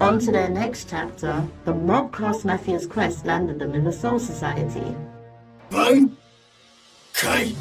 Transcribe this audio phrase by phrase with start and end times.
[0.00, 4.96] On to their next chapter, the Mobcast Mafia's quest landed them in the Soul Society.
[5.68, 6.16] One,
[7.12, 7.52] Kai.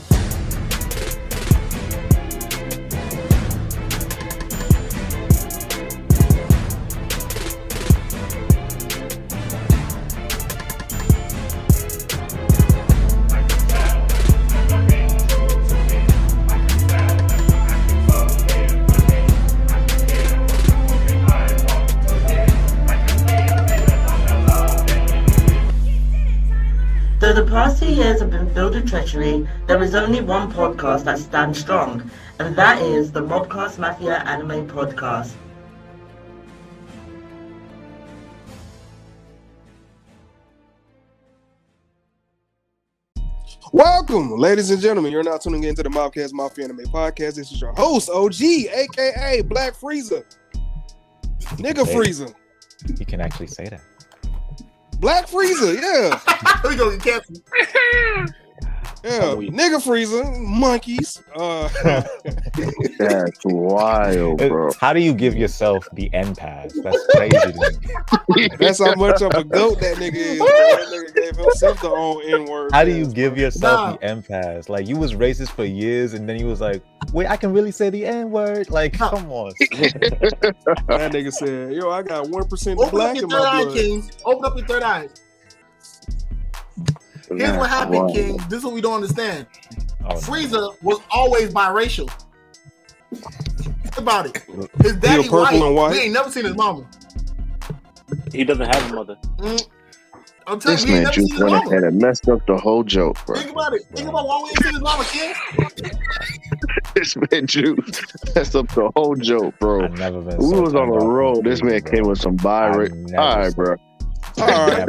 [28.80, 32.82] Have been filled with treachery, there is only one podcast that stands strong, and that
[32.82, 35.34] is the Mobcast Mafia Anime Podcast.
[43.72, 45.12] Welcome, ladies and gentlemen.
[45.12, 47.36] You're now tuning into the Mobcast Mafia Anime Podcast.
[47.36, 50.26] This is your host, OG, aka Black Freezer.
[51.58, 51.96] Nigga Hey.
[51.96, 52.30] Freezer.
[52.98, 53.82] You can actually say that.
[55.00, 56.20] Black Freezer, yeah.
[56.64, 57.36] we gonna get careful.
[59.04, 59.34] Yeah.
[59.34, 61.22] We- Nigga Freezer, monkeys.
[61.36, 61.70] Uh
[63.00, 64.72] That's wild, bro.
[64.80, 66.74] How do you give yourself the end pass?
[66.84, 67.80] That's crazy to
[68.36, 68.50] me.
[68.60, 70.38] that's how much of a goat that nigga is.
[70.38, 70.48] bro.
[70.48, 72.72] That nigga gave himself the own N-word.
[72.74, 73.44] How do you give bro.
[73.44, 73.92] yourself Nah.
[73.98, 74.68] the end pass?
[74.70, 76.84] Like you was racist for years, and then he was like,
[77.14, 79.10] "Wait, I can really say the N word." Like, Nah.
[79.12, 79.54] come on.
[80.90, 83.46] That nigga said, yo, I got one percent Open up black your in third my
[83.46, 83.76] eye, blood.
[83.78, 84.10] Kings.
[84.26, 85.08] Open up your third eye.
[87.30, 88.14] Here's what happened, Wow.
[88.14, 88.38] King.
[88.50, 89.46] This is what we don't understand.
[90.04, 90.16] Oh, no.
[90.16, 92.10] Frieza was always biracial.
[93.14, 94.44] Think about it.
[94.82, 95.54] His daddy a purple white.
[95.54, 95.92] and white?
[95.92, 96.86] We ain't never seen his mama.
[98.32, 99.18] He doesn't have a mother.
[99.38, 99.68] Mm.
[100.48, 101.70] I'm telling This you, man never just seen his went mama.
[101.70, 103.36] ahead and messed up the whole joke, bro.
[103.36, 103.84] Think about it.
[103.94, 105.34] Think about why we ain't seen his mama, King.
[106.96, 108.02] This man Juice
[108.36, 109.86] messed up the whole joke, bro.
[109.86, 110.38] I've never been.
[110.38, 111.42] We so was on turned a roll.
[111.42, 113.76] This man Frieza, came with some bi I've All right, bro.
[114.40, 114.88] All right.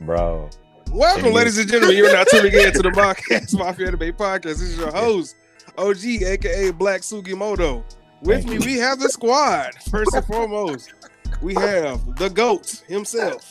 [0.00, 0.48] Bro.
[0.90, 1.96] Welcome, Thank ladies and gentlemen.
[1.96, 4.42] You're now tuning in to the Podcast Mafia Anime Podcast.
[4.42, 5.36] This is your host,
[5.76, 7.82] OG, aka Black Sugimoto.
[8.22, 8.74] With Thank me, you.
[8.74, 9.74] we have the squad.
[9.90, 10.94] First and foremost,
[11.42, 13.50] we have the GOAT himself,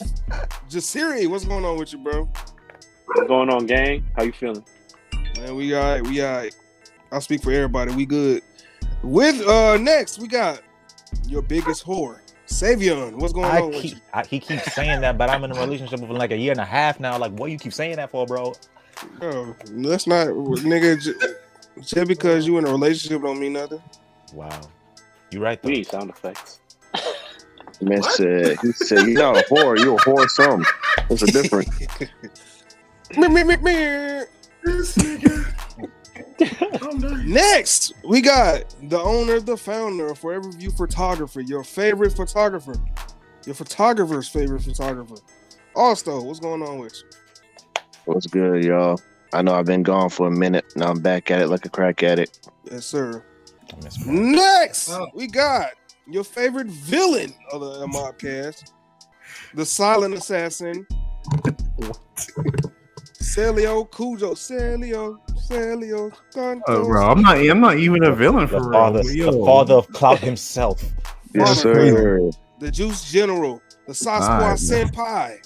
[0.69, 1.27] Jasiri.
[1.27, 2.27] What's going on with you, bro?
[3.05, 4.05] What's going on, gang?
[4.15, 4.65] How you feeling?
[5.37, 6.01] Man, we all right.
[6.01, 6.55] We all right.
[7.11, 7.93] I'll speak for everybody.
[7.93, 8.41] We good.
[9.03, 10.61] With uh next, we got
[11.27, 12.19] your biggest whore,
[12.55, 13.15] Savion.
[13.15, 13.97] What's going I on with you?
[14.13, 16.51] I, he keeps saying that, but I'm in a relationship with him like a year
[16.51, 17.17] and a half now.
[17.17, 18.53] Like, what you keep saying that for, bro?
[19.21, 21.01] Oh, that's not nigga.
[21.01, 23.81] j- Just because you in a relationship don't mean nothing.
[24.33, 24.61] Wow,
[25.31, 25.67] you right though.
[25.67, 26.59] We need sound effects.
[27.81, 28.11] Man What?
[28.11, 30.65] said, he said, you're not a whore, you're a whore some.
[31.07, 31.69] What's the difference?
[33.17, 33.73] Me, me, me, me.
[34.63, 35.45] This nigga.
[36.81, 37.29] I'm done.
[37.31, 42.75] Next, we got the owner, the founder of Forever View Photographer, your favorite photographer,
[43.45, 45.15] your photographer's favorite photographer.
[45.75, 47.81] Also, what's going on with you?
[48.05, 48.99] What's good, y'all?
[49.33, 50.65] I know I've been gone for a minute.
[50.75, 52.49] Now I'm back at it like a crack addict.
[52.71, 53.23] Yes, sir.
[53.73, 55.07] I miss my- Next, Oh.
[55.13, 55.71] we got
[56.07, 58.71] your favorite villain of the Mobcast,
[59.53, 60.85] the silent assassin.
[63.21, 65.17] Celio Cujo, Celio,
[65.49, 66.63] Celio, uh, Santos.
[66.67, 67.37] Oh, bro, I'm not.
[67.37, 69.15] I'm not even a villain The for father, real.
[69.27, 69.31] Yo.
[69.31, 70.83] the father of Cloud himself.
[71.33, 72.29] Yes, sir.
[72.59, 75.37] the Juice General, the Sasquatch Alright, Senpai.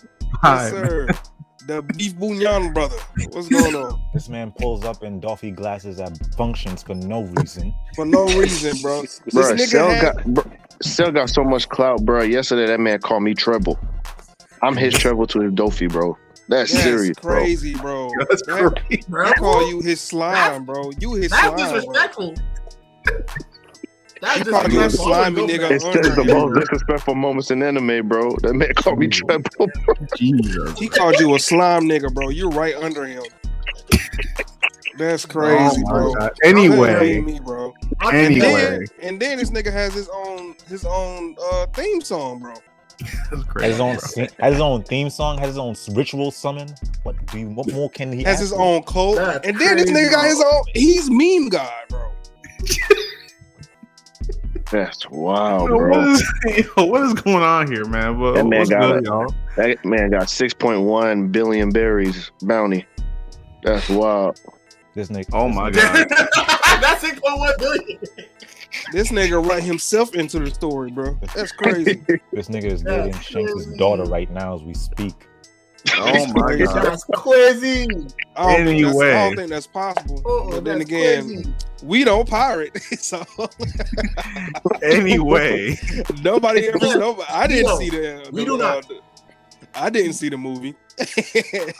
[0.41, 1.07] Hi, Yes, sir.
[1.67, 2.97] the Beef Bunyan brother.
[3.31, 3.99] What's going on?
[4.13, 7.73] This man pulls up in Doffy glasses at functions for no reason.
[7.95, 9.01] For no reason, bro.
[9.01, 10.43] This Bro, nigga Cell had- got, bro,
[10.81, 12.21] Cell got so much clout, bro.
[12.23, 13.77] Yesterday, that man called me Trebol.
[14.61, 16.17] I'm his Trebol to his Doffy, bro.
[16.49, 18.11] That's That's serious, crazy, bro.
[18.29, 19.03] That's That- crazy.
[19.07, 20.91] Bro, I call you his slime, bro.
[20.99, 21.55] You his That's slime.
[21.55, 21.79] bro.
[21.79, 22.35] disrespectful.
[24.21, 25.05] That's He called you a disrespectful.
[25.05, 25.81] slimy I wouldn't go nigga.
[25.81, 28.35] for It's just the most disrespectful moments in anime, bro.
[28.41, 29.69] That man called me Trebol.
[30.17, 30.77] Jesus.
[30.79, 32.29] He called you a slime nigga, bro.
[32.29, 33.23] You're right under him.
[34.97, 36.13] That's crazy, Oh bro.
[36.15, 36.31] God.
[36.43, 37.73] Anyway, me, bro.
[38.01, 38.61] I And Anyway.
[38.61, 42.55] then, and then this nigga has his own his own uh theme song, bro.
[43.31, 44.25] that's Has his own, bro.
[44.39, 45.37] has his own theme song.
[45.37, 46.67] Has his own ritual summon.
[47.03, 47.47] What do you?
[47.49, 48.23] What more can he?
[48.23, 48.61] Has ask his for?
[48.61, 49.15] own cult.
[49.17, 52.11] That's and then this crazy, nigga got his own he's meme god, bro.
[54.71, 56.11] That's wild, Yo, bro.
[56.13, 56.23] is,
[56.77, 58.19] yo, what is going on here, man?
[58.19, 59.05] But That man what's got good, it.
[59.05, 59.33] y'all?
[59.55, 62.85] That man got 6.1 billion berries bounty.
[63.63, 64.39] That's wild.
[64.93, 65.29] This nigga.
[65.33, 66.07] Oh my god.
[66.81, 67.99] That's six point one billion.
[68.91, 71.17] This nigga write himself into the story, bro.
[71.35, 72.03] That's crazy.
[72.31, 75.13] This nigga is That's dating Shanks' daughter right now as we speak.
[75.95, 76.85] Oh my god.
[76.85, 77.87] That's crazy.
[78.35, 80.21] I don't, think that's, I don't think that's possible.
[80.25, 81.53] Oh, but then again, crazy.
[81.83, 83.25] we don't pirate, so
[84.83, 85.77] Anyway,
[86.21, 86.79] nobody ever.
[86.97, 88.29] Nobody, I didn't see the.
[88.31, 88.87] we the- do uh, not.
[88.87, 89.01] the-
[89.75, 90.75] I didn't see the movie.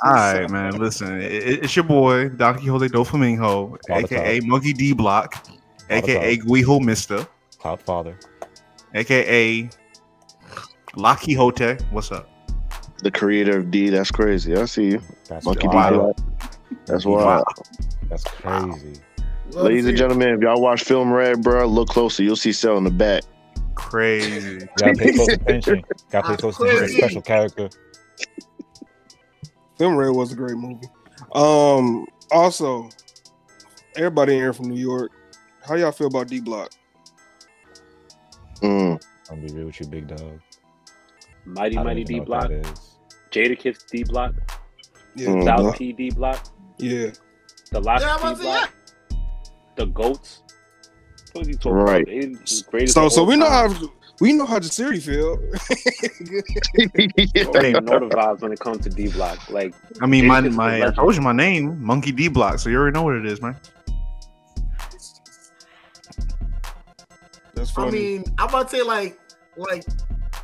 [0.05, 0.77] all right, man.
[0.77, 4.39] Listen, it, it's your boy Donquixote Doflamingo, aka.
[4.41, 5.58] Monkey D Block, All the
[5.89, 6.47] aka time.
[6.47, 7.27] Guijo Mister,
[7.57, 8.17] Cloud Father.
[8.93, 9.69] aka
[10.95, 11.81] La Hote.
[11.91, 12.29] What's up?
[13.03, 13.89] The creator of D.
[13.89, 14.55] That's crazy.
[14.55, 15.01] I see you.
[15.27, 15.75] That's Monkey D.
[15.75, 16.15] wild.
[16.15, 16.55] Block.
[16.85, 17.45] That's wild.
[18.09, 18.99] That's crazy.
[19.51, 22.21] Love Ladies and gentlemen, if y'all watch Film Red, bro, look closer.
[22.21, 23.23] You'll see Cell in the back.
[23.73, 24.67] Crazy.
[24.77, 25.83] Gotta pay close attention.
[26.11, 27.69] Gotta pay That's close attention to special character.
[29.77, 30.87] Film Red was a great movie.
[31.33, 32.89] Um, also,
[33.95, 35.11] everybody in here from New York.
[35.69, 36.71] How y'all feel about D Block?
[38.63, 38.99] Mm.
[39.29, 40.39] I'm gonna be real with you, big dog.
[41.45, 42.95] Mighty Mighty D Block, Jada that is.
[43.31, 44.33] Jadakiss D Block,
[45.15, 45.43] Yeah, Mm.
[45.43, 45.77] South Block.
[45.77, 46.43] T D Block,
[46.79, 47.11] yeah.
[47.71, 48.57] the Lock Yeah, D about to say, yeah.
[48.57, 48.73] Block,
[49.75, 50.41] the Goats.
[51.33, 52.01] What are you talking Right.
[52.01, 52.07] about?
[52.07, 53.75] They the greatest So, so we know time.
[53.75, 53.89] how
[54.19, 55.37] we know how Jasiri feel.
[57.37, 59.47] I don't even know the vibes when it comes to D Block.
[59.51, 62.27] Like I mean, my Jadakiss is a my I told you my name, Monkey D
[62.27, 63.55] Block, so you already know what it is, man.
[67.59, 67.87] That's funny.
[67.87, 69.19] I mean, I'm about to say like,
[69.57, 69.83] like,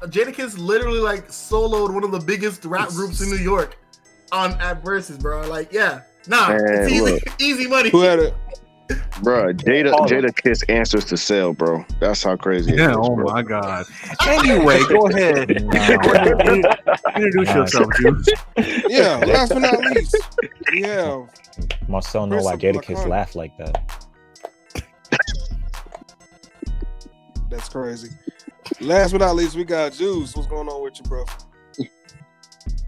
[0.01, 3.77] Jadakiss literally like soloed one of the biggest rap groups in New York
[4.33, 5.47] on at verses, bro.
[5.47, 7.23] Like, yeah, nah, Man, it's easy, look.
[7.41, 7.89] easy money.
[7.91, 8.33] Who had it?
[9.23, 10.09] Bro, Jada Hold.
[10.11, 11.83] Jadakiss answers to sell, bro.
[12.01, 12.91] That's how crazy it Yeah.
[12.91, 13.25] is, Oh bro.
[13.33, 13.85] my god.
[14.27, 15.49] Anyway, go ahead.
[15.63, 18.27] Nah, Introduce Nah, yourself, Juice.
[18.87, 20.15] Yeah, last but not least,
[20.73, 21.03] yeah.
[21.05, 21.29] have
[21.87, 23.09] Marcel know why Christopher Jadakiss Lacan.
[23.09, 24.04] laugh like that.
[27.55, 28.09] That's crazy.
[28.81, 30.35] Last but not least, we got Juice.
[30.35, 31.25] What's going on with you, bro?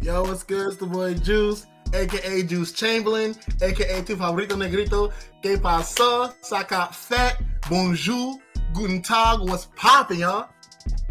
[0.02, 0.68] Yo, what's good?
[0.68, 5.12] It's the boy Juice, aka Juice Chamberlain, aka Tu Favorito Negrito.
[5.42, 6.34] Que pasó?
[6.42, 7.42] Saca fat.
[7.69, 8.38] Bonjour.
[8.74, 9.40] Guten Tag.
[9.40, 10.50] What's poppin', y'all?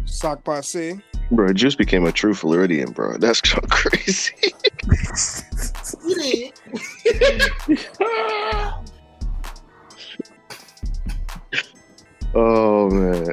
[0.04, 1.00] Sock Passe.
[1.30, 3.16] Bro, Juice became a true Floridian, bro.
[3.16, 4.34] That's so crazy.
[12.38, 13.32] Oh man.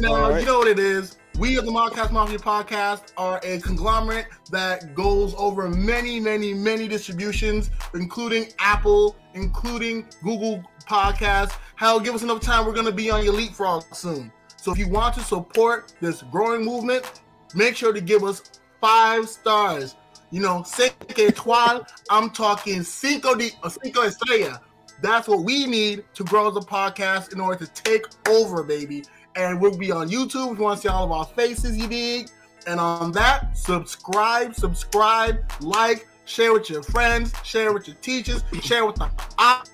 [0.00, 0.40] Now, All right.
[0.40, 1.16] you know what it is.
[1.38, 6.88] We at the Mobcast Mafia podcast are a conglomerate that goes over many, many, many
[6.88, 11.56] distributions, including Apple, including Google Podcasts.
[11.76, 12.66] Hell, give us enough time.
[12.66, 14.30] We're going to be on your leapfrog soon.
[14.58, 17.22] So if you want to support this growing movement,
[17.54, 19.96] make sure to give us five stars.
[20.30, 21.86] You know, cinco étoiles.
[22.10, 23.52] I'm talking cinco de
[23.82, 24.60] cinco estrella.
[25.02, 29.04] That's what we need to grow the podcast in order to take over, baby.
[29.36, 31.86] And we'll be on YouTube if you want to see all of our faces, you
[31.88, 32.28] dig?
[32.66, 38.84] And on that, subscribe, subscribe, like, share with your friends, share with your teachers, share
[38.84, 39.08] with the
[39.38, 39.66] op.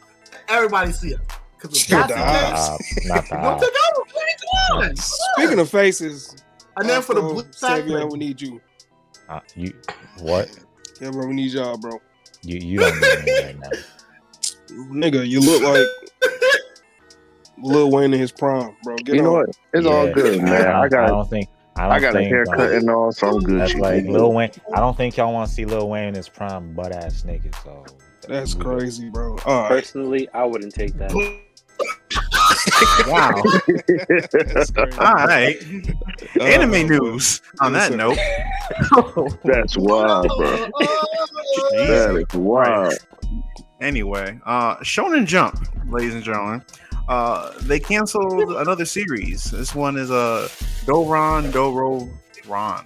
[0.48, 1.20] Everybody see it.
[1.58, 3.58] Because if Share that's the the case, not the don't eye.
[3.58, 4.10] take over.
[4.70, 4.96] Come on.
[4.96, 6.36] Speaking of faces,
[6.76, 8.60] And then for the also, blue Savior, side, we need you.
[9.28, 9.72] Uh, you
[10.20, 10.50] what?
[11.00, 12.00] Yeah, bro, we need y'all, bro.
[12.42, 13.70] You you don't need me right now.
[14.70, 15.86] Nigga, you look like
[17.58, 18.96] Lil Wayne in his prime, bro.
[18.96, 19.46] Get You know on.
[19.46, 19.56] what?
[19.72, 20.66] It's all good, man.
[20.66, 23.12] I, I I got don't think I, don't I got a haircut uh, and all,
[23.12, 23.60] so I'm good.
[23.60, 24.50] That's like Lil Wayne.
[24.74, 27.54] I don't think y'all want to see Lil Wayne in his prime butt ass nigga.
[27.62, 27.84] So
[28.28, 28.78] That's we good.
[28.78, 29.36] crazy, bro.
[29.44, 29.68] All right.
[29.68, 31.12] personally, I wouldn't take that.
[33.06, 33.42] Wow.
[34.54, 34.98] That's crazy.
[34.98, 35.56] All right.
[36.40, 37.42] Uh, Anime news.
[37.60, 38.16] On that note.
[39.44, 40.68] That's wild, bro.
[41.86, 42.94] That is wild.
[43.80, 46.64] Anyway, uh Shonen Jump, ladies and gentlemen.
[47.08, 49.50] Uh they canceled another series.
[49.50, 50.48] This one is a uh,
[50.86, 52.08] Doron Doro
[52.46, 52.84] Ron.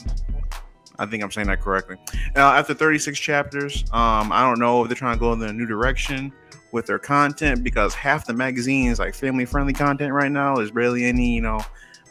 [0.98, 1.96] I think I'm saying that correctly.
[2.36, 5.52] Uh, after 36 chapters, um, I don't know if they're trying to go in a
[5.52, 6.30] new direction
[6.72, 10.56] with their content because half the magazines like family friendly content right now.
[10.56, 11.60] There's barely any, you know,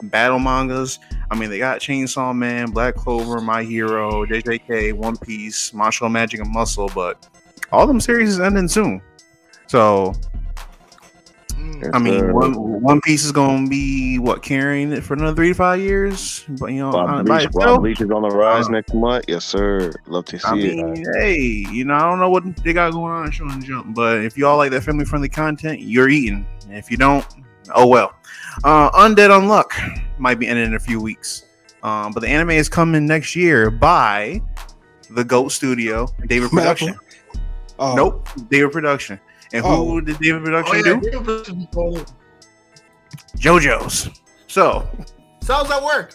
[0.02, 0.98] battle mangas.
[1.30, 6.40] I mean, they got Chainsaw Man, Black Clover, My Hero, JJK, One Piece, Mashle Magic,
[6.40, 7.28] and Muscle, but
[7.72, 9.00] all them series is ending soon.
[9.66, 10.14] So
[11.60, 11.90] Mm.
[11.94, 15.48] I mean, Uh, one One Piece is gonna be what carrying it for another three
[15.48, 18.30] to five years, but you know, Bob uh, by Bleach, Bob itself, is on the
[18.30, 19.24] rise Uh, next month.
[19.28, 19.92] Yes, sir.
[20.06, 21.06] Love to see I it.
[21.20, 21.36] hey,
[21.70, 24.38] you know, I don't know what they got going on in Shonen Jump, but if
[24.38, 26.46] y'all like that family friendly content, you're eating.
[26.66, 27.26] And if you don't,
[27.74, 28.14] oh well.
[28.64, 29.70] Uh, Undead Unluck
[30.18, 31.44] might be ending in a few weeks,
[31.82, 34.40] um, but the anime is coming next year by
[35.10, 36.94] the Goat Studio, David Production.
[37.80, 39.18] Oh, Nope, David Production.
[39.52, 40.00] And who Oh.
[40.00, 41.00] did David Oh, Production yeah, do?
[41.00, 41.24] David
[41.72, 42.06] Production.
[43.36, 44.08] JoJo's.
[44.46, 44.88] So
[45.42, 46.14] So how's that work?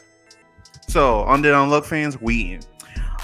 [0.88, 2.60] So, Undead Unluck fans, we in.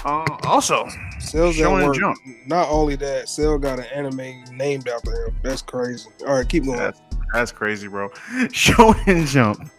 [0.04, 0.86] Uh, also,
[1.20, 1.96] Cell's at Shonen work.
[1.96, 2.18] Jump.
[2.46, 5.36] Not only that, Cell got an anime named after him.
[5.42, 6.08] That's crazy.
[6.26, 6.76] All right, keep going.
[6.78, 7.00] That's,
[7.32, 8.08] that's crazy, bro.
[8.48, 9.70] Shonen Jump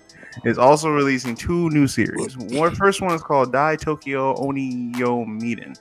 [0.45, 2.37] is also releasing two new series.
[2.37, 5.77] One first one is called Dai Tokyo Oni Yo Miden,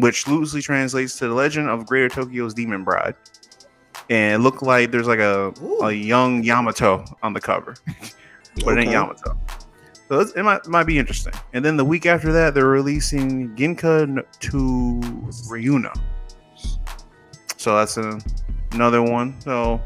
[0.00, 3.14] which loosely translates to the legend of Greater Tokyo's Demon Bride.
[4.08, 5.52] And it looked like there's like a,
[5.82, 7.74] a young Yamato on the cover,
[8.64, 9.38] but it ain't Yamato.
[10.08, 11.32] So it's, it might, might be interesting.
[11.52, 15.00] And then the week after that, they're releasing Ginka to
[15.48, 15.96] Ryuna.
[17.56, 18.18] So that's a,
[18.72, 19.40] another one.
[19.40, 19.80] So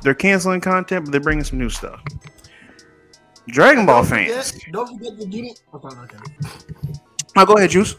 [0.00, 2.02] they're canceling content, but they're bringing some new stuff.
[3.48, 4.64] Dragon Ball Don't forget- fans.
[4.72, 5.54] Don't forget the Junie.
[5.72, 6.16] Oh, okay.
[7.36, 7.94] Oh, go ahead, Juice.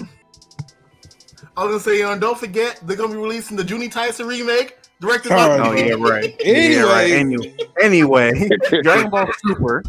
[1.57, 4.77] I was gonna say, um, don't forget they're gonna be releasing the Junie Tyson remake,
[4.99, 5.57] directed All by.
[5.57, 5.67] right.
[5.69, 6.35] Oh yeah, right.
[6.43, 7.11] Anyway, Yeah, right.
[7.11, 8.49] Anyway, anyway,
[8.83, 9.83] Dragon Ball Super.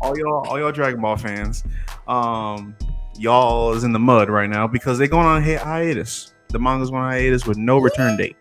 [0.00, 1.62] all y'all, all y'all Dragon Ball fans,
[2.08, 2.74] um,
[3.16, 6.34] y'all is in the mud right now because they're going on hi- hiatus.
[6.48, 8.36] The manga's going on hiatus with no return date.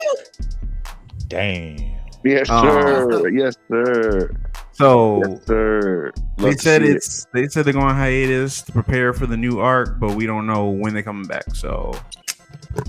[1.27, 1.77] Damn.
[2.23, 3.09] Yes, Oh.
[3.21, 3.29] sir.
[3.29, 4.31] Yes, sir.
[4.73, 6.11] So Yes, sir.
[6.37, 6.95] they said see it.
[6.97, 10.25] it's they said they're going on hiatus to prepare for the new arc, but we
[10.25, 11.43] don't know when they're coming back.
[11.55, 11.93] So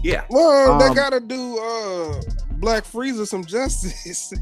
[0.03, 2.21] yeah, Well, they Um, gotta do uh
[2.61, 4.33] Black Freezer some justice.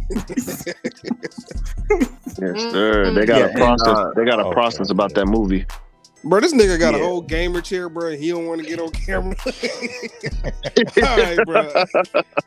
[2.41, 3.13] Yes, sir.
[3.15, 3.89] They got Yeah, a and, process.
[3.89, 5.67] uh, they got a okay, process about that movie.
[6.25, 7.05] bro, this nigga got a Yeah.
[7.05, 8.11] whole gamer chair, bro.
[8.17, 9.35] He don't want to get on camera.
[11.03, 11.63] All right, bro.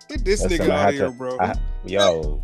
[0.10, 1.38] Get this Listen, nigga out of here, to- bro.
[1.40, 2.42] I- yo,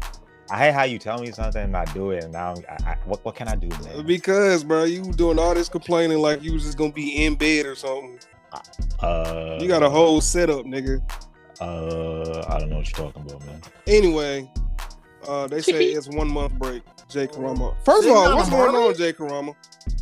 [0.51, 2.91] I hate how you tell me something and I do it, and now I'm- I,
[2.91, 4.05] I, what what can I do, man?
[4.05, 7.65] Because, bro, you doing all this complaining like you was just gonna be in bed
[7.65, 8.19] or something.
[8.99, 11.01] Uh, You got a whole setup, nigga.
[11.61, 13.61] Uh, I don't know what you're talking about, man.
[13.87, 14.49] Anyway,
[15.27, 16.83] uh, they say it's one month break.
[17.09, 17.75] Jay Karama.
[17.83, 19.55] First of all, what's going on, Jay Karama?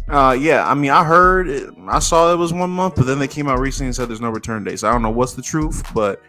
[0.09, 3.17] Uh, yeah, I mean, I heard, it, I saw it was one month, but then
[3.19, 4.79] they came out recently and said there's no return date.
[4.79, 6.21] So I don't know what's the truth, but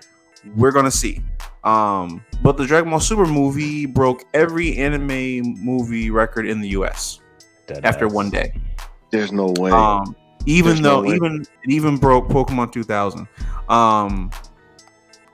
[0.56, 1.20] we're gonna see.
[1.64, 7.20] Um, but the Dragon Ball Super movie broke every anime movie record in the U.S.
[7.66, 8.12] Dead after ass.
[8.12, 8.52] one day.
[9.10, 9.70] There's no way.
[9.72, 10.14] Um,
[10.48, 11.16] even There's no though way.
[11.16, 13.26] even it even broke Pokemon 2000.
[13.68, 14.30] Um,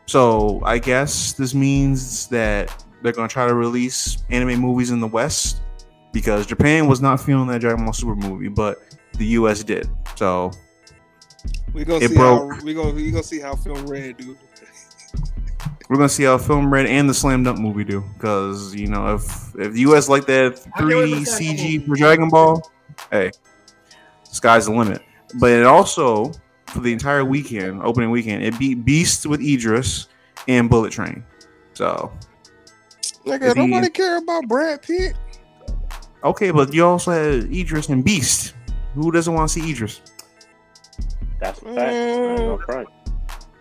[0.06, 5.06] so I guess this means that they're gonna try to release anime movies in the
[5.06, 5.60] West
[6.12, 8.78] because Japan was not feeling that Dragon Ball Super movie, but
[9.18, 9.62] the U.S.
[9.64, 9.88] did.
[10.16, 10.50] So
[11.72, 12.52] We gonna It see broke.
[12.54, 14.36] how we gonna we gonna see how film red, dude.
[15.88, 19.14] we're gonna see how Film Red and the Slam Dunk movie do because you know
[19.14, 19.24] if
[19.58, 20.08] if the U.S.
[20.08, 21.22] like that I can't wait 3D
[21.80, 22.62] CG for Dragon Ball,
[23.10, 23.30] hey,
[24.34, 25.02] sky's the limit.
[25.40, 26.32] But it also
[26.66, 30.08] for the entire weekend, opening weekend, it beat Beast with Idris
[30.48, 31.24] and Bullet Train.
[31.74, 32.12] So
[33.24, 35.14] Nigga, If he- nobody care about Brad Pitt.
[36.24, 38.54] okay, but you also had Idris and Beast.
[38.94, 40.00] Who doesn't want to see Idris?
[41.40, 41.78] That's a fact.
[41.78, 42.84] I ain't gonna cry.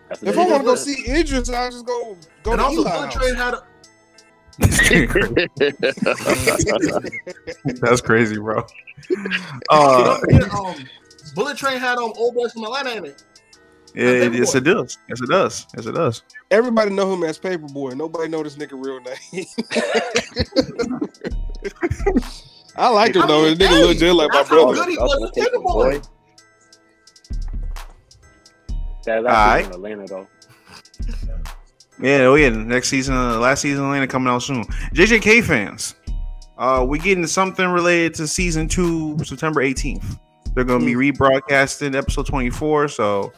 [0.09, 0.47] That's a If fact.
[0.47, 3.11] I want to go see Idris, I'll just go go and to also, Eli Bullet.
[3.11, 3.63] Train had a,
[7.81, 8.65] That's crazy, bro.
[9.09, 10.75] don't Uh, forget, um,
[11.35, 13.23] Bullet Train had um old boys from Atlanta in it.
[13.95, 14.97] it, yes, it does.
[15.09, 15.67] Yes, it does.
[15.75, 16.23] Yes, it does.
[16.51, 17.95] Everybody know him as Paperboy.
[17.95, 19.45] Nobody know this nigga real name.
[22.75, 23.43] I like him I though.
[23.43, 24.73] mean, This nigga hey, look just like my that's how brother.
[24.73, 26.07] good he That's was a with Paperboy.
[29.05, 29.27] That's Alright.
[29.27, 30.27] actually in Atlanta though.
[31.99, 32.49] Yeah, oh yeah.
[32.49, 34.63] Next season, uh, last season, Atlanta coming out soon.
[34.93, 35.95] JJK fans,
[36.57, 40.19] uh, we getting something related to season two, September 18th.
[40.53, 43.31] They're gonna be rebroadcasting episode 24, so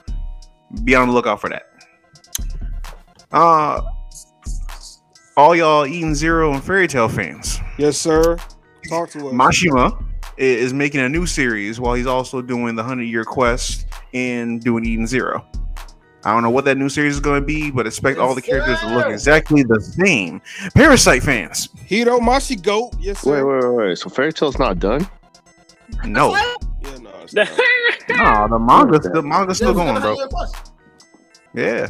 [0.84, 1.64] be on the lookout for that.
[3.32, 3.82] Uh,
[5.38, 8.38] all y'all Eden Zero and Fairy Tail fans, Yes, sir.
[8.90, 9.34] Talk to us.
[9.34, 10.02] Mashima
[10.38, 14.86] is making a new series while he's also doing the Hundred Year Quest and doing
[14.86, 15.46] Eden Zero.
[16.26, 18.42] I don't know what that new series is going to be, but expect all the
[18.42, 20.42] characters to look exactly the same.
[20.76, 22.96] Parasyte fans, Hiro Mashi Goat.
[23.00, 23.46] Yes, wait, sir.
[23.46, 23.98] wait, wait, wait.
[24.00, 25.08] So Fairy Tail's not done?
[26.04, 27.12] no, Yeah, no.
[27.22, 27.48] It's not.
[28.10, 30.16] no, the manga, the manga's still going, bro.
[30.18, 30.52] yeah, plus.
[31.54, 31.88] Yeah,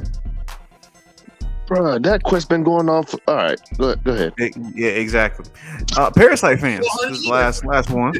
[1.67, 3.17] Bruh, that quest been going on for.
[3.27, 4.33] All right, go, go ahead.
[4.39, 5.45] E- yeah, exactly.
[5.97, 8.13] Uh, Parasyte fans, this is last last one.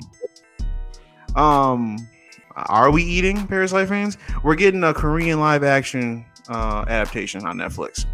[1.36, 1.98] Um,
[2.56, 4.18] are we eating Parasyte fans?
[4.44, 8.06] We're getting a Korean live action uh adaptation on Netflix.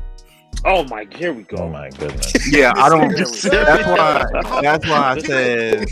[0.64, 1.58] Oh my, here we go.
[1.58, 2.34] Oh my goodness.
[2.52, 3.16] Yeah, I don't.
[3.16, 4.62] That's That's why.
[4.62, 5.88] That's why I said.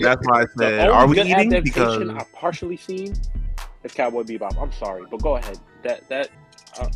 [0.00, 0.88] That's why I said.
[0.88, 1.54] Are we eating?
[1.54, 3.14] adaptation Because I've partially seen
[3.84, 4.60] is Cowboy Bebop.
[4.60, 5.58] I'm sorry, but go ahead.
[5.82, 6.28] That that
[6.78, 6.88] uh,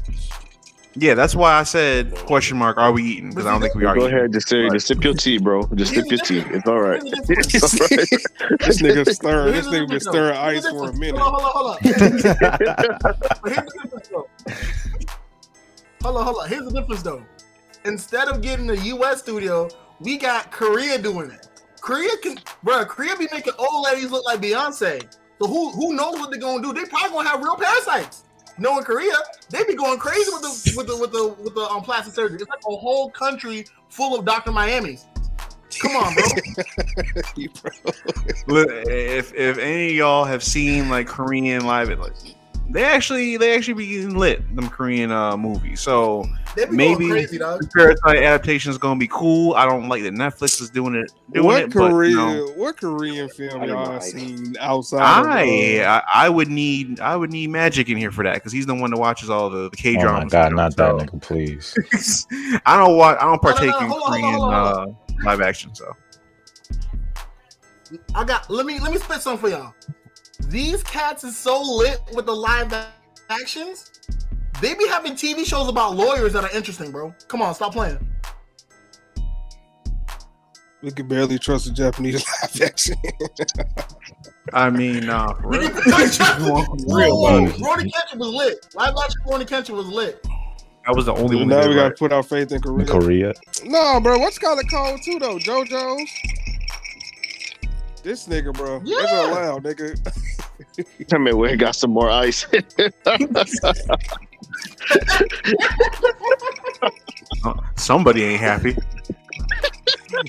[0.97, 2.77] Yeah, that's why I said question mark.
[2.77, 3.31] Are we eating?
[3.31, 3.95] Because I don't think we are.
[3.97, 4.17] Go eating.
[4.17, 5.67] ahead, just, say, just sip your tea, bro.
[5.75, 6.39] Just sip your tea.
[6.39, 7.03] It's all right.
[7.27, 7.55] Here's the difference.
[7.55, 7.87] It's all
[8.57, 8.59] right.
[8.61, 9.53] this nigga stirring.
[9.53, 11.19] This nigga been stirring ice Here's for a minute.
[11.21, 11.83] Hold on, hold on, hold on.
[11.83, 12.23] Here's
[13.73, 14.29] the difference, though.
[16.03, 16.49] Hold on, hold on.
[16.51, 17.25] Here's the difference, though.
[17.87, 19.21] Instead of getting a U.S.
[19.21, 19.71] studio,
[20.01, 21.49] we got Korea doing it.
[21.81, 22.85] Korea can, bro.
[22.85, 25.03] Korea be making old ladies look like Beyonce.
[25.41, 26.75] So who who knows what they're gonna do?
[26.75, 28.25] They probably gonna have real parasites.
[28.59, 29.15] Knowing Korea,
[29.51, 32.39] they be going crazy with the with the with the with the um, plastic surgery.
[32.41, 34.53] It's like a whole country full of Dr.
[34.53, 35.07] Miami's.
[35.81, 36.23] Come on, bro.
[38.47, 42.13] Look, if if any of y'all have seen like Korean live, like
[42.71, 45.81] they actually they actually be getting lit them Korean uh movies.
[45.81, 46.25] So
[46.71, 46.77] Maybe-
[47.09, 47.61] going crazy, dog.
[47.61, 49.55] the Parasyte adaptation is gonna be cool.
[49.55, 51.11] I don't like that Netflix is doing it.
[51.33, 52.11] Doing What it, but, Korean?
[52.13, 55.21] you know, What Korean film I don't y'all seen outside?
[55.21, 58.35] of, I, uh, I I would need I would need Magic in here for that
[58.35, 60.33] because he's the one that watches all the, the K dramas.
[60.35, 61.75] Oh my god, not that nigga, please.
[62.67, 63.19] I don't watch.
[63.21, 64.97] I don't No, no, partake no, in hold on, hold Korean on, hold on.
[65.21, 65.75] uh, live action.
[65.75, 65.93] So
[68.15, 69.75] I got let me let me spit some for y'all.
[70.49, 72.73] These cats is so lit with the live
[73.31, 73.91] actions.
[74.65, 77.15] They be having TV shows about lawyers that are interesting, bro.
[77.29, 77.99] Come on, stop playing.
[80.83, 82.97] we could barely trust the Japanese live action.
[84.55, 85.69] I mean, nah, for We real.
[85.69, 87.61] need to- real Whoa, about it.
[87.61, 88.67] Brody Ketchum was lit.
[88.75, 90.23] Live action Brody Ketchum was lit.
[90.87, 91.49] That was the only one.
[91.49, 91.99] now that we gotta right.
[91.99, 92.87] put our faith in Korea.
[92.87, 93.33] Korea.
[93.65, 95.37] No, bro, what's called a cold too though?
[95.37, 96.11] JoJo's.
[98.03, 98.81] This nigga, bro.
[98.83, 99.31] It's Yeah.
[99.31, 101.13] allowed, nigga.
[101.13, 102.47] I mean, we got some more ice.
[107.45, 108.75] Uh, Somebody ain't happy.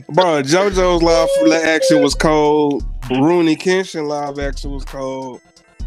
[0.10, 2.84] Bro, JoJo's live action was cold.
[3.04, 5.42] Rurouni Kenshin live action was cold.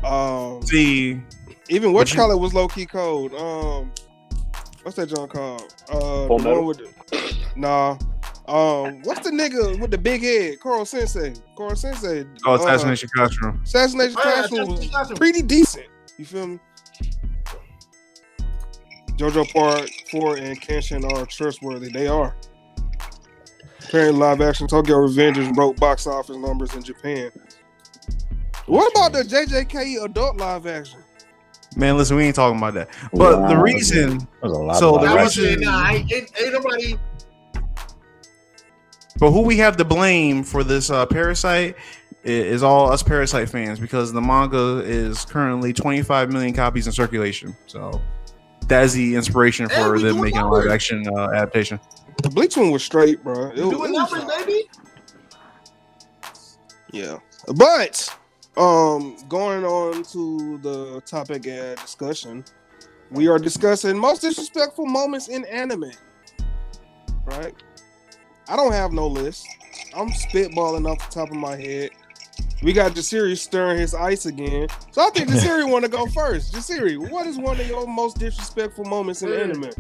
[0.05, 1.21] Um, See,
[1.69, 3.35] even What what you- color was low key cold.
[3.35, 3.91] Um,
[4.83, 5.75] what's that John called?
[5.91, 6.65] Uh, Full Metal?
[6.65, 7.99] with the, nah.
[8.47, 10.61] Um, what's the nigga with the big head?
[10.61, 11.35] Koro Sensei.
[11.57, 12.25] Koro Sensei.
[12.47, 13.61] oh, Uh, assassination classroom.
[13.65, 15.87] Assassination Oh, Classroom was pretty decent.
[16.17, 16.59] You feel me?
[19.19, 21.91] JoJo Part 4 and Kenshin are trustworthy.
[21.91, 22.35] They are.
[23.85, 27.31] Apparently, live action Tokyo Revengers broke box office numbers in Japan.
[28.67, 31.01] What about the JJK adult live action?
[31.77, 32.91] Man, listen, we ain't talking about that.
[33.13, 36.13] But the reason, There's a lot So the I live was reason- saying, nah, ain't,
[36.13, 36.99] ain't, ain't nobody.
[39.19, 41.77] but who we have to blame for this uh, parasite
[42.25, 47.57] is all us parasite fans because the manga is currently 25 million copies in circulation.
[47.67, 48.01] So
[48.69, 51.81] that is the inspiration for we them doing making a live action uh, adaptation.
[52.23, 53.51] The Bleach one was straight, bro.
[53.51, 54.63] It, was- Doing it numbers, baby.
[56.93, 57.19] Yeah.
[57.57, 58.15] But
[58.57, 62.45] um going on to the topic at discussion,
[63.11, 65.93] we are discussing most disrespectful moments in anime.
[67.27, 67.55] Right?
[68.49, 69.47] I don't have no list.
[69.95, 71.91] I'm spitballing off the top of my head.
[72.61, 74.69] We got Jasiri stirring his ice again.
[74.91, 76.53] So I think Jasiri want to go first.
[76.53, 79.43] Jasiri, what is one of your most disrespectful moments in mm.
[79.43, 79.71] anime?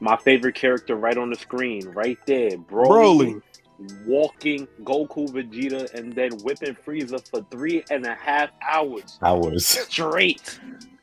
[0.00, 3.42] My favorite character right on the screen, right there, Broly,
[3.78, 4.06] Broly.
[4.06, 9.66] walking Goku, Vegeta, and then whipping Frieza for three and a half hours hours.
[9.66, 10.60] straight,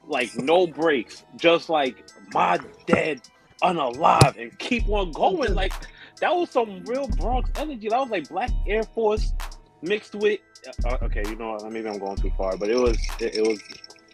[0.07, 3.21] like no breaks, just like my dad
[3.61, 5.53] unalive and keep on going.
[5.53, 5.73] Like
[6.21, 7.89] that was some real Bronx energy.
[7.89, 9.33] That was like Black Air Force
[9.81, 10.39] mixed with.
[10.85, 11.71] Uh, okay, you know what?
[11.71, 13.59] Maybe I'm going too far, but it was it, it was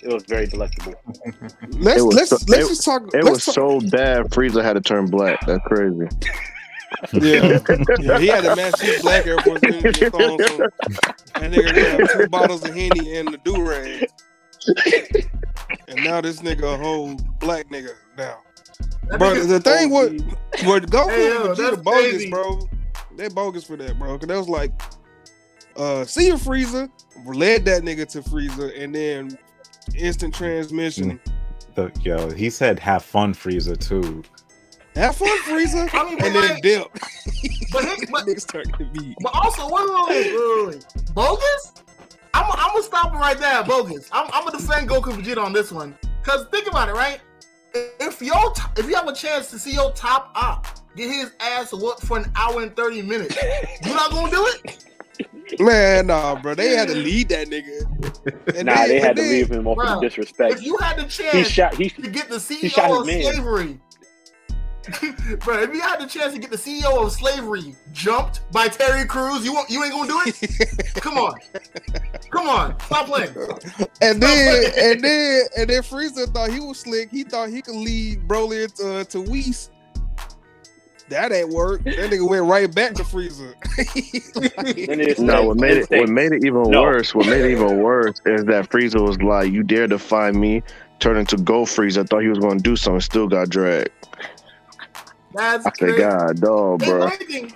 [0.01, 0.93] it was very delectable.
[1.69, 3.03] Let's was let's so- let's it- just talk.
[3.13, 4.25] It was talk- so bad.
[4.31, 5.39] Frieza had to turn black.
[5.45, 6.07] That's crazy.
[7.13, 7.57] Yeah,
[7.99, 12.09] yeah, he had to match his black Air Force One with some- That nigga got
[12.11, 14.07] two bottles of Henny and the do rag.
[15.87, 18.39] And now this nigga a whole black nigga now.
[19.07, 20.11] That Bro, the thing what
[20.65, 22.29] what Goku Hey, yo, and Vegeta bogus, crazy.
[22.29, 22.59] bro.
[23.17, 24.17] They bogus for that, bro.
[24.19, 24.71] Cause that was like,
[25.81, 26.89] uh, see your Frieza
[27.25, 29.37] led that nigga to Frieza, and then
[29.95, 31.19] instant transmission.
[31.75, 34.23] The, yo, he said have fun, Frieza too.
[34.95, 36.87] Have fun, Frieza, I mean, but and then dip.
[37.71, 39.15] But, his, but, Niggas to beat.
[39.21, 41.13] but also, wait, wait, wait, wait, wait.
[41.15, 41.73] bogus?
[42.33, 43.63] I'm, I'm gonna stop him right there.
[43.63, 44.07] Bogus.
[44.11, 45.97] I'm, I'm gonna defend Goku Vegeta on this one.
[46.23, 47.19] Cause think about it, right?
[47.73, 51.31] If your t- if you have a chance to see your top op get his
[51.39, 53.35] ass whooped for an hour and thirty minutes,
[53.83, 54.90] you're not gonna do it?
[55.59, 56.55] Man, nah, bro.
[56.55, 58.55] They had to lead that nigga.
[58.57, 60.53] And Nah, then- they had to then- leave him off Bruh, of disrespect.
[60.55, 61.73] if you had the chance He chance shot.
[61.75, 63.23] He to get the he shot CEO of man.
[63.23, 63.79] slavery,
[65.45, 69.05] Bro, if you had the chance to get the CEO of slavery jumped by Terry
[69.05, 70.95] Crews, you won't, you ain't gonna do it?
[70.95, 71.35] Come on.
[72.31, 72.79] Come on.
[72.79, 73.29] Stop playing.
[74.01, 77.11] And then and then and then Frieza thought he was slick.
[77.11, 79.69] He thought he could lead Broly to, uh, to Whis.
[81.11, 81.83] That ain't work.
[81.83, 83.53] That nigga went right back to Frieza.
[84.89, 86.83] And it's No, what made it what made it even No.
[86.83, 90.63] worse, what made it even worse is that Frieza was like, "You dare defy me?"
[90.99, 92.07] Turned into Go Frieza.
[92.07, 93.89] Thought he was going to do something, still got dragged.
[95.33, 95.97] That's I said, crazy.
[95.97, 97.53] "God, dog, If bro." anything,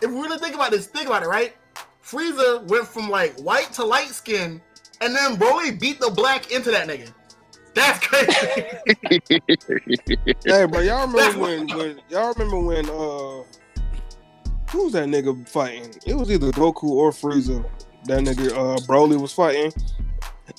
[0.00, 1.56] if we really think about this, think about it, right?
[2.04, 4.60] Frieza went from like white to light skin,
[5.00, 7.12] and then Broly beat the black into that nigga.
[7.78, 9.40] That's crazy.
[10.46, 13.42] hey, bro, y'all That's remember when, when y'all remember when uh
[14.70, 15.94] who was that nigga fighting?
[16.06, 17.64] It was either Goku or Frieza.
[18.04, 19.72] That nigga uh Broly was fighting.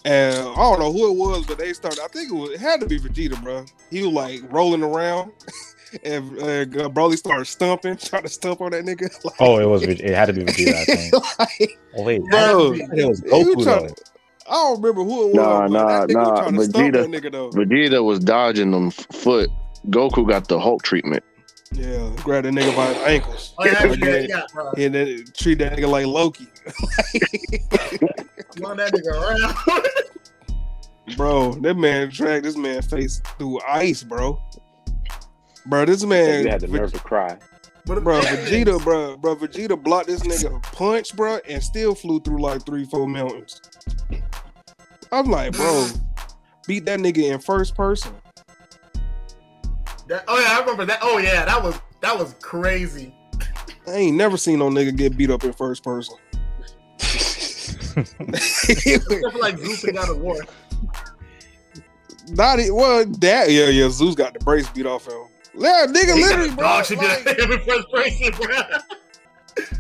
[0.06, 2.00] And I don't know who it was, but they started.
[2.04, 2.52] I think it was.
[2.52, 3.66] It had to be Vegeta, bro.
[3.90, 5.32] He was like rolling around,
[6.04, 9.10] and uh, Broly started stumping, trying to stump on that nigga.
[9.26, 9.82] Like, Oh, it was.
[9.82, 10.76] It had to be Vegeta.
[10.76, 11.40] I think.
[11.40, 13.94] like, Oh wait, bro, it was he was Goku trying though.
[13.94, 14.04] to-
[14.50, 15.36] I don't remember who it was.
[15.36, 17.50] Nah, but nah, that nigga nah, trying to Vegeta- that nigga though.
[17.52, 19.50] Vegeta was dodging them foot.
[19.88, 21.24] Goku got the Hulk treatment.
[21.72, 23.54] Yeah, grab that nigga by his ankles.
[23.60, 24.72] Oh, yeah, Like, yeah, yeah, yeah, bro.
[24.76, 26.48] And then treat that nigga like Loki.
[28.60, 29.86] Run that nigga around.
[31.18, 34.40] Bro, that man dragged this man face through ice, bro.
[35.66, 37.38] Bro, this man, you had the nerve to cry.
[37.86, 42.20] But bro, Vegeta, bro, bro, Vegeta blocked this nigga a punch, bro, and still flew
[42.20, 43.62] through like three, four mountains.
[45.12, 45.88] I'm like, bro,
[46.68, 48.14] beat that nigga in first person.
[50.08, 51.00] That- oh yeah, I remember that.
[51.02, 53.16] Oh yeah, that was that was crazy.
[53.88, 56.16] I ain't never seen no nigga get beat up in first person.
[57.00, 60.36] Except for like Zeus and God of War.
[62.30, 62.74] Not it.
[62.74, 63.90] Well, that yeah, yeah.
[63.90, 65.24] Zeus got the brace beat off him.
[65.60, 66.64] Yeah, nigga, He literally, bro.
[66.64, 68.62] dog shit like- did in first person, bro.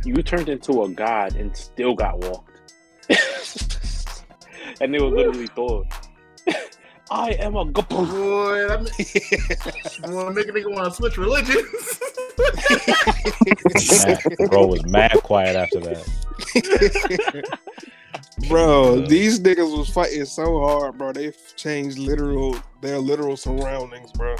[0.05, 2.51] You turned into a god and still got walked.
[4.81, 5.85] and they were literally Thor.
[7.11, 7.87] I am a god.
[7.89, 8.81] Boy, that
[10.01, 11.99] ma- wanna make a nigga want to switch religions.
[14.05, 16.05] Man, bro was mad quiet after that.
[18.47, 21.11] bro, these niggas was fighting so hard, bro.
[21.13, 24.35] They changed literal their literal surroundings, bro.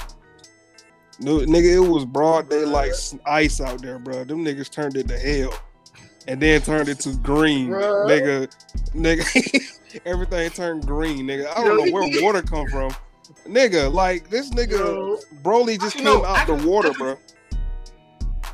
[1.22, 4.24] No, nigga, it was broad daylight s- ice out there, bro.
[4.24, 5.54] Them niggas turned it to hell,
[6.28, 8.08] and then turned it to green, Bruh.
[8.08, 8.56] nigga.
[8.94, 11.48] Nigga, everything turned green, nigga.
[11.56, 12.92] I don't know where water come from,
[13.48, 13.92] nigga.
[13.94, 15.18] Like this nigga, Yo.
[15.44, 17.18] Broly just Actually, came no, out the water, actually- bro.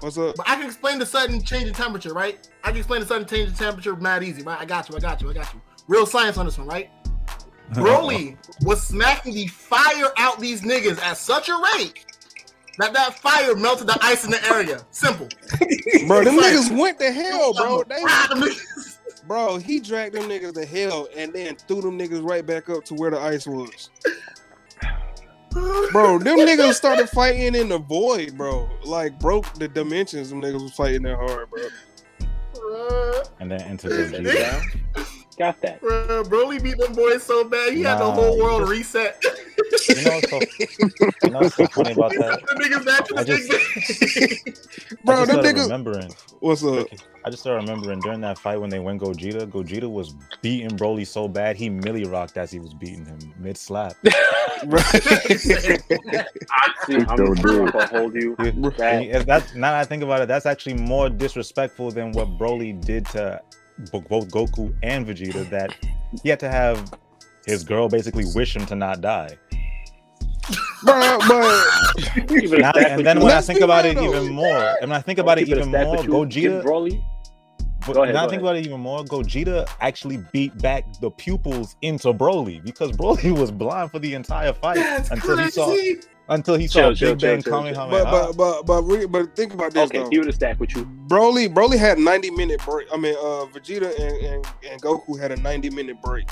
[0.01, 0.35] What's up?
[0.35, 2.47] But I can explain the sudden change in temperature, right?
[2.63, 4.59] I can explain the sudden change in temperature mad easy, right?
[4.59, 5.61] I got you, I got you, I got you.
[5.87, 6.89] Real science on this one, right?
[7.73, 12.05] Broly was smacking the fire out these niggas at such a rate
[12.79, 14.81] that that fire melted the ice in the area.
[14.91, 15.27] Simple.
[16.07, 16.69] Bro, them Science.
[16.69, 17.83] niggas went to hell, bro.
[17.87, 18.07] They them
[18.41, 22.69] niggas- Bro, he dragged them niggas to hell and then threw them niggas right back
[22.69, 23.89] up to where the ice was.
[25.91, 28.69] Bro, them niggas started fighting in the void, bro.
[28.83, 30.29] Like broke the dimensions.
[30.29, 31.63] Them niggas was fighting that hard, bro.
[33.39, 34.21] And then into the
[34.95, 35.03] Yeah.
[35.37, 35.81] Got that.
[35.81, 39.21] bruh, Broly beat them boys so bad, he had the whole world just- reset.
[39.89, 40.39] You know what's so,
[41.23, 42.41] you know what's so funny about that?
[42.47, 45.63] the niggas back to I the just- Bro, I just them started niggas.
[45.63, 46.15] remembering.
[46.39, 46.87] What's up?
[47.25, 51.05] I just started remembering during that fight when they went Gogeta, Gogeta was beating Broly
[51.07, 53.95] so bad he milli rocked as he was beating him mid slap.
[54.05, 54.77] i
[56.85, 57.71] see I'm Still do.
[57.71, 58.35] gonna hold you.
[58.37, 62.79] That, that's now that I think about it, that's actually more disrespectful than what Broly
[62.79, 65.49] did to bo- both Goku and Vegeta.
[65.49, 65.75] That
[66.23, 66.93] he had to have
[67.45, 69.37] his girl basically wish him to not die.
[70.83, 71.65] Bro, but
[72.27, 75.01] keep it a Now, and then when I think about it even more, and I
[75.01, 76.63] think about it even more, with Gogeta.
[76.63, 77.03] Broly.
[77.85, 78.51] But Go ahead, now go I think ahead.
[78.51, 79.03] about it even more.
[79.03, 84.53] Gogeta actually beat back the pupils into Broly because Broly was blind for the entire
[84.53, 86.01] fight That's until he saw crazy.
[86.29, 88.03] Until he Chill, saw chill, Big Bang chill, chill, Kamehameha.
[88.11, 90.09] but but but but, re- but think about this Okay, though.
[90.09, 90.85] keep it a stack with you.
[91.07, 92.87] Broly Broly had 90 minute break.
[92.93, 96.27] I mean, uh, Vegeta and, and, and Goku had a 90 minute break.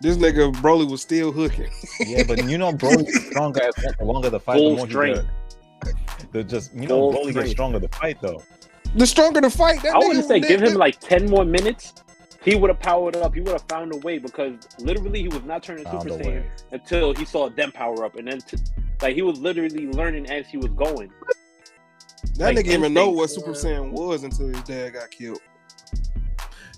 [0.00, 1.70] This nigga Broly was still hooking.
[2.00, 4.86] Yeah, but you know, Broly gets stronger as the longer the fight, Full the more
[4.88, 5.24] strength.
[5.84, 6.32] he get.
[6.32, 8.42] The just you know, Full Broly gets stronger the fight though.
[8.94, 11.26] The stronger the fight, that I nigga want to say, that- give him like ten
[11.30, 11.94] more minutes.
[12.46, 13.34] He would have powered up.
[13.34, 16.26] He would have found a way because literally he was not turning Found Super Saiyan
[16.26, 16.50] way.
[16.70, 18.56] until he saw them power up, and then t-
[19.02, 21.10] like he was literally learning as he was going.
[22.36, 23.30] that like nigga even know what.
[23.30, 25.40] Super Saiyan was until his dad got killed.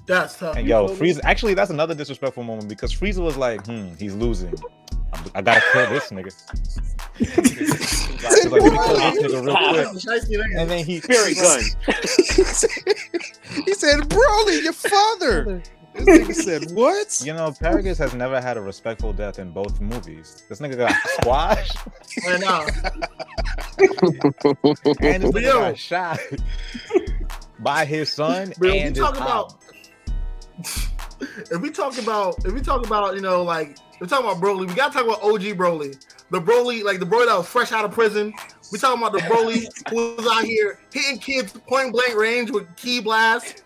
[0.06, 0.56] That's tough.
[0.56, 0.96] And yo, feel?
[0.96, 1.20] Frieza.
[1.24, 4.54] Actually, that's another disrespectful moment because Frieza was like, "Hmm, he's losing."
[5.12, 6.32] I'm- gotta kill this nigga.
[7.18, 9.22] He's like, kill
[9.94, 10.60] this nigga.
[10.60, 11.60] And then he Spirit gun.
[13.64, 15.62] he said, Broly, your father.
[15.94, 17.20] This nigga said, what?
[17.24, 20.44] You know, Paragus has never had a respectful death in both movies.
[20.48, 21.76] This nigga got squashed
[22.26, 22.66] And uh,
[23.78, 25.58] and this nigga Yo.
[25.60, 26.20] got shot
[27.60, 29.24] by his son Bro, and his talk aunt.
[29.24, 29.54] about
[31.50, 34.68] if we talk about if we talk about you know like we're talking about Broly,
[34.68, 35.96] we gotta talk about OG Broly,
[36.30, 38.32] the Broly like the Broly that was fresh out of prison.
[38.70, 42.74] We talking about the Broly who was out here hitting kids point blank range with
[42.76, 43.62] ki blasts.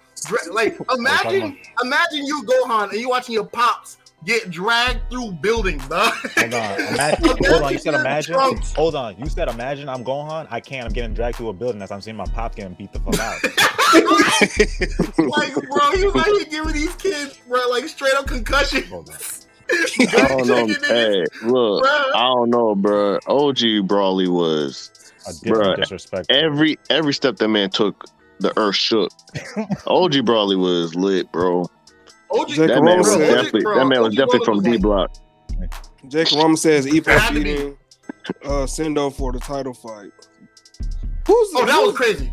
[0.51, 6.13] Like imagine imagine you Gohan and you watching your pops get dragged through buildings, dog.
[6.37, 6.81] Hold on.
[6.81, 7.73] Imagine, hold on.
[7.73, 8.35] You said Imagine imagine.
[8.35, 8.73] Trunks.
[8.75, 9.19] Hold on.
[9.19, 10.47] You said imagine I'm Gohan.
[10.51, 10.87] I can't.
[10.87, 13.19] I'm getting dragged through a building as I'm seeing my pop getting beat the fuck
[13.19, 13.43] out.
[15.19, 18.85] like bro, he was out here giving these kids bro like straight up concussion.
[19.71, 20.67] I don't know.
[20.67, 23.15] Hey, look, I don't know, bro.
[23.27, 23.59] OG
[23.89, 24.91] Broly was
[25.27, 26.27] A different disrespect.
[26.31, 28.05] every every step that man took,
[28.41, 29.11] the earth shook.
[29.87, 31.67] OG Broly was lit, bro.
[32.33, 35.11] OG, Jacob That man was Bro, definitely bro, that man was definitely from D Block.
[36.09, 37.45] Jacob Roman says Ippo Had be.
[37.45, 37.79] beating
[38.45, 40.11] uh, Sendo for the title fight.
[41.27, 42.33] Who's the, Oh, that was crazy.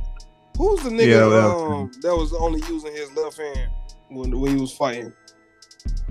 [0.57, 3.69] who's the nigga Yeah, that was um, that was only using his left hand
[4.09, 5.13] when, when he was fighting?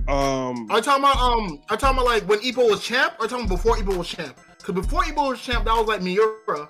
[0.07, 1.61] Um, Are talking about um?
[1.69, 3.13] Are talking about like when Ippo was champ?
[3.19, 4.39] Or are you talking before Ippo was champ?
[4.57, 6.69] Because before Ippo was champ, that was like Miura.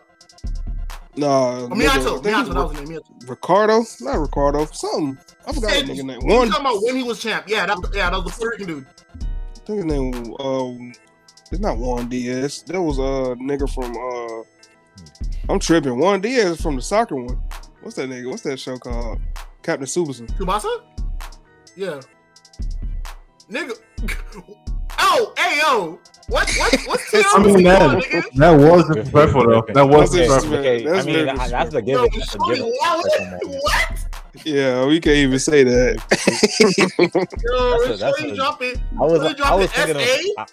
[1.15, 2.23] Nah, Or nigga, I Miyato.
[2.23, 2.99] think it Miyato, was that was his name.
[2.99, 3.29] Miyato.
[3.29, 5.17] Ricardo, not Ricardo, something.
[5.47, 6.19] I forgot the nigga name.
[6.21, 7.45] One, talking about when he was champ?
[7.47, 8.85] Yeah, that was, yeah, that was the Rican dude.
[9.21, 10.35] I think his name.
[10.39, 10.93] Um,
[11.51, 12.63] it's not Juan Diaz.
[12.67, 13.95] That was a nigga from.
[13.97, 14.43] uh
[15.51, 15.97] I'm tripping.
[15.97, 17.41] Juan Diaz from the soccer one.
[17.81, 18.29] What's that nigga?
[18.29, 19.19] What's that show called?
[19.63, 20.27] Captain Superson.
[20.37, 20.83] Tsubasa?
[21.75, 22.01] Yeah.
[23.49, 23.73] Nigga.
[24.99, 25.99] Oh, hey yo.
[26.27, 29.65] What what what's the I mean that that was disrespectful though.
[29.73, 30.59] That was That's disrespectful.
[30.59, 32.19] Okay, That's I mean very that- that's the Yo, given.
[32.19, 32.71] That's the Shorty, given.
[32.77, 33.03] what?
[33.05, 33.63] disrespectful moment.
[33.63, 34.45] what?
[34.45, 35.95] Yeah, we can't even say that.
[37.43, 38.75] Yo, That's a- that's Shorty a- dropping.
[38.99, 40.01] I was I was thinking of
[40.37, 40.45] I,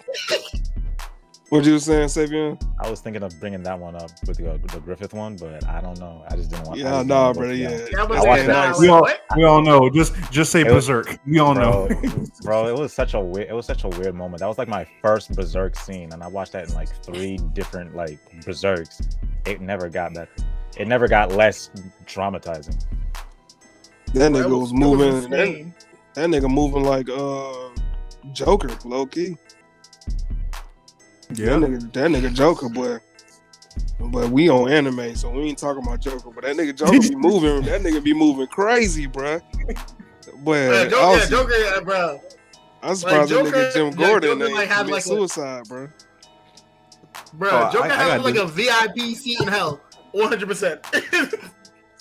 [1.49, 2.61] what you was saying, Savion?
[2.79, 5.79] I was thinking of bringing that one up with the, the Griffith one, but I
[5.81, 6.23] don't know.
[6.29, 6.79] I just didn't want.
[6.79, 7.55] I Yeah, just didn't nah, want to go brother.
[7.55, 7.91] through Yeah, that.
[7.91, 8.77] Yeah, I'm I about watched to say, that.
[8.79, 9.07] We all
[9.37, 9.89] we all know.
[9.89, 11.19] Just just say It was- berserk.
[11.25, 11.87] We all know.
[11.87, 13.47] Bro, bro, it was such a weird.
[13.49, 14.41] It was such a weird moment.
[14.41, 17.95] That was like my first berserk scene, and I watched that in like three different
[17.95, 19.01] like berserks.
[19.45, 20.29] It never got better.
[20.77, 21.69] It never got less
[22.05, 22.77] traumatizing.
[24.13, 25.29] that nigga it was moving.
[25.29, 25.71] That,
[26.15, 27.69] that nigga moving like uh
[28.33, 29.37] Joker, low key.
[31.29, 31.49] That Yeah.
[31.55, 32.97] nigga, that nigga Joker, boy.
[33.99, 36.29] But we on anime, so we ain't talking about Joker.
[36.31, 37.61] But that nigga Joker be moving.
[37.63, 39.41] That nigga be moving crazy, bruh.
[40.43, 42.21] Boy, Yeah, I Joker, yeah, was, Joker, uh, yeah, bro.
[42.83, 45.07] I'm surprised like, that nigga Jim yeah, Gordon Joker, ain't like, has, commit like, a-
[45.07, 45.87] suicide, bro.
[47.33, 49.81] Bro, Oh, Joker I has like do- a VIP seat in hell.
[50.13, 50.79] 100%.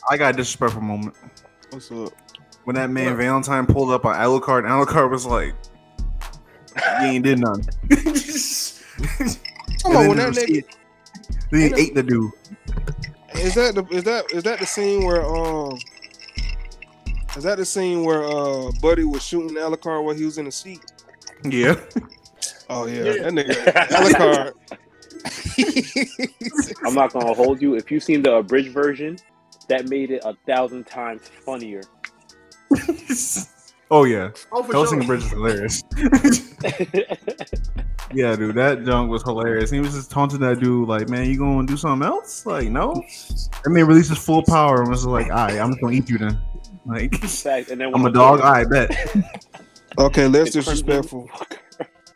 [0.08, 1.16] I got a disrespectful moment
[1.70, 2.12] What's up?
[2.64, 5.54] when that man Valentine pulled up on Alucard, and Alucard was like,
[7.00, 7.62] "You ain't did none."
[9.82, 10.64] Come on, when that nigga
[11.50, 12.32] then he ate the dude.
[13.36, 15.78] is that the is that is that the scene where um
[17.36, 20.52] is that the scene where uh Buddy was shooting Alucard while he was in the
[20.52, 20.80] seat?
[21.44, 21.76] Yeah.
[22.68, 23.30] Oh yeah, Yeah.
[23.30, 23.54] that nigga
[23.90, 24.52] Alucard.
[26.84, 27.74] I'm not gonna hold you.
[27.76, 29.18] If you've seen the abridged version,
[29.68, 31.82] that made it a thousand times funnier.
[33.90, 34.30] oh yeah.
[34.52, 35.06] oh, for Toasting sure.
[35.16, 35.82] Bridge is hilarious.
[38.14, 39.68] Yeah, dude, that junk was hilarious.
[39.68, 43.02] He was just taunting that dude, like, "Man, you gonna do something else?" Like, no.
[43.64, 46.08] And man released his full power and was like, "All right, I'm just gonna eat
[46.08, 46.38] you then."
[46.86, 48.40] Like, Fact, and then I'm a dog.
[48.40, 48.90] I bet.
[49.98, 51.30] Okay, less The crimson disrespectful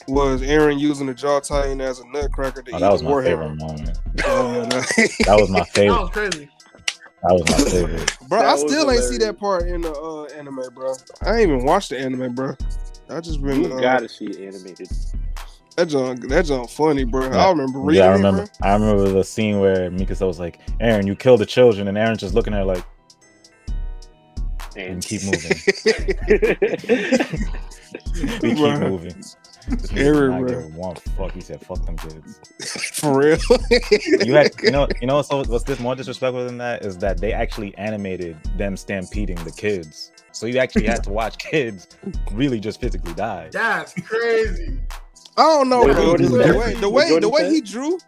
[0.07, 3.09] was Eren using the jaw titan as a nutcracker to Oh, eat that was the
[3.09, 3.99] my favorite moment.
[4.27, 5.95] Oh, that- That was my favorite.
[5.95, 6.49] That was crazy.
[7.23, 8.17] That was my favorite.
[8.29, 10.95] bro, That I was still ain't see that part in the uh, anime, bro.
[11.23, 12.57] I ain't even watched the anime, bro.
[13.11, 14.89] I just been You uh, gotta see it animated.
[15.77, 16.29] that junk.
[16.29, 17.31] That junk funny, bro.
[17.31, 17.47] Yeah.
[17.47, 18.47] I remember reading Yeah, I it, remember.
[18.61, 18.69] bro.
[18.69, 22.19] I remember the scene where Mikasa was like, "Eren, you killed the children," and Eren's
[22.21, 22.85] just looking at her like,
[24.77, 25.51] And "And keep moving.
[28.41, 28.81] we keep Bruh.
[28.89, 29.23] moving."
[29.69, 31.33] This nigga Eren, did give one fuck.
[31.33, 32.41] He said, "Fuck them kids."
[32.99, 33.39] For real.
[34.25, 35.23] You had, you know, you know.
[35.23, 39.53] So what's this more disrespectful than that is that they actually animated them stampeding the
[39.53, 40.13] kids.
[40.33, 41.89] So you actually had to watch kids
[42.33, 43.49] really just physically die.
[43.53, 44.79] That's crazy.
[45.37, 46.05] I don't know, What bro.
[46.17, 47.99] Jordan The way the way the way he drew,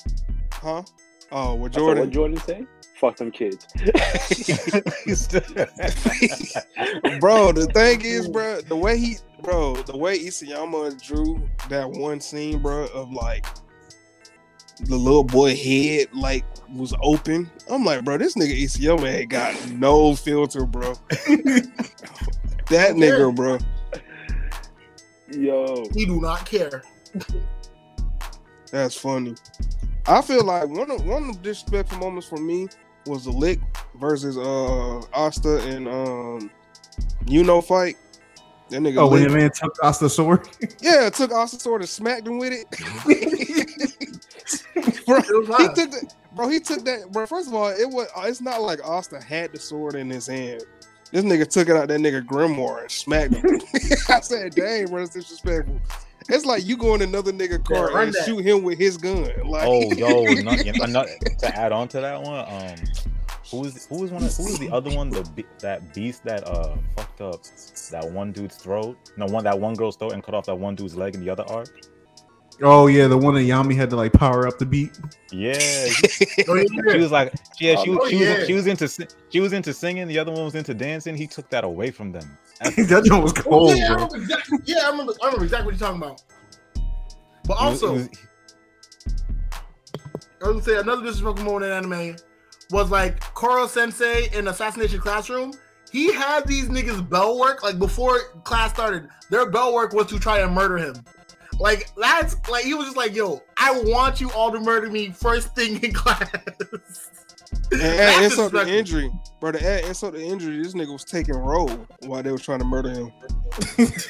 [0.53, 0.83] huh?
[1.31, 2.05] Oh, what Jordan?
[2.05, 2.37] what Jordan.
[2.37, 2.67] Jordan say?
[3.03, 3.67] Fuck them kids.
[7.19, 12.21] bro, the thing is, bro, the way he, bro, the way Isayama drew that one
[12.21, 13.45] scene, bro, of like
[14.83, 17.51] the little boy head like was open.
[17.69, 20.93] I'm like, bro, this nigga Isayama ain't got no filter, bro.
[21.11, 21.73] that
[22.71, 23.59] nigga, bro.
[25.33, 26.85] Yo, He do not care.
[28.71, 29.35] That's funny.
[30.07, 32.69] I feel like one of one of the disrespectful moments for me
[33.07, 33.63] was the Licht
[34.01, 36.51] versus uh Asta and um
[37.27, 37.97] you know fight.
[38.71, 40.49] That nigga Oh, when Licht- the man took Asta's sword.
[40.81, 42.67] Yeah, took Austin sword and smacked him with it.
[45.07, 46.49] bro, he took that, bro.
[46.49, 47.27] He took that, bro.
[47.27, 48.09] First of all, it was.
[48.25, 50.63] It's not like Asta had the sword in his hand.
[51.11, 53.45] This nigga took it out that nigga grimoire and smacked him.
[54.09, 55.81] I said, "Dang, bro, that's disrespectful."
[56.29, 58.25] It's like you go in another nigga car run and that.
[58.25, 59.31] shoot him with his gun.
[59.45, 61.07] Like, oh, yo, not, not-
[61.41, 62.77] to add on to that one, um,
[63.51, 64.23] who was who was one?
[64.25, 65.11] Of, who was the other one?
[65.11, 67.43] The that beast that uh fucked up
[67.91, 68.97] that one dude's throat.
[69.17, 71.31] No, one that one girl's throat and cut off that one dude's leg in the
[71.31, 71.69] other arc.
[72.61, 74.99] Oh yeah, the one that Yami had to like power up the beat.
[75.31, 75.53] Yeah,
[76.49, 76.65] Oh, yeah.
[76.93, 79.73] she was like, yeah, she, Oh, was she, was, she was into she was into
[79.73, 80.07] singing.
[80.09, 81.17] The other one was into dancing.
[81.17, 82.37] He took that away from them.
[82.61, 83.95] that joint was Oh, cold, yeah, I bro.
[84.07, 85.13] remember exactly, yeah, I remember.
[85.23, 86.23] I remember exactly what you're talking about.
[87.45, 88.09] But It was- also, was-
[90.43, 92.17] I was gonna say another disrespectful moment in anime
[92.71, 95.53] was like Koro Sensei in Assassination Classroom.
[95.91, 99.09] He had these niggas bell work like before class started.
[99.31, 100.95] Their bell work was to try and murder him.
[101.63, 105.11] Like that's like he was just like, "Yo, I want you all to murder me
[105.11, 106.29] first thing in class."
[107.71, 109.53] and add That's insult to injury, bro.
[109.53, 111.69] To add insult to injury, this nigga was taking roll
[112.01, 113.13] while they was trying to murder him.
[113.77, 114.09] this,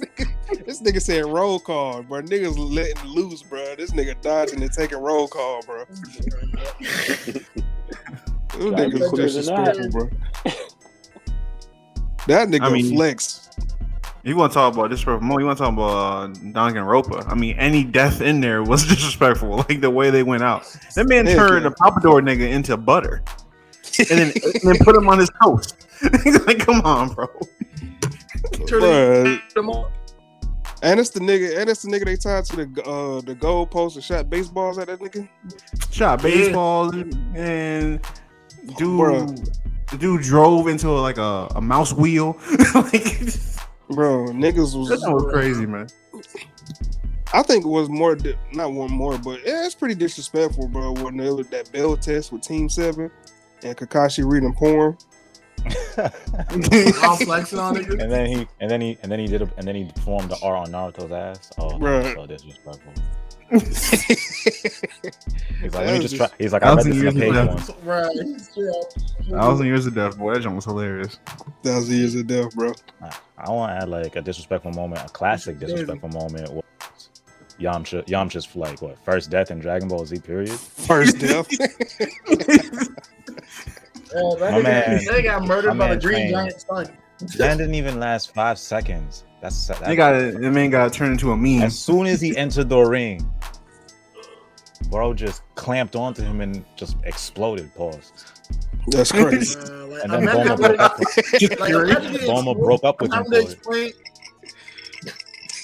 [0.00, 2.22] nigga, this nigga said roll call, bro.
[2.22, 3.74] Niggas letting loose, bro.
[3.76, 5.84] This nigga dodging and taking roll call, bro.
[5.84, 5.96] Them
[8.70, 10.08] Gotta niggas disrespectful, bro.
[12.26, 13.41] That nigga I mean- flex.
[14.24, 15.40] You want to talk about disrespectful moment?
[15.40, 17.28] You want to talk about uh, Danganronpa?
[17.28, 19.56] I mean, any death in there was disrespectful.
[19.68, 20.64] Like the way they went out.
[20.94, 21.70] That man Yeah, turned yeah.
[21.70, 23.22] a Papador nigga into butter,
[23.98, 25.86] and then and then put him on his toast.
[26.22, 27.26] He's like, come on, bro.
[28.68, 29.40] Bruh.
[29.54, 29.90] Them all-
[30.82, 33.66] And it's the nigga, and it's the nigga they tied to the uh the goal
[33.66, 35.28] post and shot baseballs at that nigga.
[35.90, 38.00] Shot baseball and
[38.78, 39.54] dude, Bruh.
[39.90, 42.36] the dude drove into a, like a, a mouse wheel.
[42.74, 43.28] like
[43.94, 45.88] Bro, niggas was that was crazy, man.
[47.34, 50.92] I think it was more, di- not one more, but yeah, it's pretty disrespectful, bro.
[50.92, 53.10] When they was that bell test with Team Seven
[53.62, 54.96] and Kakashi reading porn.
[57.04, 58.02] all flexing on niggas.
[58.02, 60.28] and then he and then he and then he did a, and then he performed
[60.28, 61.50] the R on Naruto's ass.
[61.58, 62.14] Oh, Bruh.
[62.14, 62.92] so disrespectful.
[63.60, 64.82] He's
[65.74, 66.28] like, let me just try.
[66.38, 67.46] He's like, I read Thousand this in a years page ago.
[67.46, 67.70] once.
[67.82, 68.16] Right.
[68.56, 68.72] Yeah.
[69.40, 70.34] Thousand years of death, boy.
[70.34, 71.18] That joint was hilarious.
[71.62, 72.72] Thousand years of death, bro.
[73.02, 76.64] I, I want to add like a disrespectful moment, a classic disrespectful moment was
[77.60, 78.04] Yamcha.
[78.06, 80.50] Yamcha's like what first death in Dragon Ball Z period.
[80.58, 81.46] First death.
[84.14, 86.30] Oh, that My nigga, man- they got murdered by the green trained.
[86.32, 86.86] giant son.
[87.38, 89.24] That didn't even last five seconds.
[89.42, 91.62] That's that, They got the man got turned into a meme.
[91.62, 93.28] as soon as he entered the ring,
[94.88, 97.74] bro just clamped onto him and just exploded.
[97.74, 98.12] Pause.
[98.88, 99.58] That's crazy.
[99.58, 100.98] Uh, like, And then Bulma broke up.
[101.00, 101.08] like,
[102.22, 103.88] Bulma broke up with and him having to for it.
[103.88, 103.92] explain.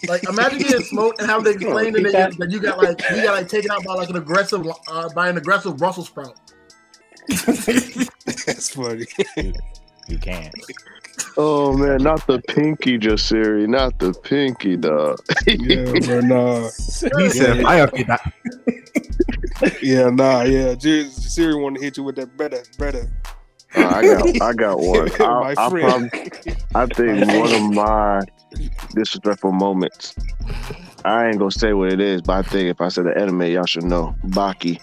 [0.08, 2.38] Like imagine getting smoked and having to explain to repeat niggas that?
[2.38, 5.28] that you got like you got like taken out by like an aggressive uh, by
[5.28, 6.36] an aggressive Brussels sprout.
[7.28, 9.06] That's funny.
[9.36, 9.52] You,
[10.08, 10.54] you can't.
[11.36, 15.18] Oh man, not the pinky, just Siri, not the pinky, dog.
[15.46, 16.20] Yeah, bro.
[16.20, 16.70] Nah.
[17.18, 18.32] He said, "I have to die."
[19.82, 20.42] Yeah, nah.
[20.42, 20.74] Yeah.
[20.74, 23.08] Jer- Siri want to hit you with that better, better.
[23.76, 25.08] Uh, I got, I got one.
[25.18, 26.10] My I, I, friend.
[26.10, 28.20] prob- I think one of my
[28.94, 30.14] disrespectful moments.
[31.04, 33.42] I ain't gonna say what it is, but I think if I said the anime,
[33.42, 34.14] y'all should know.
[34.26, 34.80] Baki.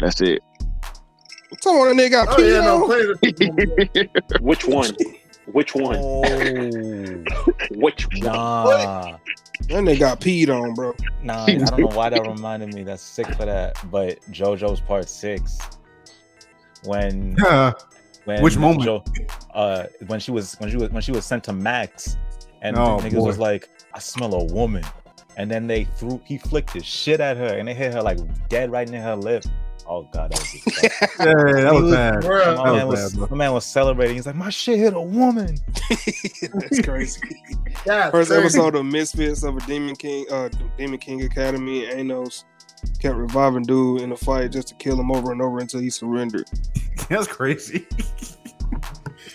[0.00, 0.42] That's it.
[1.62, 2.88] Talking about a nigga got Oh yeah, no, on?
[3.86, 4.42] plenty of.
[4.42, 4.90] Which one?
[5.46, 5.96] Which one?
[5.98, 6.22] Oh,
[7.70, 8.20] Which one?
[8.22, 9.18] nah,
[9.68, 10.94] That nigga got peed on, bro.
[11.22, 11.44] nah.
[11.46, 12.82] I don't know why that reminded me.
[12.82, 13.76] That's sick for that.
[13.90, 15.58] But JoJo's Part Six,
[16.84, 17.36] when
[18.24, 18.82] when Which moment?
[18.84, 19.04] Jo-
[19.54, 22.16] uh, when she was when she was when she was sent to Max,
[22.62, 23.26] and Oh, the niggas boy.
[23.26, 24.84] was like, "I smell a woman,"
[25.36, 28.18] and then they threw he flicked his shit at her, and it hit her like
[28.48, 29.44] dead right near her lip.
[29.86, 30.90] Oh god, that was disgusting.
[31.26, 32.14] yeah, that was bad.
[32.22, 32.56] Bruh.
[32.56, 33.26] my, That man was was, bad, bro.
[33.30, 34.16] my man was celebrating.
[34.16, 35.58] He's like, "My shit hit a woman."
[35.90, 37.20] That's crazy.
[37.86, 38.40] Yeah, First crazy.
[38.42, 42.44] episode of Misfits of a Demon King, uh, Demon King Academy, Anos
[42.98, 45.90] kept reviving dude in the fight just to kill him over and over until he
[45.90, 46.48] surrendered.
[47.10, 47.86] That's crazy.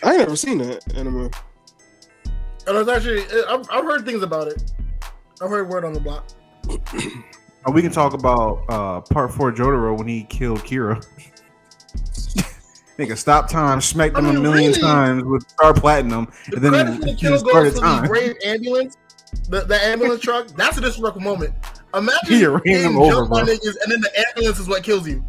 [0.01, 1.29] I ain't never seen that anime.
[2.65, 4.71] And it's actually, I've, I've heard things about it.
[5.43, 6.25] I've heard word on the block.
[7.73, 11.05] We can talk about uh, part four Jotaro when he killed Kira.
[12.97, 14.81] Nigga, stop time, smacked I him mean, a million really?
[14.81, 18.07] times with Star Platinum, The and then credit the he kill started goes to the
[18.07, 18.97] brave ambulance,
[19.49, 20.47] the, the ambulance truck.
[20.47, 21.53] That's a disrespectful moment.
[21.93, 23.53] Imagine He ran him over, by bro.
[23.53, 25.23] niggas, and then the ambulance is what kills you.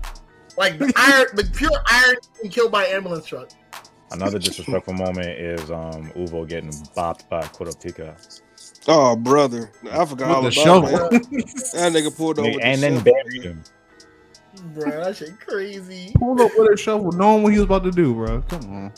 [0.57, 3.51] Like the iron, the pure iron being killed by ambulance truck.
[4.11, 8.41] Another disrespectful moment is um Uvo getting bopped by Kurapika.
[8.89, 11.09] Oh brother, I forgot all With the about shovel.
[11.11, 11.73] that.
[11.75, 13.13] That nigga pulled over with and the then shovel.
[13.13, 13.65] buried him.
[14.75, 16.13] Bro, that shit crazy.
[16.19, 18.43] Pulled up with a shovel, knowing what he was about to do, bro.
[18.43, 18.93] Come on.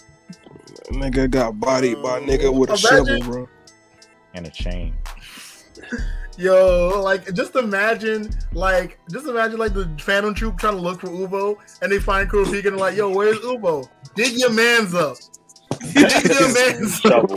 [0.93, 3.49] Nigga got bodied by a nigga with a Imagine- shovel, bro.
[4.35, 4.95] And a chain.
[6.39, 11.09] Yo, like just imagine, like just imagine, like the Phantom Troop trying to look for
[11.09, 13.87] Uvo, and they find Kurapika and like, yo, where's Uvo?
[14.14, 15.16] Dig your man's up.
[15.93, 17.30] Dig your man's up.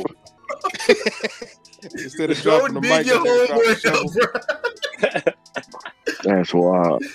[1.92, 2.04] Shovel.
[2.04, 5.34] Instead of Go dropping the mic, your that the homeboy
[6.24, 6.34] bro.
[6.36, 7.04] That's wild.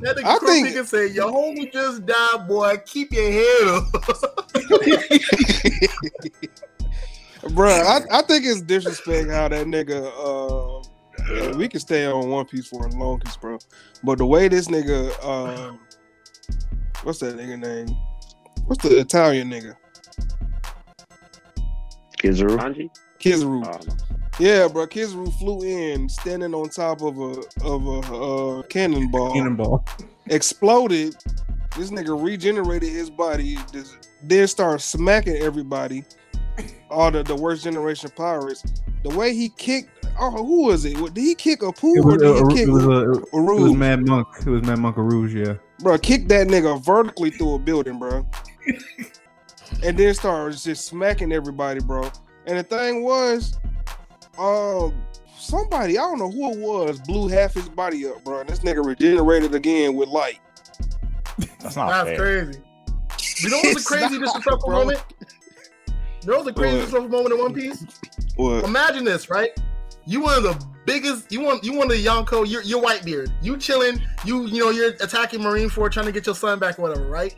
[0.00, 2.76] That nigga I think- Kurapika say, your homie just died, boy.
[2.86, 3.86] Keep your head up.
[7.54, 7.70] bro.
[7.70, 10.06] I, I think it's disrespect how that nigga.
[10.16, 10.82] Uh,
[11.34, 13.58] yeah, we can stay on One Piece for the longest, bro.
[14.04, 15.80] But the way this nigga, um,
[17.02, 17.88] what's that nigga name?
[18.66, 19.74] What's the Italian nigga?
[22.18, 22.88] Kizaru.
[23.20, 23.62] Sanji?
[23.62, 23.66] Kizaru.
[23.66, 23.94] Uh,
[24.38, 24.86] Yeah, bro.
[24.86, 29.84] Kizaru flew in, standing on top of a of a uh, cannonball, Cannonball.
[30.26, 31.16] exploded.
[31.76, 36.04] This nigga regenerated his body, just, then started smacking everybody.
[36.90, 38.64] All the, the worst generation pirates.
[39.04, 40.96] The way he kicked, oh, who was it?
[41.14, 43.32] Did he kick a pool It or was, did he kick it was, uh, it
[43.32, 44.26] was Mad Monk.
[44.44, 45.54] It was Mad Monk Rouge, yeah.
[45.78, 48.26] Bro, kick that nigga vertically through a building, bro.
[49.84, 52.10] and then started just smacking everybody, bro.
[52.46, 53.58] And the thing was,
[54.38, 54.94] um,
[55.36, 58.40] somebody, I don't know who it was, blew half his body up, bro.
[58.40, 60.40] And this nigga regenerated again with light.
[61.60, 62.44] That's not That's fair.
[62.44, 62.60] crazy.
[63.42, 64.78] You know what's a It's crazy not, disrespectful bro.
[64.80, 65.04] moment?
[66.22, 66.84] You know what's a crazy What?
[66.84, 67.86] disrespectful moment in One Piece?
[68.36, 68.64] What?
[68.64, 69.50] Imagine this, right?
[70.06, 71.30] You one of the biggest.
[71.30, 72.48] You want you one of the Yonko.
[72.48, 73.30] You're you're Whitebeard.
[73.42, 74.00] You chilling.
[74.24, 77.06] You you know you're attacking Marine Marineford, trying to get your son back, or whatever,
[77.06, 77.36] right?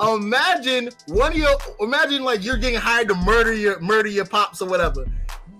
[0.00, 1.56] Imagine one of your.
[1.80, 5.06] Imagine like you're getting hired to murder your murder your pops or whatever.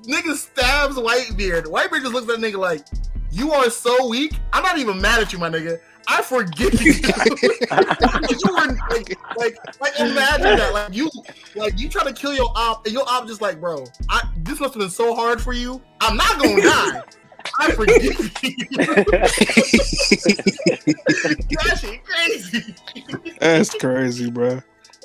[0.05, 1.65] Nigga stabs Whitebeard.
[1.65, 2.87] Whitebeard just looks at nigga like,
[3.31, 4.33] "You are so weak.
[4.53, 5.79] I'm not even mad at you, my nigga.
[6.07, 10.71] I forgive you." you were like, like, like, imagine that.
[10.73, 11.11] Like you,
[11.57, 14.61] like you try to kill your op, and your op just like, bro, I this
[14.61, 15.83] must have been so hard for you.
[16.01, 17.03] I'm not gonna die.
[17.59, 18.15] I forgive you.
[20.49, 22.75] that shit crazy.
[23.41, 24.61] That's crazy, bro.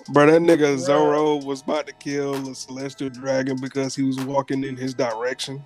[0.10, 4.64] Bro, that nigga Zoro was about to kill a celestial dragon because he was walking
[4.64, 5.64] in his direction.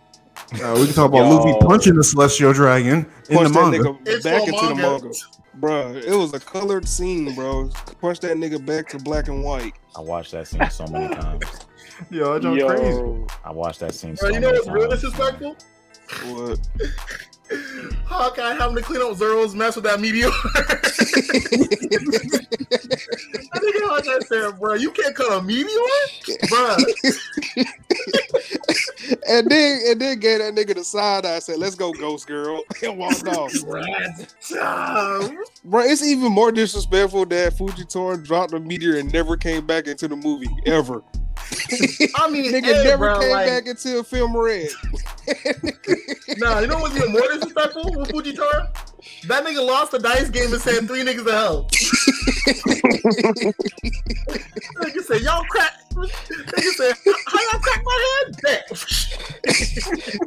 [0.64, 1.36] Uh, we can talk about Yo.
[1.36, 3.80] Luffy punching the Celestial Dragon in the Punched that manga.
[3.80, 5.04] nigga It's back for into the manga.
[5.04, 5.14] manga.
[5.56, 7.70] Bro, it was a colored scene, bro.
[8.00, 9.74] Punch that nigga back to black and white.
[9.98, 11.44] I watched that scene so many times.
[12.12, 13.26] Yo, that's crazy.
[13.44, 15.02] I watched that scene Bro, so you know many what's real times.
[15.02, 15.58] disrespectful?
[16.26, 16.60] What?
[18.06, 20.28] Hawkeye having to clean up Zoro's mess with that meteor.
[23.54, 25.68] I think Hawkeye said, bro, you can't cut a meteor?
[26.50, 26.76] Bro,
[29.28, 31.40] and then and then gave that nigga the side eye.
[31.40, 33.54] Said, "Let's go, Ghost Girl," and walked off.
[35.64, 40.08] Bro, it's even more disrespectful that Fujitora dropped a meteor and never came back into
[40.08, 41.04] the movie ever.
[42.16, 44.70] I mean, Nigga never came like, back until film red.
[46.38, 48.68] Nah, you know what's even more disrespectful with Fujitora?
[49.28, 51.64] That nigga lost the dice game and said three niggas to hell.
[54.84, 55.74] nigga said, y'all crack.
[55.96, 56.94] Nigga said,
[57.26, 58.68] how y'all crack my head?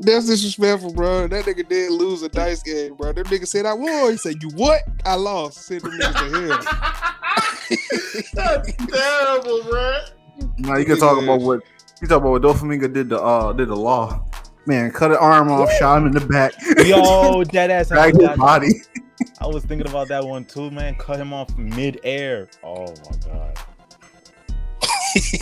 [0.01, 1.29] That's disrespectful, bro.
[1.29, 3.13] That nigga did lose a dice game, bro.
[3.13, 4.13] That nigga said I won.
[4.13, 4.83] He said, "You what?
[5.05, 6.63] I lost." Send them niggas to hell.
[8.35, 10.01] That's terrible, bro.
[10.59, 11.63] Now you can talk about what
[12.01, 14.25] you talk about what Doflamingo did the uh did the law.
[14.67, 16.53] Man, cut an arm off, shot him in the back,
[16.85, 17.91] Yo, dead ass.
[17.91, 18.69] I, his body.
[19.41, 20.95] I was thinking about that one too, man.
[20.97, 22.49] Cut him off mid air.
[22.63, 23.59] Oh my god.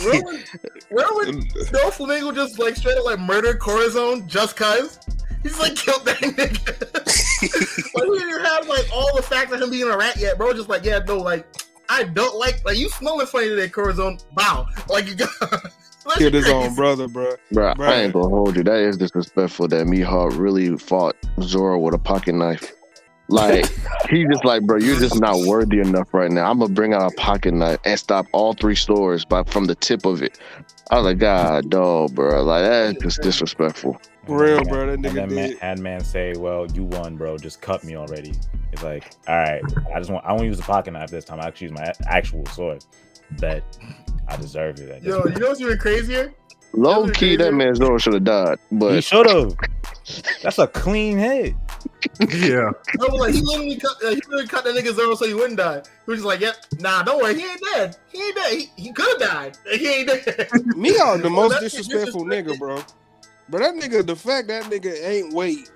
[0.01, 0.45] Where would,
[0.89, 1.35] where would
[1.71, 4.99] Doflamingo just like straight up like murder Corazon just cause?
[5.43, 7.93] He's like killed that nigga.
[7.95, 10.37] like we didn't even have like all the facts of him being a rat yet,
[10.37, 10.53] bro.
[10.53, 11.47] Just like, yeah, no, like
[11.89, 14.19] I don't like like you smelling funny today, Corazon.
[14.33, 14.67] Bow.
[14.87, 15.29] Like you got
[16.17, 17.35] Killed his own brother, bro.
[17.51, 17.87] Bro, Bruh.
[17.87, 18.63] I ain't gonna hold you.
[18.63, 22.73] That is disrespectful that Mihawk really fought Zoro with a pocket knife.
[23.27, 23.65] Like
[24.09, 26.49] he just like, bro, you're just not worthy enough right now.
[26.49, 29.75] I'm gonna bring out a pocket knife and stop all three stores by from the
[29.75, 30.39] tip of it.
[30.89, 34.01] I was like, God, dog, bro, like that's just disrespectful.
[34.29, 34.85] For real, And bro.
[34.87, 35.57] That And nigga then man, did.
[35.59, 37.37] had man say, "Well, you won, bro.
[37.37, 38.33] Just cut me already."
[38.71, 39.61] It's like, all right,
[39.93, 41.39] I just want I won't use the pocket knife this time.
[41.39, 42.83] I actually use my actual sword.
[43.39, 43.63] Bet
[44.27, 44.89] I deserve it.
[44.89, 45.35] at Yo, point.
[45.35, 46.33] you know what's even crazier?
[46.73, 49.55] Low key, that man's Zoro should have died, but he should have.
[50.43, 51.55] That's a clean hit.
[52.29, 52.69] Yeah.
[52.97, 55.33] No, but like he literally cut, uh, he literally cut that nigga zero so he
[55.33, 55.81] wouldn't die.
[56.05, 57.95] He was just like, "Yep, nah, don't worry, he ain't dead.
[58.11, 58.51] He ain't dead.
[58.53, 59.57] He, he could have died.
[59.79, 62.53] He ain't dead." Me out the most That's disrespectful disrespectful.
[62.55, 62.83] nigga, bro.
[63.49, 65.71] But that nigga, the fact that nigga ain't wait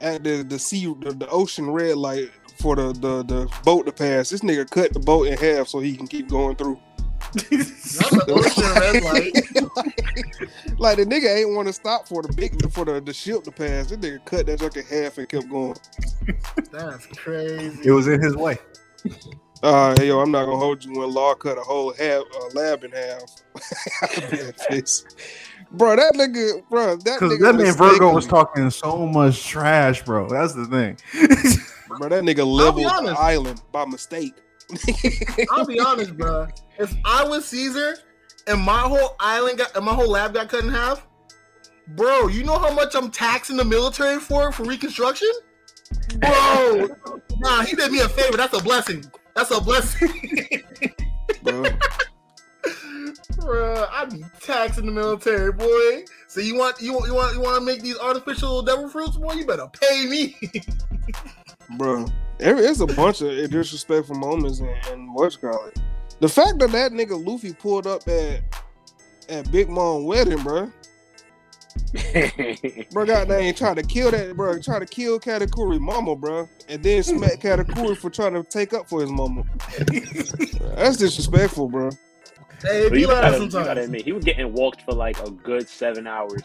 [0.00, 2.30] at the the sea the, the ocean red light
[2.60, 4.30] for the, the the boat to pass.
[4.30, 6.80] This nigga cut the boat in half so he can keep going through.
[7.34, 10.78] That's the ocean red light.
[10.78, 13.50] like the nigga ain't want to stop for the big for the, the ship to
[13.50, 13.88] pass.
[13.88, 15.76] This nigga cut that joke in half and kept going.
[16.70, 17.80] That's crazy.
[17.84, 18.58] It was in his way.
[19.62, 22.48] Uh, hey, yo, I'm not gonna hold you when Law cut a whole half uh,
[22.54, 23.22] lab in half.
[25.72, 25.78] I'd be at peace.
[25.78, 30.02] bro, that nigga, bro, that Because nigga that man Vergo was talking so much trash,
[30.04, 30.28] bro.
[30.28, 30.98] That's the thing.
[31.98, 34.34] Bro, that nigga leveled the island by mistake.
[35.52, 36.48] I'll be honest, bro.
[36.78, 37.96] If I was Caesar
[38.46, 41.06] and my whole island got and my whole lab got cut in half,
[41.88, 45.30] bro, you know how much I'm taxing the military for for reconstruction?
[46.18, 46.88] Bro,
[47.38, 48.36] nah, he did me a favor.
[48.36, 49.04] That's a blessing.
[49.34, 50.62] That's a blessing.
[51.42, 51.64] bro.
[53.32, 56.04] Bruh, I be taxing the military, boy.
[56.28, 59.16] So you want you want you want you want to make these artificial devil fruits,
[59.16, 59.34] boy?
[59.34, 60.36] You better pay me.
[61.76, 62.06] bro.
[62.38, 65.78] There is a bunch of disrespectful moments in, in what's called it.
[66.20, 68.42] The fact that that nigga Luffy pulled up at
[69.28, 70.70] at Big Mom wedding, bro.
[72.90, 74.58] Bro, goddamn, trying to kill that, bro.
[74.60, 78.88] Trying to kill Katakuri mama, bro, and then smack Katakuri for trying to take up
[78.88, 79.44] for his mama.
[80.74, 81.90] That's disrespectful, bro.
[82.62, 83.84] Hey, it But be you gotta, you gotta sometimes.
[83.84, 86.42] admit, he was getting walked for like a good seven hours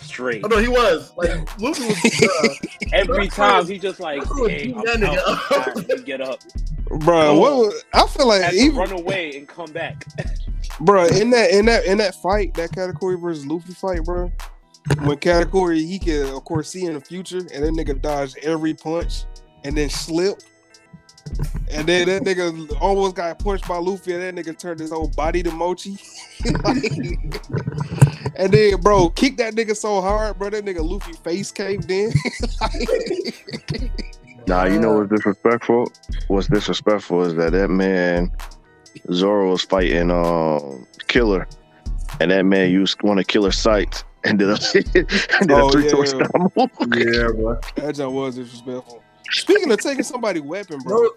[0.00, 0.42] straight.
[0.44, 1.96] Oh no, he was like Luffy was.
[1.96, 2.66] bruh.
[2.92, 5.52] Every time he just like, that's what hey, beat I'm out.
[5.52, 6.04] up.
[6.04, 6.40] Get up,
[6.86, 10.06] Bro, what was, I feel like had to even run away and come back.
[10.80, 14.32] bro in that in that in that fight, that Katakuri versus Luffy fight, bro.
[15.02, 18.74] When Katakuri he can of course see in the future, and that nigga dodged every
[18.74, 19.24] punch
[19.64, 20.46] and then slipped.
[21.70, 25.08] And then that nigga almost got punched by Luffy, and that nigga turned his whole
[25.08, 25.96] body to mochi.
[28.34, 30.50] and then, bro, kicked that nigga so hard, bro.
[30.50, 32.12] That nigga Luffy face caved in.
[34.46, 35.92] Nah, you know what's disrespectful?
[36.26, 38.32] What's disrespectful is that that man
[39.12, 41.46] Zoro was fighting um Killer,
[42.20, 44.52] and that man used one of Killer's sights and did a,
[45.38, 46.26] and did Oh, a three sword yeah.
[46.26, 46.72] stomp.
[46.96, 47.60] Yeah, bro.
[47.76, 49.02] that joke was disrespectful.
[49.30, 51.10] Speaking of taking somebody's weapon, bro.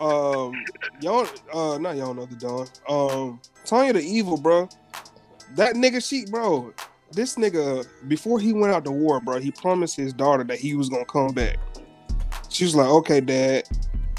[0.00, 0.64] Um,
[1.00, 2.66] y'all, uh, not y'all know the Don.
[2.88, 4.68] Um, Tanya the Evil, bro.
[5.56, 6.72] That nigga, she, bro.
[7.12, 10.74] This nigga, before he went out to war, bro, he promised his daughter that he
[10.74, 11.56] was gonna come back.
[12.48, 13.64] She was like, "Okay, Dad,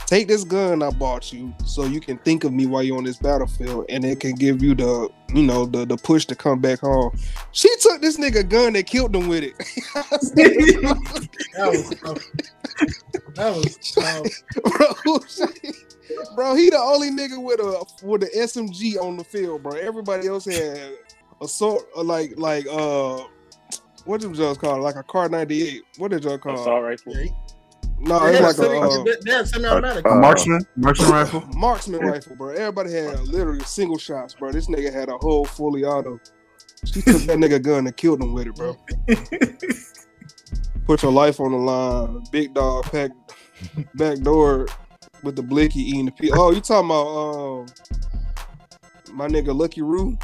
[0.10, 3.04] take this gun I bought you, so you can think of me while you're on
[3.04, 6.60] this battlefield, and it can give you the, you know, the the push to come
[6.60, 7.16] back home."
[7.52, 9.54] She took this nigga gun and killed him with it.
[11.56, 12.24] That was tough.
[13.36, 14.26] That was tough.
[15.06, 19.74] bro, bro, he the only nigga with a with an SMG on the field, bro.
[19.74, 20.94] Everybody else had
[21.42, 23.24] a sort like like uh
[24.06, 24.80] what did y'all call it?
[24.80, 25.84] Like a car ninety eight.
[25.98, 26.62] What did y'all call it?
[26.62, 27.14] Assault rifle.
[28.02, 30.06] No, They it's had like semi- a uh, they had semi-automatic.
[30.06, 31.42] Uh, marksman, marksman rifle.
[31.56, 32.50] marksman rifle, bro.
[32.54, 34.52] Everybody had literally single shots, bro.
[34.52, 36.20] This nigga had a whole fully auto.
[36.86, 38.78] She took that nigga gun and killed him with it, bro.
[40.86, 42.24] Put your life on the line.
[42.32, 43.12] Big dog pack
[43.96, 44.68] back door
[45.24, 46.32] with the blicky eating the pea.
[46.34, 47.66] Oh, you talking about um
[49.14, 50.18] my nigga Lucky Roo?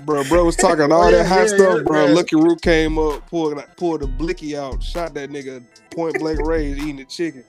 [0.05, 2.07] bro, bro was talking oh, all Oh, yeah, that hot yeah, stuff, yeah, bro.
[2.07, 2.13] yeah.
[2.13, 6.41] Lucky Roo came up, pulled like, pulled the blicky out, shot that nigga point blank
[6.41, 7.45] range eating the chicken.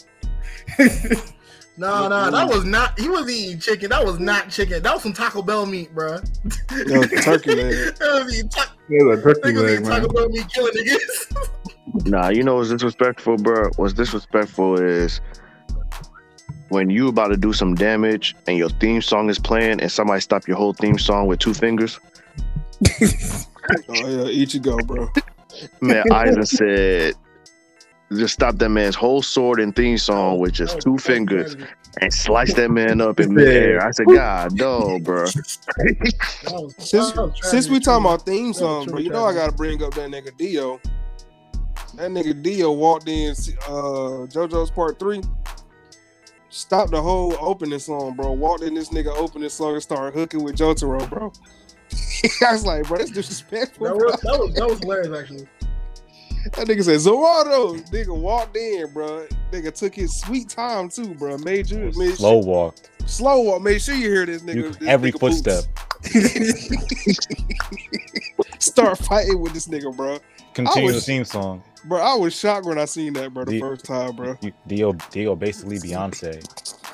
[1.78, 2.98] No, no, that was not.
[2.98, 3.90] He was eating chicken.
[3.90, 4.82] That was not chicken.
[4.82, 6.20] That was some Taco Bell meat, bro.
[6.70, 7.96] That was turkey leg.
[8.00, 10.02] That was eating ta- Yeah, a turkey leg, eating man.
[10.02, 12.08] Taco Bell meat, killing niggas.
[12.08, 13.70] Nah, you know what's disrespectful, bro?
[13.76, 15.20] What's disrespectful is
[16.70, 20.22] when you about to do some damage and your theme song is playing and somebody
[20.22, 22.00] stop your whole theme song with two fingers.
[23.90, 25.10] Oh yeah, eat you go, bro.
[25.82, 27.16] Man, Aizen said
[28.14, 31.56] just stop that man's whole sword and theme song with just two fingers
[32.02, 33.86] and slice that man up in midair.
[33.86, 35.26] I said, God, no, bro.
[36.78, 40.10] Since since we talking about theme song, bro, you know I gotta bring up that
[40.10, 40.80] nigga Dio.
[41.96, 45.22] That nigga Dio walked in uh JoJo's part three.
[46.50, 48.32] Stopped the whole opening song, bro.
[48.32, 51.34] Walked in this nigga opening song and started hooking with Jotaro, bro.
[52.48, 53.88] I was like, bro, that's disrespectful.
[53.88, 54.06] That bro.
[54.12, 55.48] was, that was that was hilarious actually.
[56.54, 57.82] That nigga said Zorado.
[57.90, 59.26] Nigga walked in, bro.
[59.52, 61.38] Nigga took his sweet time too, bro.
[61.40, 62.90] Made you made Slow sure, walked.
[63.06, 63.62] slow walk.
[63.64, 64.56] Made sure you hear this nigga.
[64.56, 65.64] You- this every nigga footstep.
[68.60, 70.20] Start fighting with this nigga, bro.
[70.54, 71.64] Continue was- the theme song.
[71.86, 74.36] Bro, I was shocked when I seen that, bro, the The- first time, bro.
[74.42, 76.44] You, Dio, Dio basically Beyonce.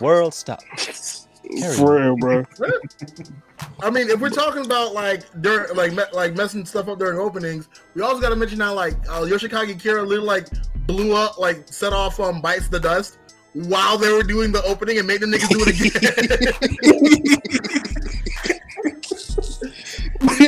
[0.02, 0.62] World stop.
[0.68, 2.46] Carry For real, bro.
[3.82, 7.20] I mean, if we're talking about like during like me, like messing stuff up during
[7.20, 10.48] openings, we also got to mention how like uh, Yoshikage Kira literally like
[10.88, 13.18] blew up, like set off um bites the dust
[13.54, 17.02] while they were doing the opening and made the niggas do it again.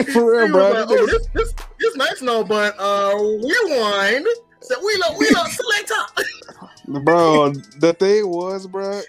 [0.13, 0.71] For real, bro.
[0.71, 4.27] like, oh, this, this, this nice no, but uh, rewind.
[4.61, 7.01] So we love, we love selector.
[7.03, 9.01] bro, the thing was, bro,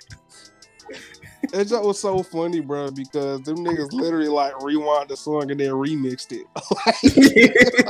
[1.52, 5.58] that joke was so funny, bro, because them niggas literally like rewind the song and
[5.60, 6.46] then remixed it.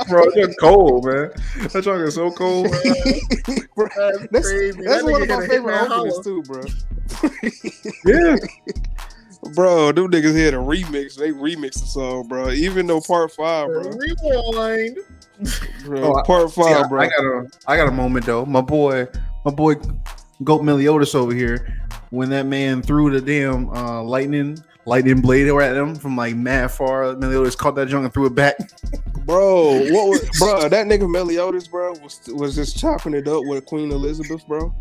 [0.09, 1.31] Bro, that's cold, man.
[1.69, 2.67] That song is so cold.
[3.75, 4.81] Bro, That's, that's crazy.
[4.83, 6.63] that's That one of my favorite Hitman openings too, bro.
[8.05, 8.35] Yeah.
[9.53, 11.15] Bro, them niggas had a remix.
[11.15, 12.49] They remixed the song, bro.
[12.51, 13.81] Even though part five, bro.
[13.91, 14.97] Rewind.
[15.85, 17.01] bro Oh, part five, I, bro.
[17.01, 18.45] I got a I got a moment though.
[18.45, 19.07] My boy,
[19.43, 19.75] my boy
[20.43, 21.79] Goat Meliodas over here,
[22.09, 24.57] when that man threw the damn uh, lightning
[24.87, 28.35] lightning blade at him from like mad far, Meliodas caught that junk and threw it
[28.35, 28.55] back.
[29.25, 30.69] Bro, what was bro?
[30.69, 34.71] That nigga Meliodas, bro, was was just chopping it up with Queen Elizabeth, bro.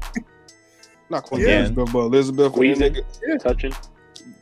[1.09, 1.59] Not Queen Again.
[1.61, 2.53] Elizabeth, but Elizabeth.
[2.53, 3.05] when that Squeezing.
[3.33, 3.73] nigga, touching.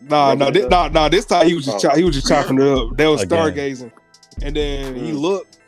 [0.01, 1.09] nah, no, this, nah, nah.
[1.09, 1.89] This time he was just Oh.
[1.89, 2.97] chop, he was just chopping it up.
[2.97, 3.39] They was Again.
[3.53, 3.93] stargazing,
[4.43, 5.59] and then he looked.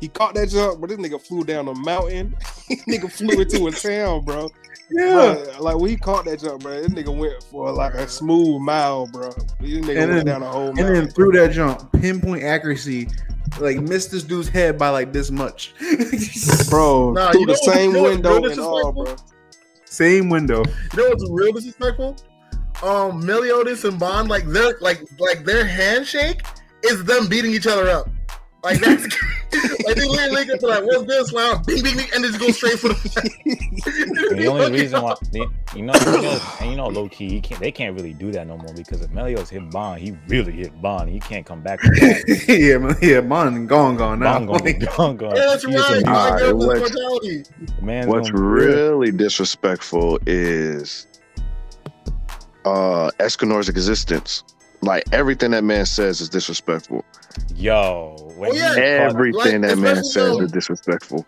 [0.00, 2.34] He caught that jump, but this nigga flew down a mountain.
[2.88, 4.50] nigga flew into a town, bro.
[4.96, 5.34] Yeah.
[5.34, 9.06] Bro, like we caught that jump, bro, this nigga went for like a smooth mile,
[9.08, 9.30] bro.
[9.30, 10.94] This nigga And went then- down a whole And mountain.
[10.94, 13.08] then threw that jump, pinpoint accuracy,
[13.60, 15.74] like missed this dude's head by like this much.
[16.70, 19.16] bro, Nah, through you the same you know what's window real and all, bro.
[19.84, 20.62] Same window.
[20.96, 22.16] You know what's real disrespectful?
[22.82, 26.42] Um, Meliodas and Bond, like their like like their handshake
[26.84, 28.08] is them beating each other up.
[28.64, 29.02] Like that's
[29.84, 31.32] like they literally get to like, what's this?
[31.32, 32.94] Like, bing, bing, bing, and just go straight for the.
[34.36, 37.40] The only reason why, the- you know, you know, and you know, low key, he
[37.40, 40.52] can't, they can't really do that no more because if Melio's hit Bond, he really
[40.52, 41.10] hit Bond.
[41.10, 41.80] He can't come back.
[41.80, 42.44] From that.
[42.48, 44.34] yeah, man, yeah, Mon gone, gone now.
[44.38, 45.36] Bond gonna be Like, gone, gone.
[45.36, 46.02] Yeah, that's He just right.
[46.02, 47.44] a- Alright, Like, there's this what's- mortality.
[47.82, 51.06] Man's What's gonna really disrespectful is
[52.64, 54.42] uh Escanor's existence.
[54.84, 57.04] Like everything that man says is disrespectful.
[57.56, 58.74] Yo, when Oh, yeah.
[58.76, 61.26] Everything like, that man says though- is disrespectful.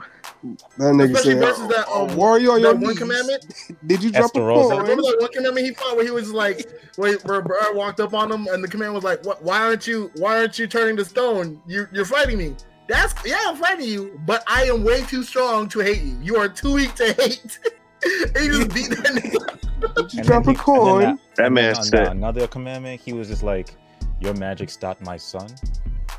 [0.78, 2.98] That nigga Especially said, versus that, "Oh, um, "Warrior on your one knees.
[2.98, 3.44] commandment.
[3.86, 4.68] Did you drop a Estarossa.
[4.70, 7.98] coin?" Remember that one commandment he fought where he was like, where, where Brad walked
[8.00, 9.42] up on him and the command was like, "What?
[9.42, 10.10] Why aren't you?
[10.16, 11.60] Why aren't you turning to stone?
[11.66, 12.54] You, you're fighting me."
[12.88, 16.16] That's yeah, I'm fighting you, but I am way too strong to hate you.
[16.22, 17.58] You are too weak to hate.
[18.04, 19.94] and he just beat that nigga.
[19.96, 21.04] Did you and drop then a he- coin?
[21.04, 23.00] and then That man on said- another commandment.
[23.00, 23.74] He was just like,
[24.20, 25.48] "Your magic stopped my son."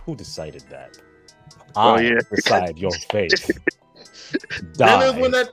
[0.06, 0.98] Who decided that?
[1.76, 2.20] Oh, I yeah.
[2.34, 3.34] decide your fate.
[4.78, 5.44] Then there's when Die.
[5.44, 5.50] that.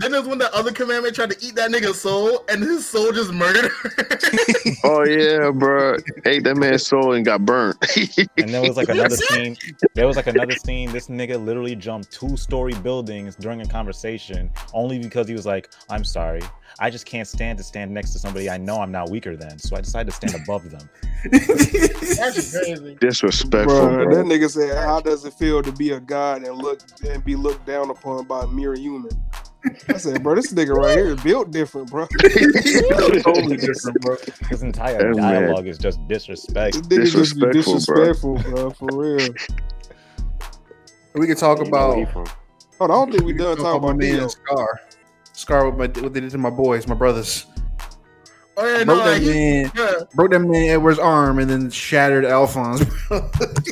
[0.00, 3.12] Then there's when the other commandment tried to eat that nigga's soul, and his soul
[3.12, 3.70] just murdered.
[3.70, 3.90] her.
[4.86, 5.96] Oh yeah, bro.
[6.26, 7.76] Ate that man's soul and got burnt.
[8.36, 9.56] And there was like another scene.
[9.94, 10.92] There was like another scene.
[10.92, 16.04] This nigga literally jumped two-story buildings during a conversation, only because he was like, "I'm
[16.04, 16.42] sorry,
[16.80, 19.58] I just can't stand to stand next to somebody I know I'm not weaker than,
[19.58, 20.88] so I decided to stand above them."
[21.30, 22.96] That's crazy.
[23.00, 24.14] Disrespectful, Bro, bro.
[24.16, 27.36] that nigga said, "How does it feel to be a god and look and be
[27.36, 29.10] looked down upon by a mere human?"
[29.88, 32.06] I said, "Bro, this nigga right here is built different, bro.
[32.22, 34.16] totally different, bro.
[34.48, 36.88] His entire That man- dialogue is just disrespect.
[36.88, 38.70] This nigga just Disrespectful, disrespectful, bro.
[38.70, 39.28] For real."
[41.14, 42.26] We can talk You know where he about from.
[42.78, 44.18] Hold on, I don't think we done talk talking about about my Dio.
[44.20, 44.80] man Scar.
[45.32, 47.46] Scar, what, my, what they did to my boys, my brothers.
[48.56, 51.70] Oh yeah, broke no, that he, man, yeah, broke that man Edward's arm, and then
[51.70, 52.84] shattered Alphonse.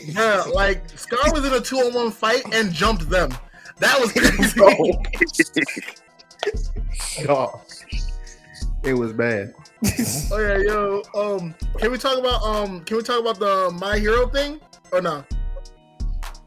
[0.04, 0.44] yeah.
[0.54, 3.30] Like Scar was in a two-on-one fight and jumped them.
[3.82, 4.60] That was crazy.
[7.28, 7.60] Oh,
[8.84, 9.54] it was bad.
[10.30, 11.02] Oh yeah, yo.
[11.16, 12.84] Um, can we talk about um?
[12.84, 14.60] Can we talk about the My Hero thing
[14.92, 15.24] or no?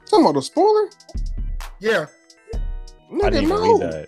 [0.05, 0.89] Talking about the spoiler?
[1.81, 2.05] Yeah.
[2.53, 2.57] I
[3.11, 4.05] Nigga, didn't even no.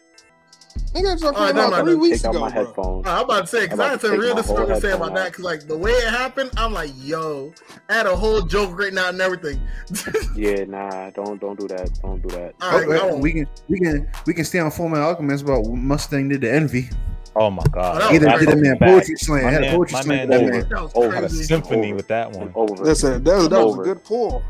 [1.01, 1.17] Read that.
[1.17, 2.65] Nigga, just All right, came out three weeks ago, my bro.
[2.65, 3.07] headphones.
[3.07, 4.55] Uh, I'm about to say because I'm I about had to some real my whole
[4.57, 5.31] disrespect to say about headphone that.
[5.31, 7.53] Because like the way it happened, I'm like, yo,
[7.89, 9.59] I had a whole joke right now and everything.
[10.35, 11.89] Yeah, nah, don't don't do that.
[12.03, 12.53] Don't do that.
[12.61, 15.65] All right, Okay, we can we can we can stay on Full Metal Alchemist about
[15.65, 16.89] Mustang did the Envy.
[17.35, 18.01] Oh my god.
[18.03, 18.91] Oh, that Either did a a man fact.
[18.91, 20.61] poetry slam, My had a man- poetry my slam man over.
[20.63, 21.95] That Oh, Had a symphony Over.
[21.95, 22.51] with that one.
[22.55, 22.83] Over.
[22.83, 24.43] That's a, that, was- that was a good pull.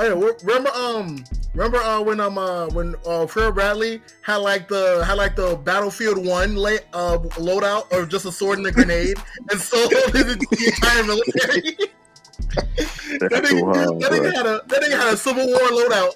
[0.00, 1.24] Oh, yeah, remember um
[1.54, 5.56] remember uh when um uh when uh Fred Bradley had like the had like the
[5.64, 9.16] Battlefield One lay, uh loadout or just a sword and a grenade
[9.50, 11.76] and so the entire military.
[13.18, 15.58] that, That's too nigga, hard, that, nigga had a that nigga had a Civil War
[15.58, 16.14] loadout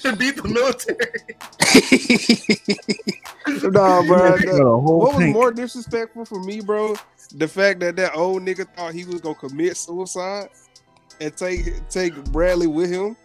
[0.02, 1.08] to beat the military.
[3.72, 4.18] Nah, bro.
[4.18, 5.34] Got that- a whole what was tank.
[5.34, 6.96] more disrespectful for me, bro?
[7.34, 10.50] The fact that that old nigga thought he was gonna commit suicide
[11.20, 13.16] and take take Bradley with him.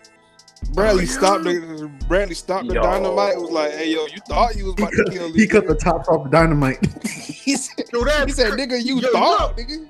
[0.74, 2.82] Bradley Oh, stopped the Bradley stopped the Yo.
[2.82, 3.39] dynamite.
[3.39, 5.48] Was like, hey yo, you thought you was He about cut, to kill this he
[5.48, 6.86] cut the top off the dynamite.
[7.06, 9.88] he said, Yo, that, he said, nigga, you Yo, thought, nigga.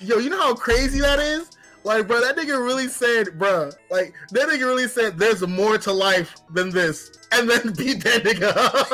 [0.00, 1.50] Yo, you know how crazy that is?
[1.84, 5.92] Like, bro, that nigga really said, bro, like, that nigga really said, there's more to
[5.92, 7.12] life than this.
[7.32, 8.88] And then beat that nigga up.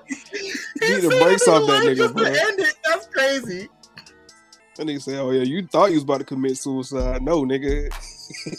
[0.80, 2.24] He Beat the brakes off that life nigga, just to bro.
[2.24, 2.74] end it.
[2.84, 3.68] That's crazy.
[4.80, 7.20] That nigga said, oh yeah, you thought you was about to commit suicide.
[7.20, 7.90] No, nigga,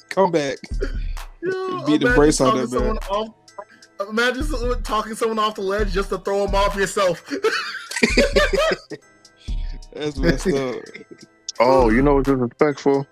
[0.09, 0.59] come back.
[1.41, 3.29] Yo, Beat the brace on that someone off.
[4.07, 7.27] Imagine someone talking someone off the ledge just to throw him off yourself.
[9.93, 10.75] That's messed up.
[11.59, 13.07] Oh, you know what's disrespectful?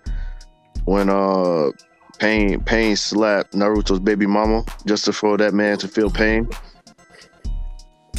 [0.84, 1.72] When uh
[2.20, 6.48] Pain Pain slapped Naruto's baby mama just to for that man to feel pain.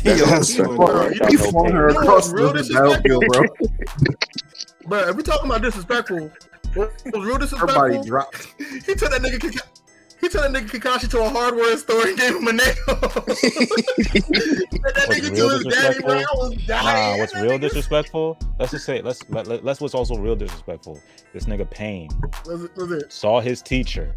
[0.03, 0.75] That's Yo, disrespectful.
[0.75, 1.51] Bro, right you there.
[1.51, 3.45] Flung her across the battlefield, bro.
[4.85, 6.31] Bro, if we talking about disrespectful,
[6.73, 7.79] what was real disrespectful?
[7.81, 8.53] body dropped.
[8.57, 9.41] He took that nigga.
[10.21, 12.73] He took that nigga Kakashi to a hardware store and gave him a nail.
[12.87, 13.23] that
[15.07, 16.13] What's nigga real to his daddy, bro.
[16.13, 16.39] I disrespectful?
[16.39, 17.11] was dying.
[17.13, 18.37] Nah, what's real nigga- disrespectful?
[18.59, 20.99] Let's just say let's let, let, let's what's also real disrespectful.
[21.33, 22.09] This nigga Pain
[22.45, 23.11] Was it, was it?
[23.11, 24.13] saw his teacher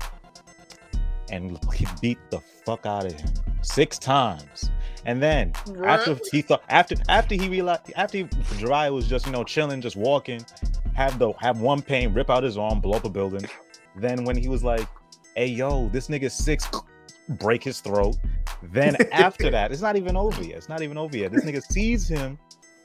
[1.35, 3.31] and he beat the fuck out of him
[3.63, 4.71] six times.
[5.05, 5.53] And then
[5.85, 9.97] after he thought after after he realized after Jiraiya was just you know chilling, just
[9.97, 10.45] walking,
[10.95, 13.47] have the have one pain rip out his arm, blow up a building.
[13.97, 14.89] Then when he was like,
[15.37, 16.69] "Hey yo, this nigga six,
[17.29, 18.17] break his throat."
[18.63, 20.57] Then after that, it's not even over yet.
[20.57, 21.33] It's not even over yet.
[21.33, 22.39] This nigga sees him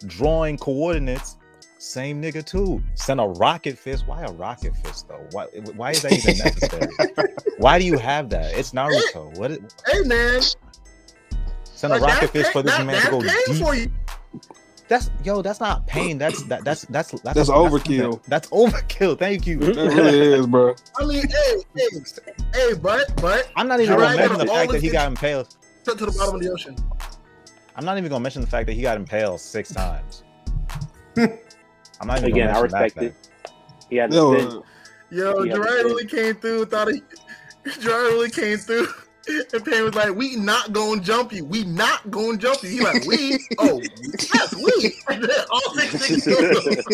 [0.07, 1.37] drawing coordinates.
[1.81, 2.83] Same nigga too.
[2.95, 4.05] Send a rocket fist.
[4.05, 5.25] Why a rocket fist though?
[5.31, 5.45] Why?
[5.77, 7.33] Why is that even necessary?
[7.57, 8.53] Why do you have that?
[8.53, 9.37] It's Naruto.
[9.37, 9.51] What?
[9.51, 10.41] Is, Hey man,
[11.63, 13.63] send a like, rocket that's fist for this that- man to go deep.
[13.63, 13.89] for you.
[14.89, 15.41] That's yo.
[15.41, 16.17] That's not pain.
[16.17, 16.65] That's that.
[16.65, 18.21] That's that's that's, That's overkill.
[18.27, 19.17] That's overkill.
[19.17, 19.59] Thank you.
[19.59, 20.75] That really is, bro.
[20.99, 21.87] I mean, hey, hey,
[22.55, 25.55] hey, but but I'm not even Jiraiya gonna mention the fact that he got impaled.
[25.85, 26.75] to, to the bottom of the ocean.
[27.77, 30.23] I'm not even gonna mention the fact that he got impaled six times.
[32.01, 33.13] I'm not even Again, I respect it.
[33.89, 34.61] He had Yo, to uh,
[35.11, 36.65] Yo, Yeah, Jiraiya but- really came through.
[36.65, 37.01] Thought he,
[37.65, 38.87] Jiraiya really came through.
[39.53, 41.45] And Pain was like, "We not gonna jump you.
[41.45, 43.37] We not gonna jump you." He like, "We?
[43.59, 43.79] Oh,
[44.33, 44.95] yes, we."
[45.51, 46.85] All six niggas.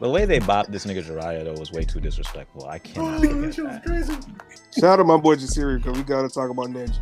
[0.00, 2.66] The way they bopped this nigga Jiraiya though was way too disrespectful.
[2.68, 4.14] I Oh, cannot that was crazy.
[4.78, 7.00] shout out to my boy Jasiri because we gotta talk about Neji.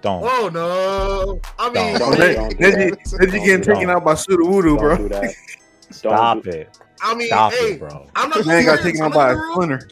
[0.00, 0.22] Don't.
[0.24, 1.40] Oh no!
[1.58, 3.74] I mean, Don't, hey, don't, Neji, don't, Neji getting Don't.
[3.76, 4.96] taken out by Sudowoodo, don't bro.
[4.98, 5.34] do that.
[5.90, 6.78] Stop it.
[7.02, 8.06] I mean, Stop hey, it, bro.
[8.14, 8.44] I'm not.
[8.46, 9.88] Man got gonna- taken I'm out by a gonna splinter.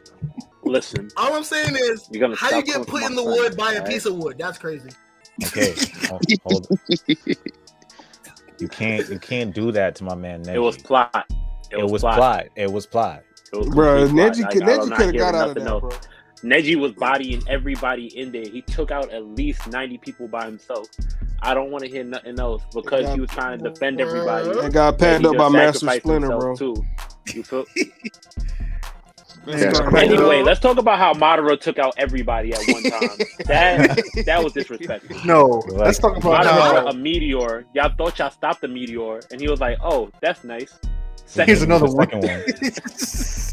[0.65, 3.53] Listen, All I'm saying is, you're gonna how you get put in the my wood
[3.53, 4.37] side, by a piece of wood?
[4.39, 4.91] That's crazy.
[5.47, 5.75] Okay.
[6.09, 6.69] Hold, hold.
[8.59, 10.55] You can't you can't do that to my man Neji.
[10.55, 11.27] It was plot.
[11.71, 12.47] it was plot.
[12.55, 13.23] It was plot.
[13.53, 14.37] It was Bro, complete plot.
[14.37, 15.81] Neji, Like, could I'm Neji could have got out of nothing that, else.
[15.81, 15.91] bro.
[16.43, 18.45] Neji was bodying everybody in there.
[18.45, 20.89] He took out at least 90 people by himself.
[21.41, 24.49] I don't want to hear nothing else because he was trying to defend everybody.
[24.49, 24.65] Bruh.
[24.65, 26.57] And got and packed up by Master Splinter, bro.
[26.57, 26.75] Too.
[27.35, 27.65] You feel?
[29.45, 33.09] That's Anyway, let's talk about how Madara took out everybody at one time.
[33.47, 35.17] that that was disrespectful.
[35.25, 36.87] No, Like, let's talk about Madara, how.
[36.89, 37.65] a meteor.
[37.75, 40.79] Y'all thought y'all stopped the meteor, and he was like, "Oh, that's nice."
[41.33, 41.97] Second, Here's another one.
[41.97, 42.43] second one.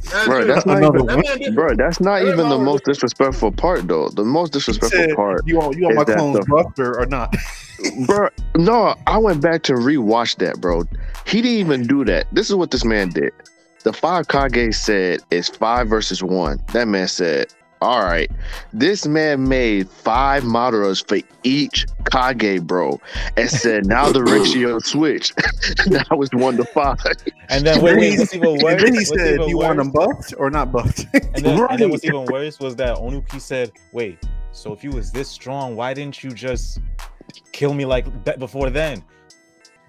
[0.10, 1.76] That's Bro, that's not Another even, That man did- bro.
[1.76, 4.10] That's not even the most disrespectful part, though.
[4.10, 6.80] The most disrespectful said, part, you want you want is my that clones the- buffed
[6.80, 7.36] or, or not?
[8.08, 8.28] bro.
[8.58, 10.84] No, I went back to rewatch that, bro.
[11.26, 12.26] He didn't even do that.
[12.34, 13.32] This is what this man did.
[13.84, 16.60] The five Kage said is five versus one.
[16.74, 18.30] That man said, "All right."
[18.74, 23.00] This man made five Madaras for each Kage, bro,
[23.38, 25.34] and said, "Now the ratio switch.
[25.88, 26.98] now it's one to five.
[27.50, 28.64] And then wait, wait, what's even worse?
[28.64, 31.24] and then he what's said, even "Do you want them buffed or not buffed?" And
[31.24, 31.90] then, and then Right.
[31.90, 34.20] what's even worse was that Onoki said, "Wait,
[34.52, 36.80] So if you was this strong, why didn't you just
[37.52, 39.04] kill me like that before then?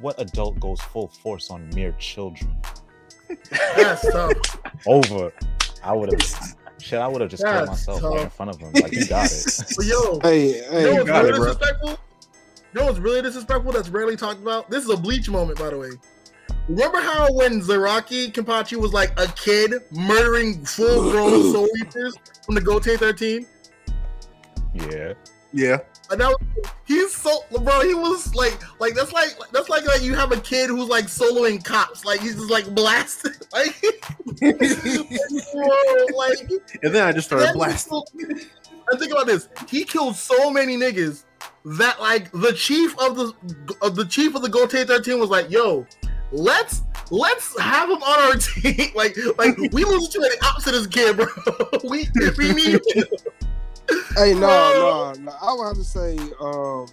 [0.01, 2.57] What adult goes full force on mere children?
[3.77, 4.35] That's tough.
[4.87, 5.33] Over.
[5.83, 6.21] I would have
[6.83, 6.99] shit.
[6.99, 8.73] I would have just killed That's myself right in front of him.
[8.75, 9.63] Like you got it.
[9.77, 11.91] But yo, Hey, you hey, know you what's really it, disrespectful?
[11.91, 14.71] You know what's really disrespectful that's rarely talked about?
[14.71, 15.91] This is a bleach moment, by the way.
[16.69, 22.17] Remember how when Zaraki Kenpachi was like a kid murdering full grown Soul eaters
[22.47, 23.47] from the Gotei 13?
[24.75, 25.15] Yeah.
[25.53, 25.79] Yeah.
[26.11, 26.39] And that was,
[26.87, 30.41] he's so bro, he was like like that's like that's like like you have a
[30.41, 33.33] kid who's like soloing cops, like he's just like blasting.
[33.53, 33.75] Like,
[34.41, 36.39] bro, like
[36.83, 37.91] And then I just started blasting.
[37.91, 38.05] so-
[38.91, 41.25] And think about this: he killed so many niggas
[41.65, 43.33] that like the chief of the
[43.83, 45.87] of the chief of the Gotei 13 was like, "Yo,
[46.33, 50.83] let's let's have him on our team." like like we lose to the opposite of
[50.83, 51.27] this kid, bro.
[51.89, 52.09] we
[52.39, 52.81] we need.
[54.17, 55.33] Hey, no, no, no.
[55.41, 56.87] I would have to say, um,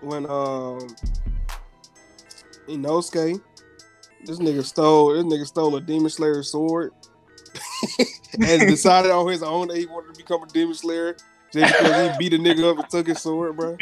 [0.00, 0.94] when um,
[2.68, 3.40] Inosuke,
[4.24, 6.92] this nigga stole, this nigga stole a Demon Slayer sword,
[8.34, 11.16] and decided on his own that he wanted to become a Demon Slayer
[11.52, 13.76] just because he beat a nigga up and took his sword, bro.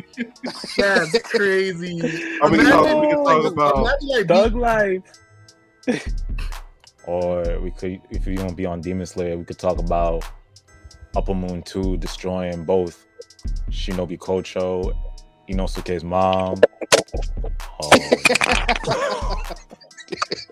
[0.77, 2.01] That's crazy.
[2.43, 5.03] I mean, Imagine, we can talk about imagine, like, Thug life.
[7.07, 10.25] Or we could, if you don't be on Demon Slayer, we could talk about
[11.17, 13.07] Upper Moon 2 destroying both
[13.71, 14.95] Shinobu Kocho,
[15.49, 16.61] Inosuke's mom.
[17.83, 17.91] Oh,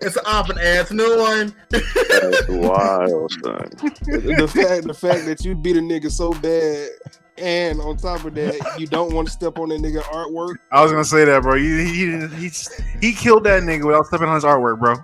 [0.01, 0.91] it's an op and ass.
[0.91, 1.53] new one.
[1.69, 3.69] That's wild, son.
[4.05, 6.89] the fact, the fact that you beat a nigga so bad,
[7.41, 10.55] and on top of that, you don't want to step on that nigga artwork.
[10.71, 11.55] I was gonna say that, bro.
[11.55, 12.17] You, he,
[12.47, 12.51] he
[13.01, 14.95] he killed that nigga without stepping on his artwork, bro.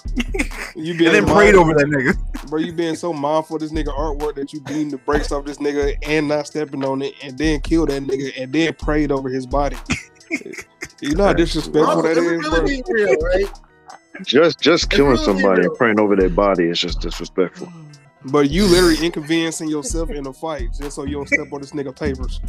[0.76, 2.50] You being And then prayed over that nigga.
[2.50, 2.60] bro.
[2.60, 5.58] You being so mindful of this nigga artwork that you beating the brakes off this
[5.58, 9.30] nigga and not stepping on it, and then kill that nigga and then prayed over
[9.30, 9.78] his body.
[11.02, 12.94] you know how disrespectful Also, that if is, we bro.
[12.94, 13.60] real, right?
[14.24, 15.70] Just just killing really somebody real.
[15.72, 17.72] and praying over their body is just disrespectful.
[18.32, 21.72] But you literally inconveniencing yourself in a fight just so you don't step on this
[21.72, 22.40] nigga papers.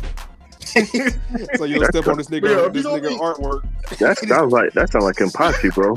[1.56, 3.62] so you don't step on this nigga Yeah, this nigga artwork.
[3.98, 5.94] That sounds like that sounds like Kenpachi, bro.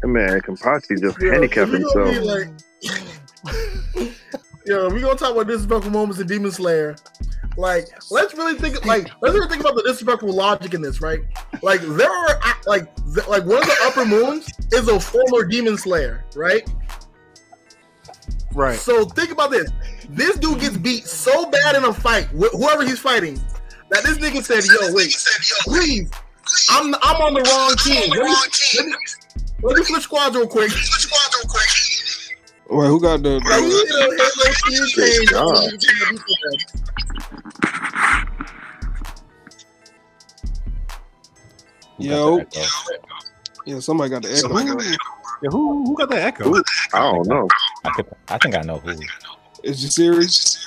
[0.00, 2.50] That man Kenpachi just Yeah, handicapped if we gonna himself.
[2.82, 4.12] be like,
[4.66, 6.96] yo, we gonna talk about disrespectful moments in Demon Slayer.
[7.56, 8.84] Like, let's really think.
[8.86, 11.20] Like, let's really think about the disrespectful logic in this, right?
[11.62, 15.76] Like, there are like, th- like one of the upper moons is a former Demon
[15.76, 16.68] Slayer, right?
[18.58, 18.76] Right.
[18.76, 19.70] So think about this:
[20.08, 23.40] this dude gets beat so bad in a fight, wh- whoever he's fighting,
[23.90, 25.14] that this nigga said, "Yo, wait,
[25.62, 26.10] please,
[26.68, 28.10] I'm I'm on the wrong team.
[28.10, 28.34] Let me,
[28.78, 28.94] let me,
[29.62, 30.72] let me switch squads real quick."
[32.70, 35.30] Wait, who got the, Like, the you know, Halo team change.
[35.30, 35.56] God.
[35.56, 36.64] I need to do that.
[41.96, 42.36] who got Yo.
[42.38, 42.68] the echo?
[43.66, 43.78] yeah?
[43.80, 44.48] Somebody got the echo.
[45.42, 46.48] Yeah, who who got that echo?
[46.54, 46.62] Ooh.
[46.92, 47.48] I don't know.
[47.84, 48.90] I, could, I think I know who.
[49.62, 50.66] Is you serious?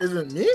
[0.00, 0.48] Is it me?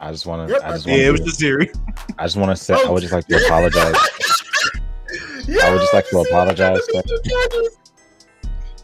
[0.00, 0.54] I just want to.
[0.54, 1.26] Yep, I just I- Yeah, it was to.
[1.26, 1.70] just Siri.
[2.18, 2.74] I just want to say.
[2.74, 3.94] I would just like to apologize.
[5.62, 6.80] I would just like to apologize.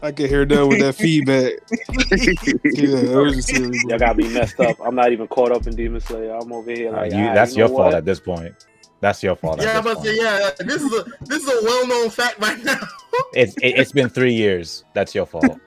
[0.03, 1.53] I can hear that with that feedback.
[2.73, 3.83] Yeah, it was just serious.
[3.83, 4.77] Y'all got me messed up.
[4.83, 6.35] I'm not even caught up in Demon Slayer.
[6.35, 7.93] I'm over here Uh, like, you, ah, that's you know your fault what?
[7.95, 8.53] at this point.
[9.01, 9.59] That's your fault.
[9.61, 11.87] Yeah, at I'm this about to say, yeah, this is a this is a well
[11.87, 12.79] known fact by now.
[13.33, 14.83] It's it, it's been three years.
[14.93, 15.57] That's your fault.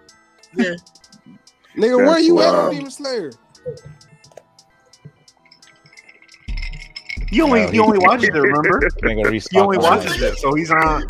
[0.57, 0.74] yeah.
[1.76, 3.32] Nigga, where you at on Demon Slayer?
[7.30, 8.80] You only Well, you only watches it, remember?
[9.03, 10.22] Nigga You only on watches it.
[10.22, 11.05] it, so he's on.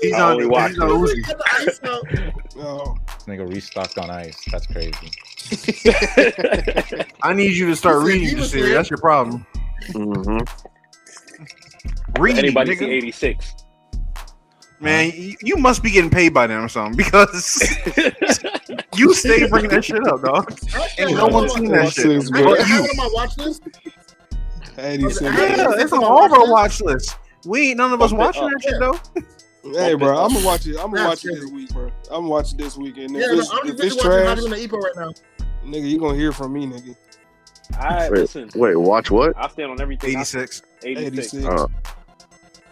[0.00, 0.32] He's on.
[0.32, 0.88] only He's watch on.
[0.90, 1.24] Uzi.
[1.24, 2.64] Get the ice out.
[2.64, 2.96] Oh,
[3.26, 4.36] Nigga restocked on ice.
[4.50, 4.92] That's crazy.
[7.22, 8.72] I need you to start reading he the series.
[8.74, 9.46] That's your problem.
[9.92, 10.38] hmm
[12.18, 12.78] Read, Anybody nigga.
[12.80, 13.54] see 86?
[14.80, 17.60] Man, you, you must be getting paid by them or something because
[18.96, 20.50] you stay bringing that shit up, dog.
[20.52, 22.22] Actually, And no one's seen that shit.
[22.22, 22.54] Six, I bro.
[22.56, 23.62] have it on my watch list.
[24.76, 25.20] 86.
[25.22, 25.30] Yeah,
[25.78, 27.16] it's on all of our watch list.
[27.46, 28.98] We ain't none of us watching that shit though.
[29.80, 30.76] Hey, bro, I'm gonna watch it.
[30.78, 31.86] I'm gonna watch it this week, bro.
[31.86, 33.16] I'm gonna watch it this weekend.
[33.16, 34.92] If Yeah, no, it's, I'm if just it's busy watching trash, Hajime no Ippo right
[34.96, 35.12] now.
[35.64, 36.96] nigga, you gonna hear from me, nigga.
[37.78, 38.50] All right, Wait, listen.
[38.54, 39.36] wait, watch what?
[39.36, 40.16] I stand on everything.
[40.16, 40.62] I- 86.
[40.84, 41.34] 86.
[41.34, 41.46] 86.
[41.46, 41.66] Uh,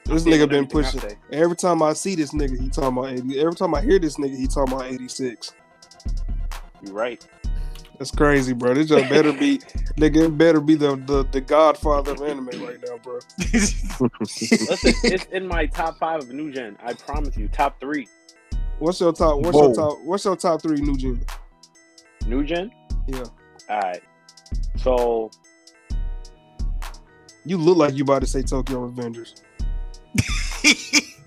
[0.05, 1.01] this nigga been pushing.
[1.31, 3.41] Every time I see this nigga, he talking about 80.
[3.41, 5.55] Every time I hear this nigga, he talking about 86.
[6.85, 7.25] You right.
[7.99, 8.75] That's crazy, bro.
[8.75, 9.59] This just better be,
[9.97, 13.21] nigga, it better be the, the the Godfather of anime right now, bro.
[13.39, 16.77] Listen, it's in my top five of New Gen.
[16.83, 18.09] I promise you, top three.
[18.81, 19.39] What's your top?
[19.39, 19.67] What's Whoa.
[19.67, 19.99] your top?
[20.03, 21.25] What's your top three new gen?
[22.27, 22.73] New gen.
[23.07, 23.23] Yeah.
[23.71, 24.03] All right.
[24.77, 25.31] So
[27.45, 29.41] You look like you about to say Tokyo Revengers.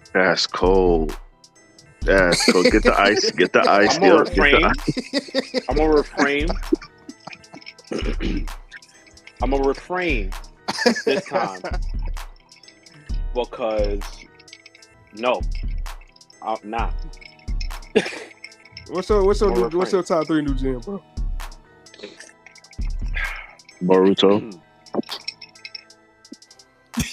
[0.13, 1.17] That's cold.
[2.01, 2.65] That's cold.
[2.71, 3.31] Get the ice.
[3.31, 3.95] Get the ice.
[3.95, 5.61] I'm gonna Get, get refrain.
[5.69, 6.47] I'm gonna refrain.
[9.41, 10.31] I'm gonna refrain
[11.05, 11.61] this time
[13.33, 14.01] because
[15.15, 15.41] no,
[16.41, 16.93] I'm not.
[18.89, 21.01] What's your what's your More new, what's your top three new gen, bro?
[23.83, 24.61] Boruto.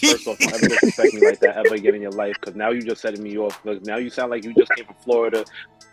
[0.00, 2.70] First off, don't ever disrespect me like that ever again in your life, because now
[2.70, 3.60] you just setting me off.
[3.64, 5.44] Look, now you sound like you just came from Florida,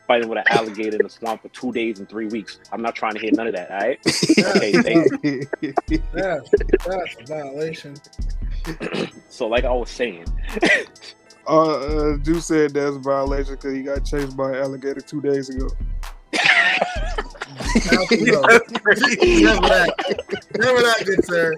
[0.07, 2.59] fighting with an alligator in the swamp for two days and three weeks.
[2.71, 3.71] I'm not trying to hear none of that.
[3.71, 3.99] All right?
[4.55, 5.73] Okay, thank you.
[6.13, 6.49] That's,
[6.85, 7.95] that's a violation.
[9.29, 10.25] So, like I was saying,
[11.47, 15.21] uh, uh, Juice said that's a violation because he got chased by an alligator two
[15.21, 15.67] days ago.
[17.75, 17.91] Never
[19.67, 19.93] that.
[20.57, 21.53] Never that, good sir.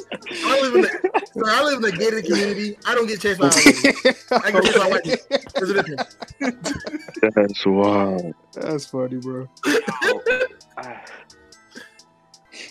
[0.46, 2.78] I live in the, sir, I live in the gated community.
[2.86, 4.26] I don't get chased by alligators.
[4.32, 5.38] I get chased by white people.
[5.56, 6.18] There's a difference.
[7.36, 8.34] That's wild.
[8.54, 9.48] That's funny, bro.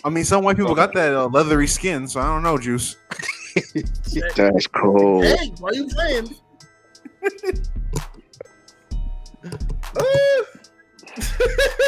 [0.03, 2.95] I mean, some white people got that uh, leathery skin, so I don't know, Juice.
[4.35, 5.25] That's cold.
[5.25, 6.35] Hey, why are you playing?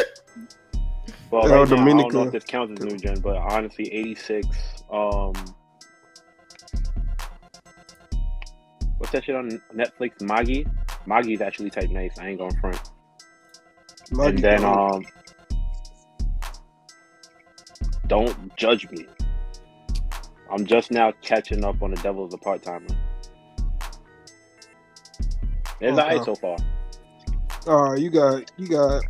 [1.34, 3.92] well, Oh, right now, I don't know if this counts as new gen, but honestly,
[3.92, 4.46] 86.
[4.90, 5.32] Um,
[8.98, 10.20] what's that shit on Netflix?
[10.22, 10.66] Maggie.
[11.06, 12.16] Maggie's actually type nice.
[12.18, 12.80] I ain't going front.
[14.12, 15.02] Maggie and then um
[18.06, 19.06] don't judge me
[20.52, 22.84] i'm just now catching up on the devil's a part-timer
[25.80, 25.90] it's Okay.
[25.90, 26.56] alright so far
[27.66, 29.02] All right, you got you got.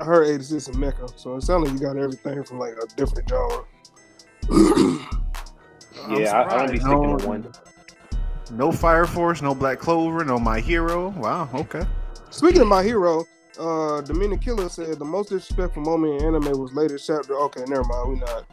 [0.00, 2.86] I heard 86 and Mecca, so it sounds like you got everything from like a
[2.96, 3.64] different genre.
[6.18, 6.82] yeah I, I don't be surprised.
[6.82, 7.18] sticking No.
[7.18, 7.52] to one
[8.52, 11.10] No Fire Force, no Black Clover, no My Hero.
[11.10, 11.84] Wow, okay.
[12.30, 13.26] Speaking of my hero,
[13.58, 17.34] uh, Dominic Killer said the most disrespectful moment in anime was latest chapter.
[17.34, 18.08] Okay, never mind.
[18.08, 18.44] We not.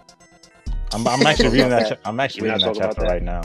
[0.94, 1.88] I'm, I'm actually reading that.
[2.04, 3.12] Cha- I'm actually We're reading that chapter that.
[3.12, 3.42] right now.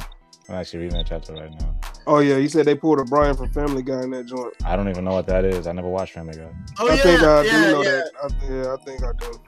[0.48, 1.71] I'm actually reading that chapter right now.
[2.06, 4.54] Oh yeah, you said they pulled a Brian from Family Guy in that joint.
[4.64, 5.66] I don't even know what that is.
[5.66, 6.48] I never watched Family Guy.
[6.80, 7.90] Oh I yeah, think I yeah, do know yeah.
[7.90, 8.10] that.
[8.22, 9.40] I, yeah, I think I do.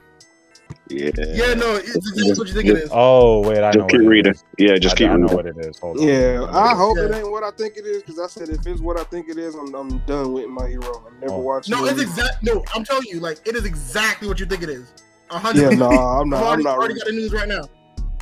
[0.87, 1.11] Yeah.
[1.17, 2.89] Yeah, no, it's exactly what you think it is.
[2.93, 3.71] Oh wait, I.
[3.71, 4.35] Just what keep reading.
[4.57, 5.35] Yeah, just I, keep I know reading.
[5.35, 5.79] what it is.
[5.79, 6.07] Hold on.
[6.07, 8.81] Yeah, I hope it ain't what I think it is because I said if it's
[8.81, 11.03] what I think it is, I'm, I'm done with my hero.
[11.07, 11.39] I'm never Oh.
[11.39, 11.75] watching.
[11.75, 12.43] No, it's exact.
[12.43, 14.93] No, I'm telling you, like it is exactly what you think it is.
[15.31, 15.61] A hundred.
[15.61, 15.79] Yeah, percent.
[15.81, 16.43] no, I'm I've not.
[16.43, 16.77] already, I'm not.
[16.77, 16.99] already ready.
[16.99, 17.69] got the news right now.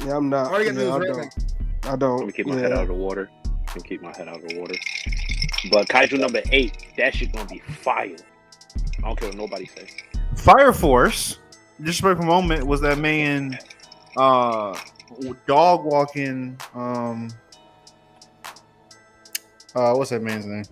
[0.06, 0.48] Yeah, I'm not.
[0.48, 1.86] Already got the Yeah, I news right don't.
[1.86, 1.92] now.
[1.92, 2.18] I don't.
[2.18, 2.62] Let me keep my yeah.
[2.62, 3.30] head out of the water
[3.76, 4.76] me keep my head out of the water
[5.72, 8.16] but kaiju number eight that shit gonna be fire
[9.00, 9.90] i don't care what nobody says
[10.36, 11.40] Fire Force,
[11.78, 13.58] disrespectful moment was that man
[14.18, 14.78] uh
[15.48, 17.30] dog walking um
[19.76, 20.66] uh what's that man's name?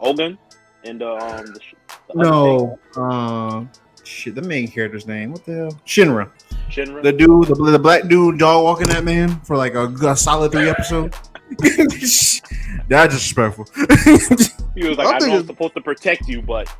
[0.00, 0.36] ogun
[0.84, 1.60] and uh, um the,
[2.08, 3.70] the No, um
[4.02, 5.32] shit, the main character's name.
[5.32, 5.80] What the hell?
[5.86, 6.30] Shinra.
[6.68, 7.02] Shinra.
[7.02, 10.52] The dude, the, the black dude dog walking that man for like a, a solid
[10.52, 11.16] three episodes.
[12.88, 13.66] That's disrespectful.
[14.74, 16.74] he was like I i think know i'm supposed to protect you but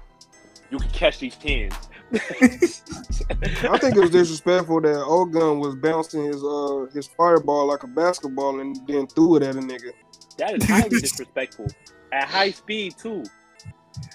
[0.70, 1.74] you can catch these tens
[2.14, 7.88] I think it was disrespectful that Ogun was bouncing his uh his fireball like a
[7.88, 9.90] basketball and then threw it at a nigga.
[10.38, 11.66] That is highly disrespectful.
[12.12, 13.24] At high speed too.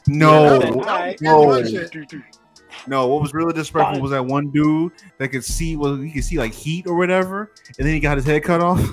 [0.08, 1.62] no, Yeah, no.
[2.70, 2.88] That shit.
[2.88, 4.02] No, what was really disrespectful Fine.
[4.02, 7.52] was that one dude that could see well he could see like heat or whatever,
[7.78, 8.80] and then he got his head cut off.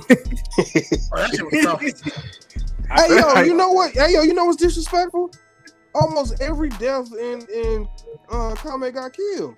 [0.58, 0.64] Oh,
[1.18, 1.62] that shit was
[2.02, 2.22] tough.
[2.92, 3.92] Hey yo, you know what?
[3.92, 5.30] Hey yo, you know what's disrespectful?
[5.94, 7.88] Almost every death in in
[8.30, 9.56] uh Kame got killed,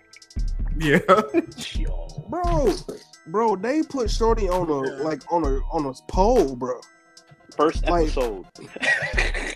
[0.78, 0.98] yeah.
[2.28, 2.74] Bro.
[3.26, 6.80] Bro, they put Shorty on a like on a on a pole, bro.
[7.56, 8.46] First Like- episode.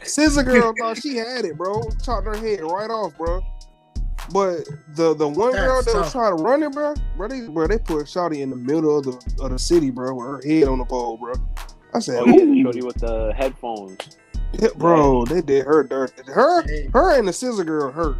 [0.02, 1.82] Scissor girl thought she had it, bro.
[2.04, 3.40] Chopped her head right off, bro.
[4.30, 4.64] But
[4.94, 7.66] the the one girl That's that was trying to run it, bro, bro, they, bro,
[7.66, 10.68] they put Shorty in the middle of the of the city, bro, with her head
[10.68, 11.34] on the pole, bro.
[11.94, 14.16] I said, oh yeah, the shorty with the headphones.
[14.52, 16.12] Yeah, bro, they did her dirt.
[16.26, 16.62] Her,
[16.92, 18.16] her, and the scissor girl hurt.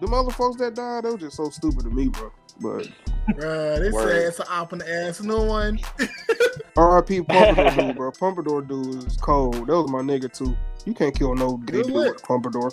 [0.00, 2.30] Them other folks that died, they were just so stupid to me, bro.
[2.60, 2.88] But
[3.30, 4.08] Bruh, they Word.
[4.08, 5.20] say it's an op in the ass.
[5.20, 5.80] No one.
[6.76, 7.22] R.I.P.
[7.22, 8.12] Pompadour dude, bro.
[8.12, 9.54] Pompadour dude is cold.
[9.54, 10.56] That was my nigga too.
[10.84, 12.14] You can't kill no gay dude lit.
[12.14, 12.70] with a Pompadour.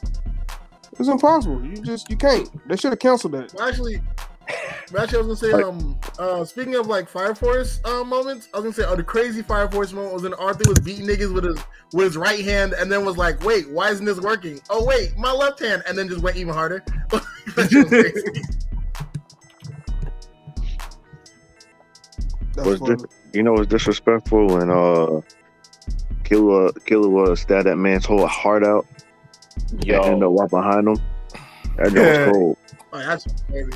[0.99, 1.63] It's impossible.
[1.63, 2.49] You just you can't.
[2.67, 3.53] They should have canceled that.
[3.53, 4.01] Well, actually,
[4.97, 8.57] actually, I was gonna say, um, uh, speaking of like Fire Force uh, moments, I
[8.57, 11.33] was gonna say, oh, the crazy Fire Force moment was when Arthur was beating niggas
[11.33, 11.57] with his
[11.93, 14.59] with his right hand, and then was like, wait, why isn't this working?
[14.69, 16.83] Oh wait, my left hand, and then just went even harder.
[17.55, 18.41] That shit was crazy.
[22.55, 23.03] Was funny.
[23.33, 25.21] you know, it's disrespectful when uh,
[26.23, 28.85] Killua Killua was stab that man's whole heart out
[29.57, 30.95] and end Yo, up right behind him.
[31.77, 32.27] That joint Yeah.
[32.27, 32.57] was cold.
[32.93, 33.71] Oh, that's crazy.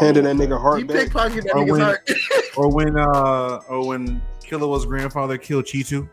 [0.00, 0.96] Handed that nigga He heart back.
[1.08, 2.10] pickpocketed that Or nigga's when- heart.
[2.56, 6.08] or when uh or when Killua was grandfather killed Cheetu.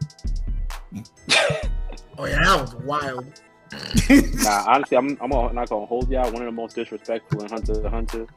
[2.15, 3.25] Oh yeah, that was wild.
[4.43, 6.25] nah, honestly, I'm, I'm not gonna hold y'all.
[6.31, 8.27] One of the most disrespectful in Hunter the Hunter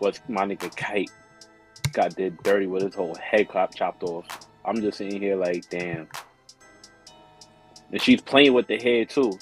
[0.00, 1.10] was my nigga Kite.
[1.92, 4.24] Got did dirty with his whole head cop chopped off.
[4.64, 6.08] I'm just sitting here like, damn.
[7.92, 9.38] And she's playing with the head too.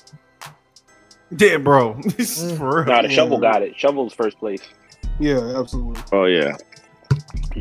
[1.37, 1.95] Yeah, bro.
[2.57, 2.85] For real.
[2.87, 3.15] Nah, the Yeah.
[3.15, 3.79] shovel got it.
[3.79, 4.63] Shovel's first place.
[5.21, 6.03] Yeah, absolutely.
[6.13, 6.57] Oh yeah.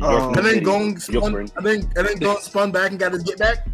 [0.02, 1.56] Um, And then Gong spun, Yorkburn.
[1.56, 3.66] and then and then Gong spun back and got his get back.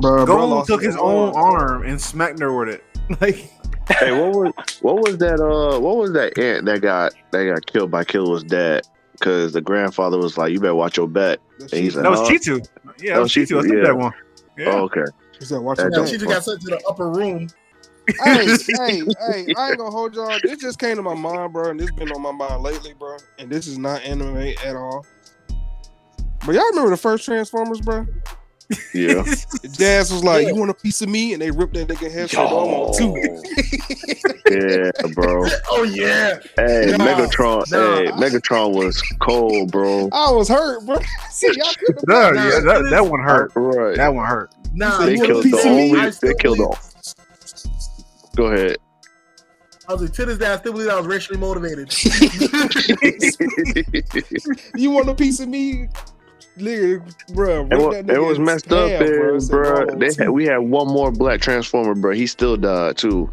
[0.00, 1.54] Bro, bro Gold lost took his own arm.
[1.62, 2.84] arm and smacked her with it.
[3.20, 3.50] Like
[3.98, 5.40] Hey, what was what was that?
[5.40, 8.82] Uh, what was that ant that got that got killed by Killua's dad?
[9.12, 12.10] Because the grandfather was like, "You better watch your back." And he's shit- like, that
[12.10, 12.58] was "No." Cheetu.
[12.58, 13.58] Yeah, that That was was Cheetu.
[13.58, 13.84] I Cheetu, said yeah.
[13.84, 14.12] that one.
[14.56, 14.66] Yeah.
[14.70, 15.04] Oh, okay.
[15.38, 17.48] He said, "Watch That your Yeah, don't- back." got sent to the upper room.
[18.24, 18.46] Hey,
[18.78, 20.38] hey, hey, I ain't gonna hold y'all.
[20.42, 23.16] This just came to my mind, bro, and this been on my mind lately, bro.
[23.38, 25.06] And this is not anime at all.
[26.44, 28.06] But y'all remember the first Transformers, bro?
[28.94, 29.22] Yeah.
[29.72, 30.52] Jazz was like, Yeah.
[30.52, 32.30] "You want a piece of me?" And they ripped that nigga head.
[32.30, 33.14] So I want two.
[34.50, 35.44] Yeah, bro.
[35.70, 36.38] Oh yeah.
[36.56, 37.70] Hey, Nah, Megatron.
[37.70, 37.96] nah.
[37.96, 40.08] Hey, Megatron was cold, bro.
[40.12, 40.98] I was hurt, bro.
[41.30, 43.52] See, y'all couldn't Nah, yeah, that, that one hurt.
[43.54, 43.96] Right.
[43.96, 44.50] That one hurt.
[44.74, 46.10] Nah, They you want a killed piece the only.
[46.22, 46.91] They killed believe- the.
[48.36, 48.76] Go ahead.
[49.88, 51.92] I was like, to this day, I still believe I was racially motivated.
[54.74, 55.88] You want a piece of me?
[56.56, 57.66] Nigga, bro.
[57.70, 59.86] It was, it was messed up there, bro.
[59.96, 62.12] They had, we we had one more black transformer, bro.
[62.12, 63.30] He still died too.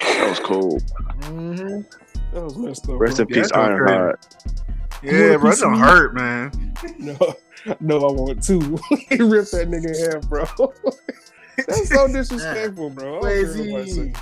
[0.00, 0.80] That was cool.
[1.24, 1.80] hmm
[2.32, 2.98] that was messed up.
[3.00, 3.22] Rest bro.
[3.22, 4.26] in peace, Yeah, that's Ironheart.
[5.02, 6.74] Yeah, want a bro, that don't hurt, man.
[6.98, 7.16] No,
[7.80, 8.60] no, I want two.
[9.08, 10.44] he ripped that nigga in half, bro.
[11.56, 13.18] That's so disrespectful, bro.
[13.18, 14.14] I don't care what nobody Crazy.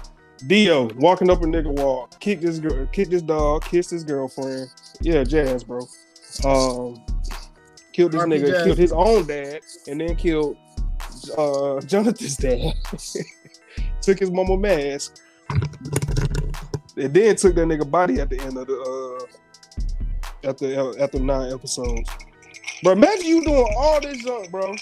[0.46, 4.68] Dio walking up a nigga wall, kick this girl, kick this dog, kiss his girlfriend.
[5.00, 5.80] Yeah, jazz, bro.
[6.44, 7.02] Um,
[7.92, 8.64] killed this nigga, Jazz.
[8.64, 10.56] killed his own dad, and then killed
[11.38, 12.74] uh Jonathan's dad.
[14.02, 15.16] took his mama mask,
[16.96, 19.26] and then took that nigga body at the end of the
[20.44, 22.10] uh after after nine episodes.
[22.82, 24.74] But imagine you doing all this junk, bro.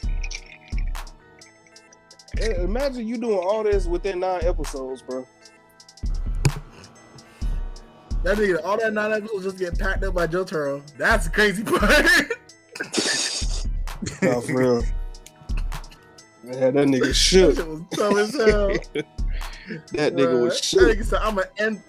[2.40, 5.26] Imagine you doing all this within nine episodes, bro.
[8.24, 10.82] That nigga, all that nine episodes just get packed up by Jotaro.
[10.96, 11.90] That's the crazy part.
[14.22, 14.82] No, for real.
[16.44, 17.56] Man, that nigga that shook.
[17.56, 18.70] shit was tough as hell.
[19.92, 20.82] That nigga was That shook.
[20.98, 21.82] nigga said, I'm gonna end.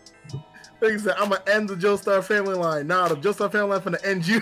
[0.79, 2.85] That nigga said, I'm gonna end the Joestar family line.
[2.85, 4.41] Nah, the Joestar family line finna end you.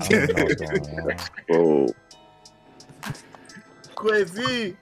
[0.00, 1.16] I don't know what's going on.
[1.50, 1.88] Oh,
[3.96, 4.76] Crazy.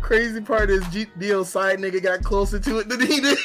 [0.00, 3.38] Crazy part is G- Dio side nigga got closer to it than he did.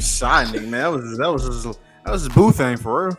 [0.00, 0.70] Side nigga, man.
[0.70, 3.18] That was that was his, that was his boo thing for real.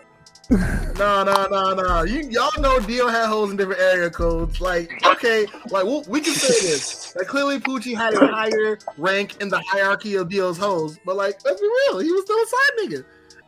[0.97, 2.03] No, no, no, no.
[2.03, 4.61] You y'all know Dio had holes in different area codes.
[4.61, 7.15] Like, okay, like we we can say this.
[7.15, 11.43] Like clearly Pucci had a higher rank in the hierarchy of Dio's hoes, but like
[11.43, 13.05] let's be real, he was still a side nigga.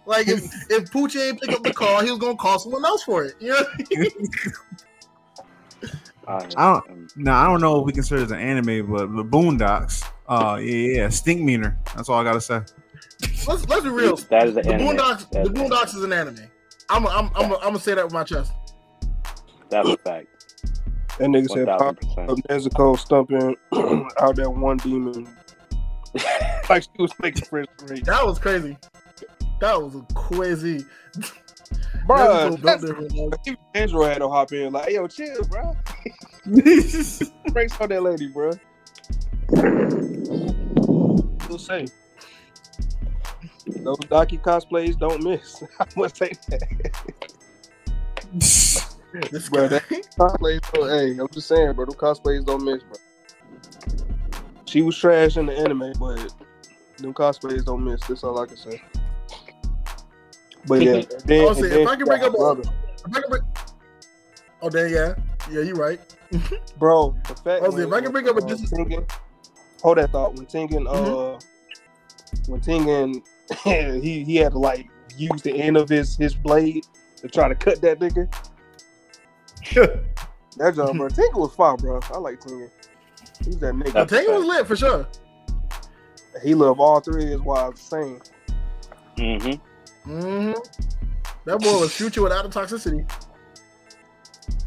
[0.09, 3.03] Like if if Pucci ain't pick up the call, he was gonna call someone else
[3.03, 3.35] for it.
[3.39, 3.63] You know?
[6.27, 7.15] I I don't.
[7.17, 10.03] No, I don't know if we consider it as an anime, but the Boondocks.
[10.27, 11.75] Uh, yeah, yeah, Stinkmeaner.
[11.95, 12.61] That's all I gotta say.
[13.47, 14.15] let's let's be real.
[14.15, 14.87] That is an The anime.
[14.97, 16.39] Boondocks, That's, the Boondocks is an anime.
[16.89, 18.51] I'm I'm I'm I'm gonna say that with my chest.
[19.69, 20.27] that's a fact.
[21.19, 22.29] That nigga One said thousand pop percent.
[22.29, 23.55] up Nezuko stumping
[24.19, 25.27] out that one demon.
[26.69, 28.05] Like she was making friends great.
[28.05, 28.77] That was crazy.
[29.59, 30.85] That was a crazy.
[32.07, 33.29] Bro, Nezuko built that's, different, man.
[33.45, 35.75] even Andrew had to hop in like, yo, chill, bro.
[36.45, 38.51] Breaks on that lady, bro.
[41.47, 41.85] We'll say.
[43.67, 45.61] Those Daki cosplays don't miss.
[45.79, 46.91] I must say that.
[48.31, 51.85] This Bro, that- Cosplays don't, hey, I'm just saying, bro.
[51.85, 52.95] Them cosplays don't miss, bro.
[54.65, 56.33] She was trash in the anime, but
[56.97, 58.01] them cosplays don't miss.
[58.07, 58.81] That's all I can say.
[60.67, 62.55] But yeah, then, I'll say, and if then I can she bring up her a-
[62.55, 62.61] brother.
[63.07, 63.41] If I can bring-
[64.61, 65.15] Oh, there, yeah,
[65.49, 65.99] yeah, you right.
[66.79, 69.09] bro, the fact Ozzy, if I can bring up a uh, dis- Tengen,
[69.81, 70.35] hold that thought.
[70.35, 71.35] When Tengen, Mm-hmm.
[71.37, 71.39] uh,
[72.47, 73.23] when Tengen,
[74.03, 74.87] he he had to like
[75.17, 76.85] use the end of his his blade
[77.17, 78.29] to try to cut that nigga.
[80.57, 81.07] that job, bro.
[81.07, 81.99] Tengen was fine, bro.
[82.13, 82.69] I like Tengen.
[83.45, 83.93] He's that nigga.
[83.93, 85.07] That's- Tango was lit for sure.
[86.43, 88.21] He loved all three of his wives the same.
[89.17, 89.63] Mm-hmm.
[90.09, 90.53] Hmm
[91.45, 93.07] That boy was future without the toxicity.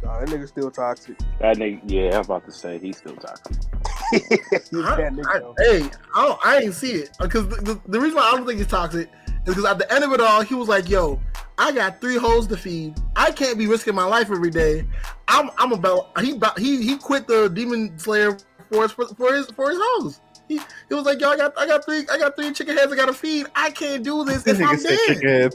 [0.02, 1.18] Nah, that nigga still toxic.
[1.40, 3.56] That nigga, yeah, I'm about to say he's still toxic.
[4.12, 4.22] He's
[4.84, 5.54] I- nigga I- though.
[5.58, 5.82] hey,
[6.14, 8.58] I, don't, I ain't see it because the, the, the reason why I don't think
[8.58, 9.08] he's toxic
[9.46, 11.18] is because at the end of it all, he was like, "Yo,
[11.58, 12.94] I got three hoes to feed.
[13.16, 14.86] I can't be risking my life every day.
[15.28, 18.36] I'm I'm about he he he quit the demon slayer
[18.70, 20.20] for his for, for his for his hoes.
[20.58, 22.92] He, he was like, "Yo, I got I got three I got three chicken heads
[22.92, 23.46] I gotta feed.
[23.54, 25.54] I can't do this if Nigga I'm dead."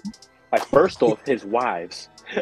[0.52, 2.10] Like first off, his wives.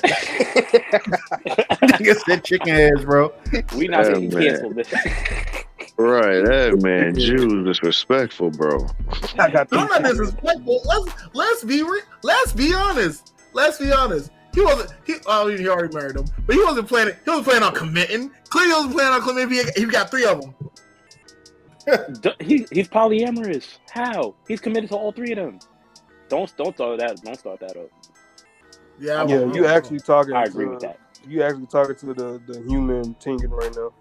[1.94, 3.34] Nigga said chicken heads, bro.
[3.76, 4.42] We not getting man.
[4.44, 4.76] canceled.
[4.76, 4.94] This.
[5.98, 8.86] Right, that man, Jew disrespectful, bro.
[9.40, 10.10] I got I'm not three.
[10.10, 10.82] disrespectful.
[10.84, 13.34] Let's let's be re- let's be honest.
[13.54, 14.30] Let's be honest.
[14.54, 14.92] He wasn't.
[15.06, 17.16] He oh he already married them, but he wasn't planning.
[17.24, 18.30] He wasn't planning on committing.
[18.50, 19.72] Clearly, he wasn't planning on committing.
[19.74, 20.54] He, he got three of them.
[22.22, 23.78] D- he, he's polyamorous.
[23.92, 24.36] How?
[24.48, 25.60] He's committed to all three of them.
[26.30, 27.22] Don't don't start that.
[27.22, 27.90] Don't start that up.
[29.00, 30.34] Yeah, I Yeah, won't- you actually talking.
[30.34, 31.00] I agree to, with that.
[31.28, 33.92] You actually talking to the the human thinking right now.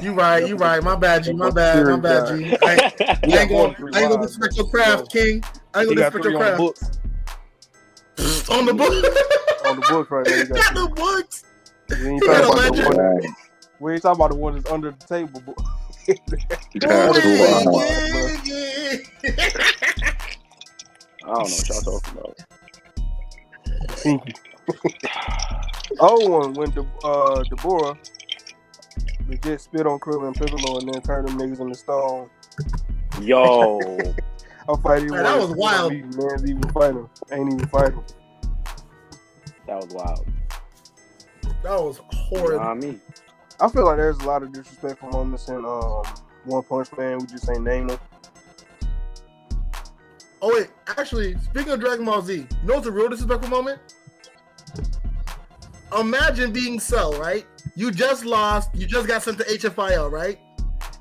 [0.00, 0.46] You right.
[0.46, 0.82] You right.
[0.82, 1.32] My bad, G.
[1.32, 1.86] My bad.
[1.86, 2.56] My bad, G.
[2.62, 5.42] I, ain't- I ain't gonna, than I ain't gonna disrespect your craft, King.
[5.74, 8.50] I ain't gonna got disrespect your on craft.
[8.50, 8.92] On the book.
[9.66, 10.34] On the books right now.
[10.36, 11.44] You got got the books.
[11.90, 13.34] we ain't talking about the one.
[13.80, 15.42] We ain't talking about the one that's under the table.
[15.46, 15.56] But
[16.74, 18.46] That's Ooh, wild.
[18.46, 19.32] yeah, yeah.
[21.22, 22.38] I don't know what y'all talking about.
[24.02, 24.34] Pinky.
[26.00, 27.98] oh, one when the uh Dabura
[29.28, 32.30] legit spit on Krill and Piccolo and then turned them niggas into stone.
[33.20, 33.78] Yo,
[34.68, 35.10] I'm fighting.
[35.10, 35.92] Man, that was wild.
[35.92, 37.08] Man's even fighting.
[37.30, 38.02] Ain't even fighting.
[39.66, 40.26] that was wild.
[41.62, 42.00] That was
[42.32, 43.00] You know what I mean?
[43.60, 46.02] I feel like there's a lot of disrespectful moments in um
[46.44, 47.18] One Punch Man.
[47.18, 47.98] We just ain't name them.
[50.40, 53.80] Oh wait, actually, speaking of Dragon Ball Z, you know what's a real disrespectful moment?
[55.98, 57.44] Imagine being Cell, right?
[57.74, 60.38] You just lost, you just got sent to HFIL, right?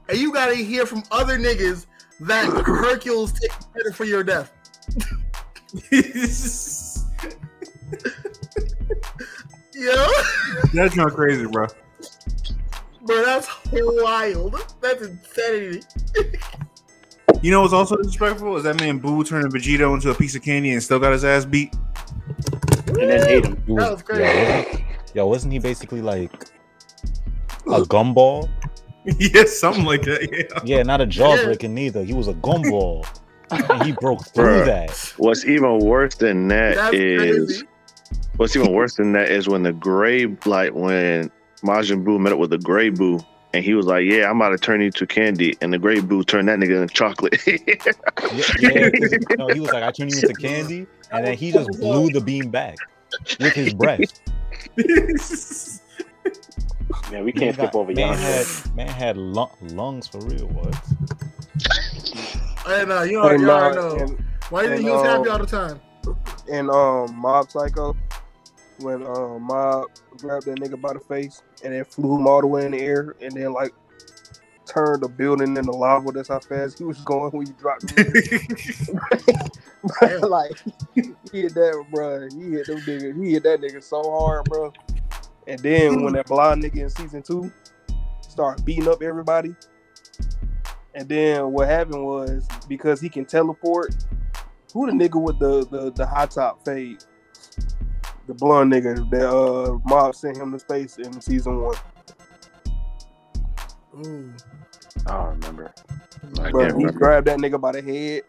[0.10, 1.86] And you gotta hear from other niggas
[2.22, 4.52] that Hercules takes credit for your death.
[9.76, 10.08] Yo,
[10.74, 11.68] That's not crazy, bro.
[13.08, 14.56] Bro, that's wild.
[14.82, 15.82] That's insanity.
[17.44, 20.42] You know what's also disrespectful is that man Buu turning Vegito into a piece of
[20.42, 21.72] candy and still got his ass beat.
[22.88, 23.62] And then ate him.
[23.68, 24.24] He That was crazy.
[24.24, 26.34] Yo, wasn't, yo, wasn't he basically like
[27.68, 28.50] a gumball?
[29.06, 30.28] yeah, something like that.
[30.66, 30.78] Yeah.
[30.78, 32.04] Yeah, not a jawbreaker neither.
[32.04, 33.06] He was a gumball,
[33.52, 34.66] and he broke through Bruh.
[34.66, 35.14] that.
[35.18, 37.68] What's even worse than that That's is crazy.
[38.38, 41.30] what's even worse than that is when the gray like when
[41.68, 43.23] Majin Buu met up with the gray Buu
[43.53, 45.98] and he was like, "Yeah, I'm about to turn you to candy," and the gray
[45.98, 47.35] Buu turned that nigga into chocolate.
[48.60, 51.52] Yeah, yeah 'cause, no, he was like, "I turned you into candy," and then he
[51.52, 52.77] just blew the beam back
[53.39, 53.99] with his breath.
[57.11, 58.45] Man, we can't skip over man had
[58.76, 60.48] man had lung, lungs for real.
[60.48, 60.76] What?
[62.65, 63.95] I know, you already, And, you uh, already know.
[63.98, 65.80] and, Why do you think he was happy um, all the time?
[66.52, 67.95] and um Mob Psycho
[68.80, 69.86] when um Mob
[70.18, 72.80] grabbed that nigga by the face and then flew him all the way in the
[72.80, 73.74] air and then like
[74.66, 76.12] turned the building into lava.
[76.12, 78.08] That's how fast he was going when you dropped him.
[80.22, 80.52] like
[80.94, 82.28] he hit that, bro.
[82.30, 83.24] He hit them niggas.
[83.24, 84.74] He hit that nigga so hard, bro.
[85.48, 87.52] And then when that blind nigga in season two
[88.22, 89.56] started beating up everybody,
[90.94, 93.95] and then what happened was because he can teleport.
[94.74, 97.04] Who the nigga with the the, the high top fade?
[98.28, 101.76] The blonde nigga that uh mob sent him to space in season one.
[104.06, 104.34] Ooh.
[105.08, 105.74] I don't remember.
[106.40, 106.91] I can't he remember.
[106.91, 108.24] grabbed that nigga by the head,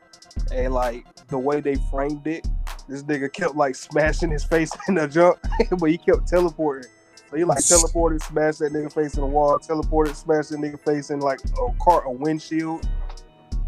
[0.53, 2.47] and like the way they framed it,
[2.89, 5.39] this nigga kept like smashing his face in the jump,
[5.79, 6.91] but he kept teleporting.
[7.31, 10.81] So he like teleported, smashed that nigga face in the wall, teleported, smashed that nigga
[10.81, 12.89] face in like a car, a windshield,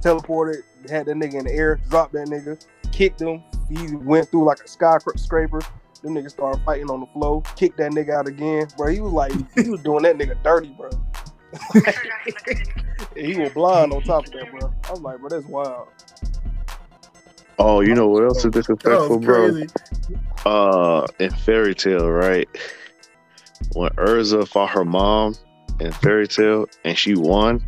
[0.00, 3.42] teleported, had that nigga in the air, dropped that nigga, kicked him.
[3.68, 5.60] He went through like a skyscraper.
[6.02, 8.66] Them niggas started fighting on the floor, kicked that nigga out again.
[8.76, 10.90] Bro, he was like, he was doing that nigga dirty, bro.
[13.16, 14.72] He was blind on top of that, bro.
[14.84, 15.88] I was like, bro, that's wild.
[17.58, 20.50] oh, you know what else is That disrespectful, was bro?
[20.50, 22.48] uh in Fairy Tail right
[23.74, 25.34] when Erza fought her mom
[25.80, 27.62] in Fairy Tail and she won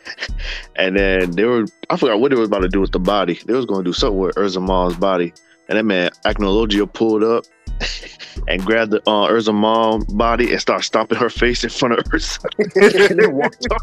[0.76, 3.38] and then they were i forgot what they were about to do with the body
[3.44, 5.34] they was going to do something with Erza mom's body
[5.70, 7.44] and that man Acnologia pulled up
[8.48, 12.04] and grabbed the uh, Erza mom body and started stomping her face in front of
[12.06, 13.82] Erza walked off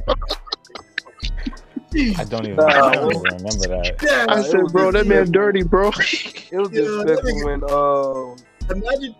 [2.19, 3.97] I don't even, Nah, I don't even remember that.
[4.03, 5.31] Yeah, I said, bro, that man disrespectful.
[5.31, 5.87] dirty, bro.
[5.89, 8.35] It was Yeah, disrespectful when um
[8.69, 9.15] imagine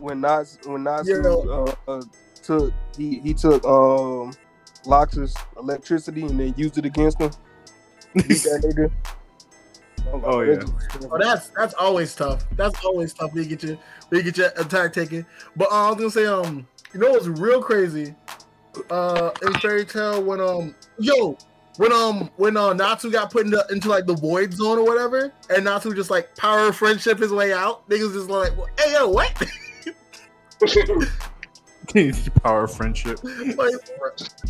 [0.00, 1.22] when Nas when Nas Yeah.
[1.28, 2.02] uh, uh,
[2.42, 4.32] took he he took um
[4.84, 7.30] Laxus's electricity and then used it against him.
[8.14, 8.90] Beat that nigga.
[10.12, 11.08] I'm Oh, that's yeah.
[11.10, 12.44] Oh, that's that's always tough.
[12.56, 13.32] That's always tough.
[13.32, 13.78] when you get your
[14.08, 15.26] when you get your attack taken.
[15.56, 18.14] But uh, I was gonna say, um, you know what's real crazy?
[18.90, 21.36] Uh, in Fairy Tail when um, yo,
[21.78, 25.32] when um, when uh, Natsu got put into, into like the void zone or whatever,
[25.50, 27.88] and Natsu just like power friendship his way out.
[27.88, 29.32] Niggas just like, hey yo, what?
[32.42, 33.18] Power of friendship.
[33.22, 33.74] like,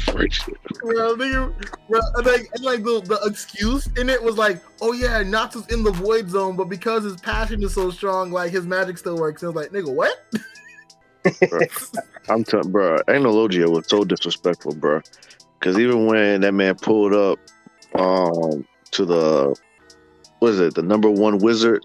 [0.01, 0.59] Friendship.
[0.81, 1.53] bro, nigga,
[1.89, 5.67] bro, and like, and like the, the excuse in it was like, oh yeah, Natsu's
[5.69, 9.17] in the void zone, but because his passion is so strong, like his magic still
[9.17, 9.43] works.
[9.43, 10.17] And I was like, nigga, what?
[12.29, 12.99] I'm telling, bro.
[13.09, 15.01] Acnologia was so disrespectful, bro.
[15.59, 17.39] Because even when that man pulled up
[17.95, 19.57] um to the
[20.39, 21.85] what is it, the number one wizard,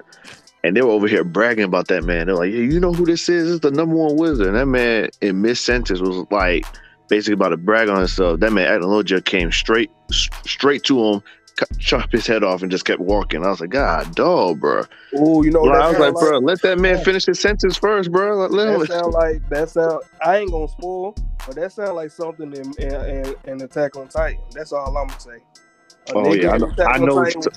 [0.64, 2.28] and they were over here bragging about that man.
[2.28, 3.46] They're like, "Yeah, you know who this is?
[3.46, 6.66] This is the number one wizard." And that man in mid sentence was like,
[7.12, 8.40] basically about to brag on himself.
[8.40, 11.22] That man Acnologia came straight straight to him,
[11.58, 13.46] cut- chopped his head off, and just kept walking.
[13.46, 14.86] I was like, God, dog, bro.
[15.14, 17.78] Oh, you know, Bro, I was sound like, bro, let that man finish his sentence
[17.78, 18.48] first, bro.
[18.48, 18.80] Let.
[18.80, 20.02] That sound like that sound.
[20.26, 21.14] I ain't gonna spoil,
[21.46, 24.40] but that sound like something in, in, in, in Attack on Titan.
[24.54, 25.38] That's all I'm gonna say.
[26.08, 26.74] A Oh yeah, I know.
[26.80, 27.24] I know.
[27.24, 27.50] Titan, t-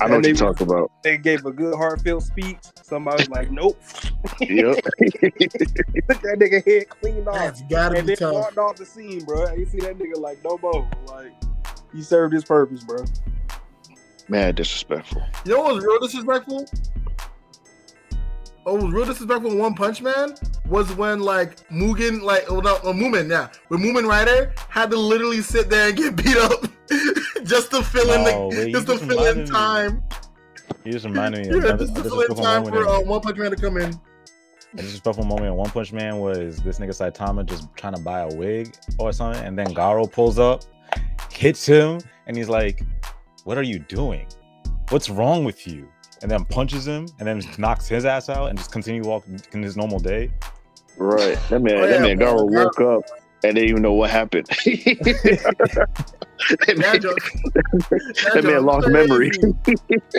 [0.00, 0.90] I know and what you they- talk about.
[1.02, 2.58] They gave a good heartfelt speech.
[2.82, 3.80] Somebody was like, "Nope."
[4.40, 4.74] Yep.
[4.84, 8.34] Took that nigga head cleaned off That's gotta and be then tough.
[8.34, 9.52] walked off the scene, bro.
[9.54, 10.88] You see that nigga like no more.
[11.06, 11.32] Like
[11.92, 13.04] he served his purpose, bro.
[14.28, 15.22] Mad disrespectful.
[15.44, 16.66] You know what was real disrespectful?
[18.66, 20.34] Oh, was real disrespectful in One Punch Man
[20.66, 25.40] was when like Mugen, like oh no, Mumen, yeah, when Mumen Rider had to literally
[25.40, 26.64] sit there and get beat up
[27.44, 30.02] just to fill in No, the wait, just to just fill in time,
[30.84, 33.38] You just reminded me of another just to fill in time for uh, One Punch
[33.38, 33.98] Man to come in.
[34.74, 38.20] A disrespectful moment in One Punch Man was this nigga Saitama just trying to buy
[38.20, 40.64] a wig or something, and then Garou pulls up,
[41.32, 42.82] hits him, and he's like,
[43.44, 44.26] "What are you doing?
[44.90, 45.88] What's wrong with you?"
[46.22, 49.62] And then punches him, and then knocks his ass out, and just continue walking in
[49.62, 50.30] his normal day.
[50.96, 51.38] Right.
[51.48, 51.76] That man.
[51.76, 52.18] Oh, that yeah, man.
[52.18, 52.46] bro.
[52.46, 53.02] Garou woke up
[53.42, 54.46] and didn't even know what happened.
[54.46, 55.80] that
[56.66, 57.18] That man, joke,
[58.34, 59.08] that man lost crazy.
[59.08, 59.30] memory.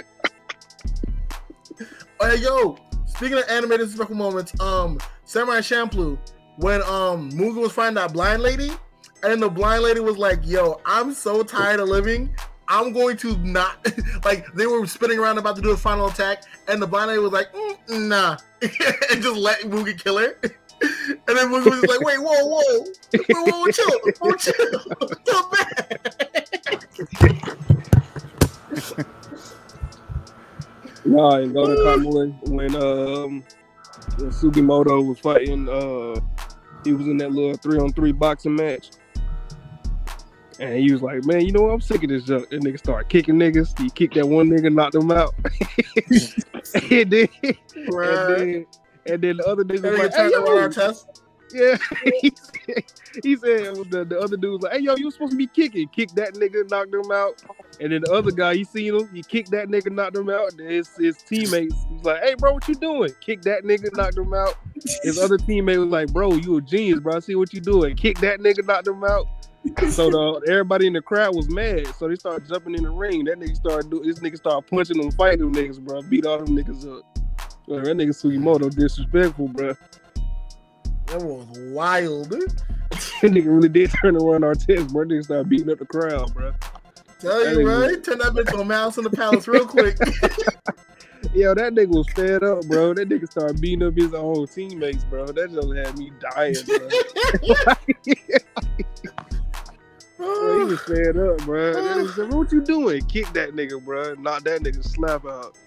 [2.23, 6.19] Oh, hey, yo, speaking of animated special moments, um, Samurai Champloo,
[6.57, 8.69] when um Mugen was finding that blind lady,
[9.23, 12.35] and then the blind lady was like, "Yo, I'm so tired of living.
[12.72, 13.85] I'm going to not
[14.26, 17.31] like." They were spinning around about to do a final attack, and the blind was
[17.31, 20.35] like, mm, "Nah," and just let Mugen kill her.
[21.27, 22.85] And then Mugen was like, "Wait, whoa, whoa,
[23.30, 24.80] whoa, whoa, chill, whoa, chill,
[25.27, 26.02] come back."
[31.06, 33.43] Nah, and Golden Kamuy when um
[34.18, 36.19] when Sugimoto was fighting uh
[36.84, 38.91] he was in that little three on three boxing match.
[40.61, 41.73] And he was like, Man, you know what?
[41.73, 42.49] I'm sick of this junk.
[42.51, 43.77] That nigga started kicking niggas.
[43.81, 45.33] He kicked that one nigga, knocked him out.
[46.91, 48.65] and then and then
[49.07, 50.69] and then the other nigga was like, hey, yo.
[50.69, 51.21] test.
[51.53, 51.77] Yeah,
[52.21, 52.83] he said,
[53.23, 55.47] he said the, the other dude was like, "Hey, yo, you was supposed to be
[55.47, 55.88] kicking.
[55.89, 57.43] Kick that nigga, knocked him out."
[57.81, 60.55] And then the other guy, he seen him, he kicked that nigga, knocked him out.
[60.55, 64.17] Then his his teammates was like, "Hey, bro, what you doing?" Kick that nigga, knocked
[64.17, 64.55] him out.
[65.03, 67.17] His other teammate was like, "Bro, you a genius, bro.
[67.17, 69.27] I see what you doing." Kick that nigga, knocked him out.
[69.89, 71.88] So the everybody in the crowd was mad.
[71.97, 73.25] So they started jumping in the ring.
[73.25, 74.07] That nigga started doing.
[74.07, 76.01] This nigga started punching them, fighting them niggas, bro.
[76.01, 77.03] Beat all them niggas up.
[77.67, 79.75] Bro, that nigga Sugimoto disrespectful, bro.
[81.07, 82.33] That was wild.
[83.21, 85.05] That nigga really did turn around our test, bro.
[85.05, 86.51] Nigga started beating up the crowd, bro.
[87.19, 88.03] Tell That you, right?
[88.03, 89.97] Turn that bitch on Mouse in the Palace real quick.
[91.33, 92.93] Yo, that nigga was fed up, bro.
[92.93, 95.25] That nigga started beating up his own teammates, bro.
[95.27, 96.89] That just had me dying, bro.
[100.22, 101.73] He was fed up, bro.
[101.73, 103.03] That nigga said, what you doing?
[103.06, 104.14] Kick that nigga, bro.
[104.15, 105.57] Knock that nigga slap out.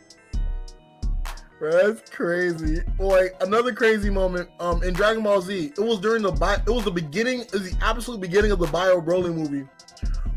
[1.59, 2.83] Bro, that's crazy.
[2.99, 4.49] Like another crazy moment.
[4.61, 7.73] Um, in Dragon Ball Z, it was during the bi- it was the beginning, is
[7.73, 9.67] the absolute beginning of the Bio Broly movie.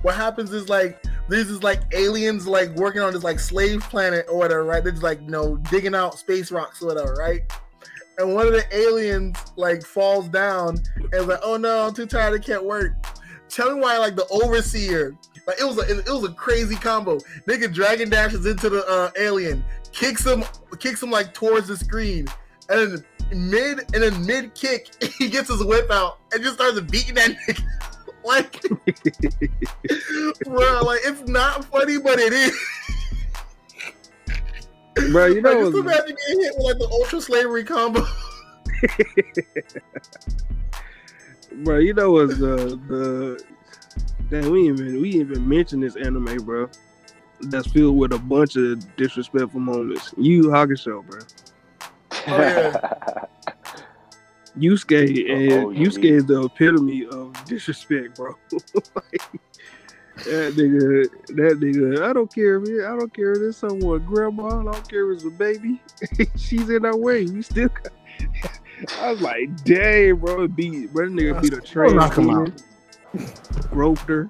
[0.04, 4.26] What happens is like this is like aliens like working on this like slave planet
[4.30, 4.84] or whatever, right?
[4.84, 7.42] They're just like you know digging out space rocks or whatever, right?
[8.20, 12.06] And one of the aliens like falls down and is like, "Oh no, I'm too
[12.06, 12.40] tired.
[12.40, 12.94] I can't work."
[13.50, 15.16] Tell me why like the overseer,
[15.48, 17.18] like it was a it was a crazy combo.
[17.48, 20.44] Nigga dragon dashes into the uh, alien, kicks him
[20.80, 22.28] kicks him like towards the screen,
[22.70, 23.06] and then
[23.50, 24.88] mid and then mid kick
[25.18, 27.62] he gets his whip out and just starts beating that nigga
[28.26, 28.62] Like,
[30.44, 32.60] bro, like it's not funny, but it is.
[35.14, 35.28] bro.
[35.28, 38.06] You Like, know, just what's- imagine getting hit with like the ultra slavery combo.
[41.52, 41.80] Bro.
[41.80, 43.44] You know what's the the
[44.30, 46.70] damn we even we even mentioned this anime, bro.
[47.42, 50.14] That's filled with a bunch of disrespectful moments.
[50.18, 51.20] You Hakusho, bro.
[52.30, 53.26] Oh, yeah.
[54.58, 58.36] Yusuke oh, and Oh, you Yusuke mean- is the epitome of disrespect, bro.
[58.52, 59.22] Like,
[60.26, 62.02] that nigga, that nigga.
[62.04, 62.86] I don't care, man.
[62.86, 64.60] I don't care if it's someone grandma.
[64.60, 65.82] I don't care if it's a baby.
[66.36, 67.26] She's in our way.
[67.26, 67.70] We still.
[67.70, 67.92] Got...
[69.00, 70.48] I was like, dang, bro.
[70.48, 71.06] Beat, bro.
[71.08, 71.96] That nigga beat a train.
[71.96, 72.52] knock him out.
[73.72, 74.30] Roped her.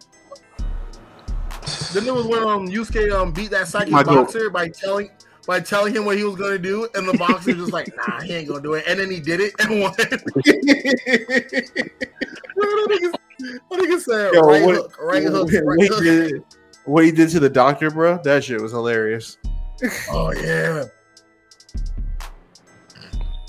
[1.93, 4.15] Then there was when um Yusuke um beat that psychic My goat.
[4.25, 5.09] boxer by telling
[5.45, 8.21] by telling him what he was gonna do, and the boxer was just like, nah,
[8.21, 9.93] he ain't gonna do it, and then he did it and won.
[9.97, 10.05] Bro,
[12.65, 13.13] that nigga,
[13.69, 16.03] that said Yo, right what- hook, right hook, what, right he hook.
[16.03, 16.43] did,
[16.85, 19.37] what he did to the doctor, bro, that shit was hilarious.
[20.09, 20.83] Oh yeah,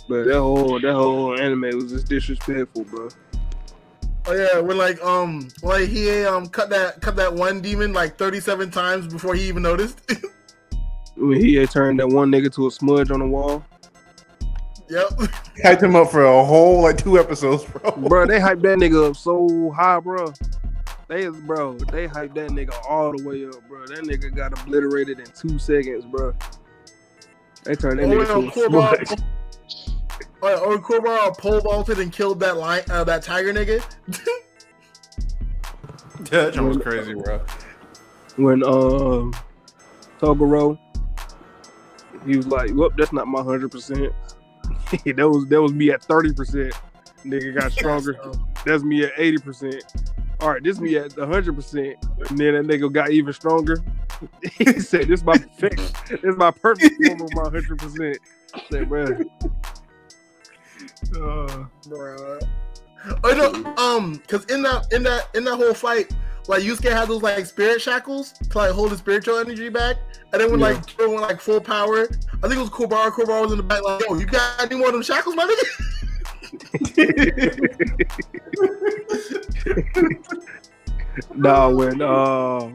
[0.08, 3.08] But that whole that whole anime was just disrespectful, bro.
[4.26, 4.58] oh yeah.
[4.60, 8.70] When like um like he um cut that cut that one demon like thirty seven
[8.70, 10.00] times before he even noticed.
[11.20, 13.64] When he had turned that one nigga to a smudge on the wall,
[14.88, 15.08] yep.
[15.64, 17.90] Hyped him up for a whole like two episodes, bro.
[17.90, 18.24] bro.
[18.24, 20.32] They hyped that nigga up so high, bro.
[21.08, 23.84] They bro, they hyped that nigga all the way up, bro.
[23.88, 26.36] That nigga got obliterated in two seconds, bro.
[27.64, 29.20] They turned that Oh, nigga yeah, to a Kuwabara- smudge.
[30.40, 33.82] Oh, or Kuwabara pole vaulted and killed that lion, uh, that tiger nigga.
[36.30, 37.40] that shit was crazy, bro.
[38.36, 39.34] When um
[40.20, 40.78] Toguro,
[42.24, 44.12] he was like, "Whoop, that's not my hundred percent.
[45.04, 46.72] That was that was me at thirty percent.
[47.24, 48.16] Nigga got stronger.
[48.64, 49.84] That's me at eighty percent.
[50.40, 51.96] All right, this me at hundred percent.
[52.30, 53.82] And then that nigga got even stronger.
[54.52, 56.22] he said, "This my perfect.
[56.22, 58.18] This my perfect form of my hundred percent."
[58.70, 59.06] Said, bro,
[61.14, 62.40] Uh, Bruh.
[63.24, 66.12] Oh no, um, cause in that in that in that whole fight,
[66.48, 69.96] like Yusuke had those like spirit shackles to like hold his spiritual energy back,
[70.32, 70.66] and then when Yeah.
[70.66, 72.08] like Kiro went like full power,
[72.42, 73.10] I think it was Kuwabara.
[73.10, 75.44] Kuwabara was in the back like, "Yo, you got any more of them shackles, my
[75.46, 75.64] nigga?"
[81.34, 82.70] nah, when uh,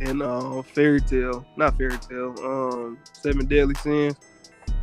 [0.00, 4.14] in uh, Fairy Tail, not Fairy Tail, um, Seven Deadly Sins,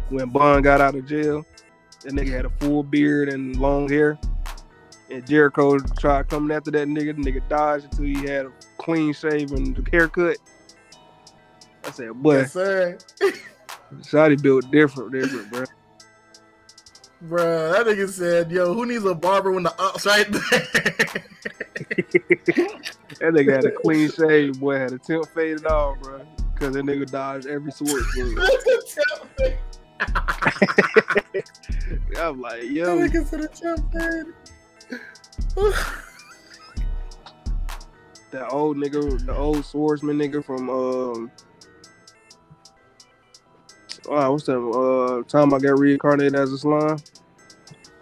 [0.09, 1.45] when Ban got out of jail,
[2.07, 4.17] that nigga had a full beard and long hair.
[5.11, 7.21] And Jericho tried coming after that nigga.
[7.21, 10.38] The nigga dodged until he had a clean shaven haircut.
[11.84, 12.97] I said, boy, yes, sir.
[13.99, 15.65] Shotty built different, different, bro.
[17.25, 20.41] Bruh, that nigga said, "Yo, who needs a barber when the ops right there?"
[23.19, 26.21] That nigga had a clean shave, boy, had a tip faded off, bro.
[26.55, 28.03] Cause that nigga dodged every sword.
[32.18, 34.34] I'm like, That yo, nigga said a champ fade.
[38.32, 41.32] that old nigga, the old swordsman nigga from um,
[44.10, 44.60] oh, what's that?
[44.60, 46.98] Uh, time I got reincarnated as a slime.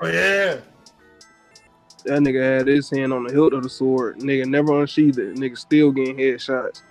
[0.02, 0.58] Oh yeah.
[2.06, 4.20] That nigga had his hand on the hilt of the sword.
[4.20, 5.36] Nigga never unsheathed it.
[5.36, 6.82] Nigga still getting headshots.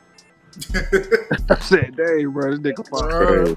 [1.51, 3.57] I said, dang, bro, this nigga fine.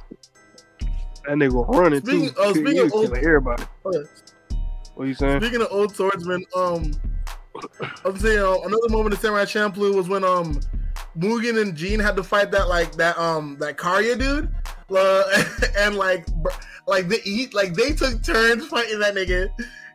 [1.28, 2.42] That nigga running Speaking- too.
[2.42, 3.64] He speaking was of old- everybody.
[3.86, 4.04] Okay.
[4.96, 5.42] What you saying?
[5.42, 6.92] Speaking of old swordsmen, um,
[8.06, 10.60] I'm saying uh, another moment of Samurai Champloo was when um
[11.20, 14.50] Mugen and Jin had to fight that like that um that Kariya dude,
[14.96, 15.44] uh,
[15.78, 16.26] and like
[16.88, 19.50] like they eat like they took turns fighting that nigga.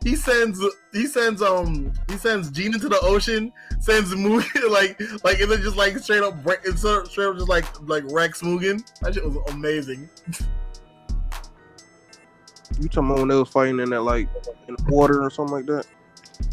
[0.05, 0.61] He sends
[0.93, 5.63] he sends um he sends Jin into the ocean, sends Mugen like like and then
[5.63, 8.85] just like straight up break it's straight up just like like wrecks Mugen.
[9.01, 10.09] That shit was amazing.
[12.81, 14.29] You talking about when they was fighting in that like
[14.69, 15.87] in the water or something like that?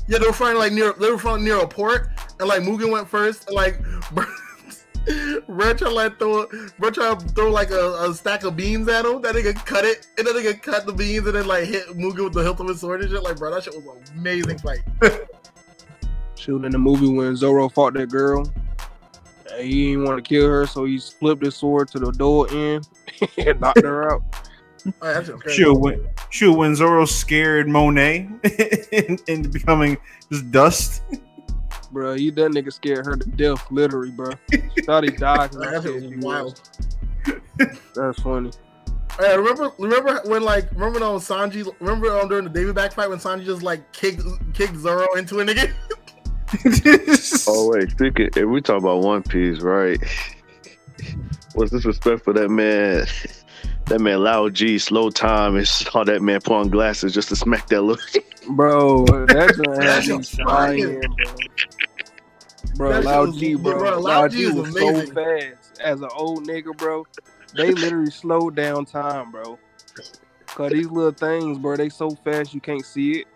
[0.07, 2.09] Yeah, they were fighting like near they were fighting near a port,
[2.39, 3.79] and like Mugen went first, and like
[5.47, 6.47] Red tried like throw
[6.77, 9.21] Red tried to throw like a, a stack of beans at him.
[9.21, 12.25] That nigga cut it, and then nigga cut the beans, and then like hit Mugen
[12.25, 13.23] with the hilt of his sword and shit.
[13.23, 14.81] Like, bro, that shit was an amazing fight.
[16.35, 18.51] Shoot in the movie when Zoro fought that girl.
[19.59, 22.87] He didn't want to kill her, so he flipped his sword to the door end
[23.37, 24.23] and knocked her out.
[25.01, 25.63] Oh, that shit was crazy.
[25.63, 28.29] Shoot, when, shoot, when Zoro scared Monet
[29.27, 29.97] into becoming
[30.31, 31.03] just dust.
[31.91, 34.31] Bro, you that nigga scared her to death, literally, bro.
[34.85, 35.53] Thought he died.
[35.55, 36.61] Like, that shit was wild.
[37.95, 38.51] That's funny.
[39.19, 43.09] Hey, remember, remember when like remember when Sanji remember um, during the Davy Back fight
[43.09, 44.21] when Sanji just like kicked
[44.53, 45.73] kicked Zoro into a nigga.
[47.47, 49.99] Oh wait, speaking if we talk about One Piece, right?
[51.53, 53.05] What's disrespect for that man?
[53.89, 57.35] That man Lao G slow time and saw that man put on glasses just to
[57.35, 58.03] smack that little
[58.55, 60.45] Bro, that joint had me That's fire.
[60.45, 61.33] dying, bro.
[62.75, 63.77] Bro, That Lao shit was- G, bro.
[63.79, 67.05] bro, Lao Lao G G is was so fast as an old nigga, bro.
[67.55, 69.57] They literally slowed down time, bro.
[70.47, 73.27] Cause these little things, bro, they so fast you can't see it.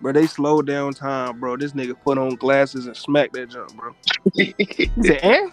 [0.00, 1.56] Bro, they slowed down time, bro.
[1.56, 3.94] This nigga put on glasses and smacked that jump, bro.
[4.34, 4.54] He
[5.02, 5.48] said, eh?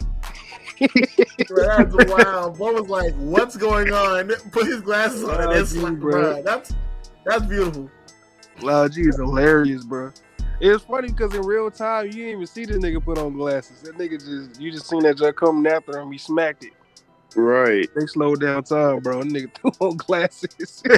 [1.48, 2.58] Bro, that's wild.
[2.58, 6.12] Boy was like, "What's going on?" Put his glasses on and it's like, bro.
[6.12, 6.74] bro, that's
[7.26, 7.90] that's beautiful.
[8.62, 10.12] Lao G is hilarious, bro.
[10.60, 13.82] It's funny because in real time you didn't even see this nigga put on glasses.
[13.82, 16.12] That nigga just you just seen that jump coming after him.
[16.12, 16.74] He smacked it.
[17.36, 17.88] Right.
[17.96, 19.24] They slowed down time, bro.
[19.24, 20.84] That nigga threw on glasses.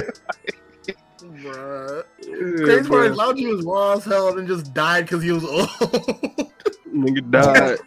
[1.18, 2.04] Bruh.
[2.20, 3.30] Yeah, Crazy part is bro.
[3.30, 5.68] Lao was raw as hell and just died because he was old.
[6.94, 7.78] Nigga died.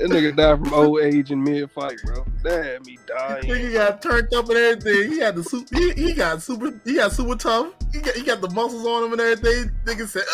[0.00, 2.24] That nigga died from old age in mid fight, bro.
[2.42, 3.42] That had me dying.
[3.44, 5.12] Nigga got turned up and everything.
[5.12, 5.76] He had the super.
[5.76, 6.72] He, he got super.
[6.84, 7.74] He got super tough.
[7.92, 9.70] He got, he got the muscles on him and everything.
[9.84, 10.24] Nigga said,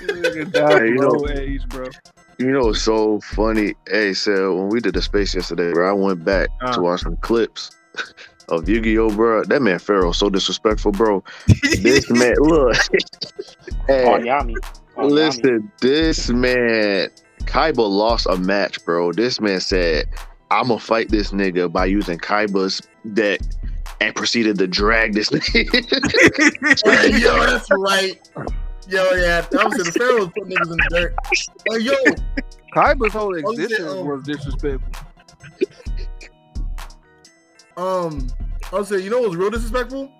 [0.00, 1.86] Nigga died Hey, you from know- old age, bro.
[2.38, 3.74] You know what's so funny?
[3.88, 6.72] Hey, so when we did the space yesterday, bro, I went back Uh.
[6.74, 7.70] to watch some clips
[8.48, 9.44] of Yu-Gi-Oh, bro.
[9.44, 11.22] That man Pharaoh so disrespectful, bro.
[11.82, 12.76] This man, look.
[13.86, 14.54] hey, Oh, Yami.
[14.96, 15.10] Oh, Yami.
[15.10, 17.08] listen, this man,
[17.42, 19.12] Kaiba lost a match, bro.
[19.12, 20.06] This man said,
[20.50, 22.80] "I'm gonna fight this nigga by using Kaiba's
[23.12, 23.40] deck,"
[24.00, 25.72] and proceeded to drag this nigga.
[27.20, 28.20] Yo, that's right.
[28.86, 31.14] Yo, yeah, I was saying the Pharaoh was putting niggas in the dirt.
[31.70, 31.94] Like, yo,
[32.74, 35.06] Kaiba's whole was it, existence um, was disrespectful.
[37.76, 38.26] Um,
[38.72, 40.10] I'll say, you know what's real disrespectful?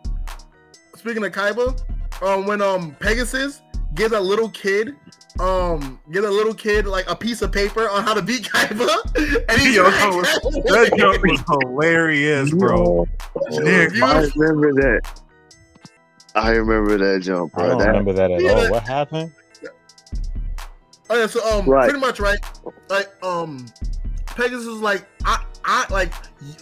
[0.97, 1.81] Speaking of Kaiba,
[2.23, 3.63] um, when um Pegasus
[3.95, 4.97] gives a little kid,
[5.41, 9.45] um, gives a little kid like a piece of paper on how to beat Kaiba,
[9.49, 13.07] and he Yo, drags that him joke was hilarious, bro.
[13.51, 15.01] Nick, I remember that.
[16.37, 18.61] I remember that jump, I don't That, remember that at Yeah, all.
[18.63, 19.33] that- What happened?
[21.11, 21.85] Oh yeah, so um, Right.
[21.89, 22.39] pretty much right.
[22.89, 23.67] Like um,
[24.27, 26.13] Pegasus is like I I like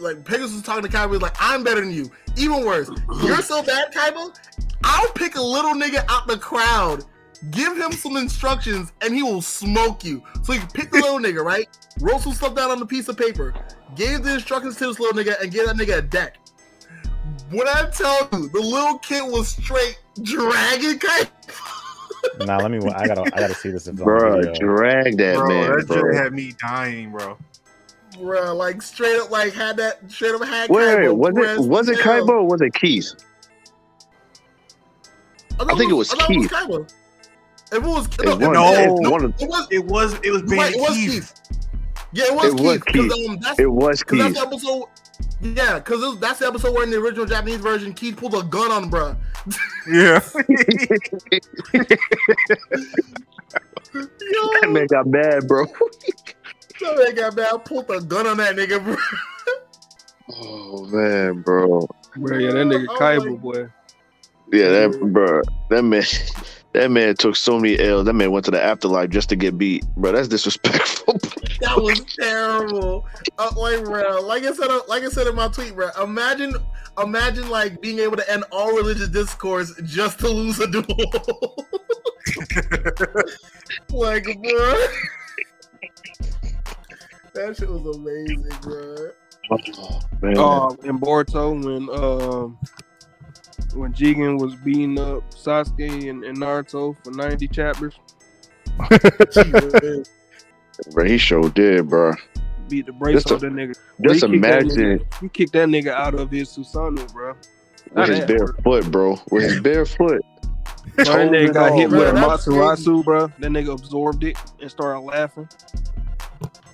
[0.01, 2.11] like Pegasus is talking to Kaiba is like I'm better than you.
[2.37, 2.91] Even worse,
[3.23, 4.39] you're so bad, Kaiba.
[4.85, 7.05] I'll pick a little nigga out the crowd,
[7.51, 10.23] give him some instructions, and he will smoke you.
[10.43, 11.69] So you pick the little nigga, right?
[12.01, 13.55] Roll some stuff down on the piece of paper,
[13.97, 16.39] gave the instructions to this little nigga, and gave that nigga a deck.
[17.51, 21.31] When I tell you, the little kid was straight dragging Kaiba.
[22.47, 22.79] Nah, let me.
[22.95, 23.23] I gotta.
[23.35, 23.87] I gotta see this.
[23.87, 26.15] If it's on bro, drag that bro, man, that bro.
[26.15, 27.37] had me dying, bro.
[28.17, 30.71] Bruh, like straight up, like had that straight up had.
[30.71, 32.23] Wait, Kaiba was it was it down.
[32.23, 33.15] Kaiba or was it Keys?
[35.59, 36.51] thought I think it was I thought Keith.
[36.51, 36.93] Kaiba.
[37.73, 38.97] If it was, It no, was, it, No.
[39.01, 39.67] it's one of- it was.
[39.71, 41.13] It was it was right, it was Keith.
[41.13, 41.33] Keith.
[42.13, 43.13] Yeah, it was It was Keith.
[43.29, 44.85] Um, that's it was because that's the episode.
[45.41, 48.71] Yeah, because that's the episode where in the original Japanese version, Keith pulled a gun
[48.71, 49.17] on bruh.
[49.89, 50.21] Yeah.
[54.21, 55.65] Yo, That man got mad, bro.
[56.81, 57.65] that man got mad.
[57.65, 58.97] Pulled a gun on that nigga, bro.
[60.35, 61.87] Oh man, bro.
[62.17, 63.69] Bro, yeah, that nigga Oh, Kaiba, boy.
[64.53, 65.43] Yeah, that bro.
[65.71, 66.05] That man.
[66.73, 68.07] That man took so many L's.
[68.07, 70.13] That man went to the afterlife just to get beat, bro.
[70.13, 71.19] That's disrespectful.
[71.61, 73.07] That was terrible.
[73.39, 75.91] Uh, like, bro, like I said, uh, like I said in my tweet, bro.
[76.03, 76.57] Imagine,
[77.01, 80.85] imagine like being able to end all religious discourse just to lose a duel.
[83.91, 84.87] like, bro,
[87.35, 89.11] that shit was amazing, bro.
[89.51, 90.39] Oh, man.
[90.39, 92.59] Um, in Boruto when um
[93.75, 97.95] when Jigen was beating up Sasuke and, and Naruto for ninety chapters,
[100.93, 102.13] bro, he sure did, bro.
[102.69, 103.75] beat the brakes Just off that nigga.
[104.07, 107.35] Just He kicked that imagine nigga- he kicked that nigga out of his Susanoo, bro.
[107.95, 108.63] with his that bare hurt.
[108.63, 109.17] foot, bro.
[109.31, 110.23] With his bare foot.
[110.97, 113.27] Bro, that nigga got hit Bro, with a that's Matsuratsu, bro.
[113.39, 115.49] That nigga absorbed it and started laughing.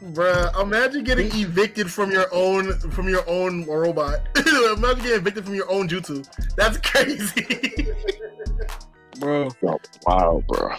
[0.02, 4.20] Bruh, imagine getting evicted from your own from your own robot.
[4.36, 6.24] imagine getting evicted from your own jutsu.
[6.56, 7.88] That's crazy.
[9.18, 10.76] Bro, Oh, wow, bro.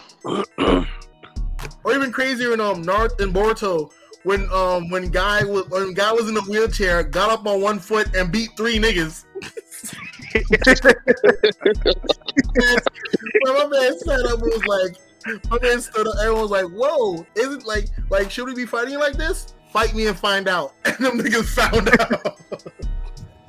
[1.83, 3.91] or even crazier in um Naruto and Boruto
[4.23, 7.79] when um when guy was when guy was in a wheelchair, got up on one
[7.79, 9.25] foot and beat three niggas.
[13.41, 14.97] When my man sat up and was like,
[15.49, 18.65] my man stood up, everyone was like, whoa, is it like like should we be
[18.65, 19.53] fighting like this?
[19.71, 20.73] Fight me and find out.
[20.85, 22.37] And them niggas found out.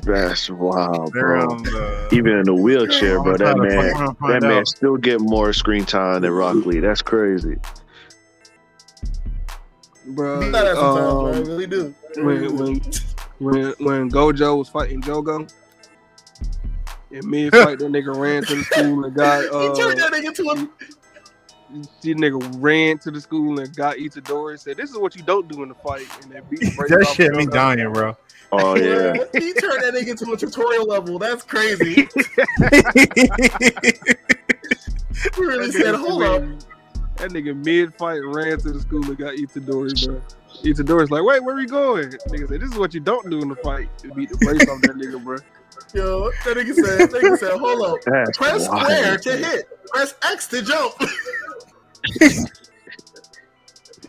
[0.02, 1.46] That's wild, bro.
[1.58, 2.08] the.
[2.12, 3.36] Even in the wheelchair, bro.
[3.36, 4.68] That man, find- find that man out.
[4.68, 6.80] still get more screen time than Rock Lee.
[6.80, 7.56] That's crazy.
[10.06, 10.40] bro.
[10.40, 11.54] He got that sometimes, um, bro.
[11.54, 11.94] Really do.
[12.16, 12.80] when when
[13.38, 15.50] when when Gojo was fighting Jogo,
[17.10, 20.08] in mid fight, that nigga ran to the school and got Uh, he turned uh,
[20.08, 20.68] that nigga to a
[21.72, 25.22] this nigga ran to the school and got Itadori and said, "This is what you
[25.22, 28.16] don't do in the fight," and then beat the brakes That shit me dying, bro.
[28.52, 29.12] Oh yeah.
[29.32, 31.18] he turned that nigga to a tutorial level.
[31.18, 32.08] That's crazy.
[35.38, 36.42] We really That said, hold up.
[37.16, 40.20] That nigga mid fight ran to the school and got Itadori, bro.
[40.64, 42.08] Itadori's like, wait, where are we going?
[42.08, 43.88] Nigga said, this is what you don't do in the fight.
[44.02, 45.36] You beat the brakes off that nigga, bro.
[45.92, 47.98] Yo, that nigga said, that nigga said, hold up.
[48.06, 48.82] That's Press wild.
[48.82, 49.68] square to hit.
[49.88, 50.94] Press X to jump.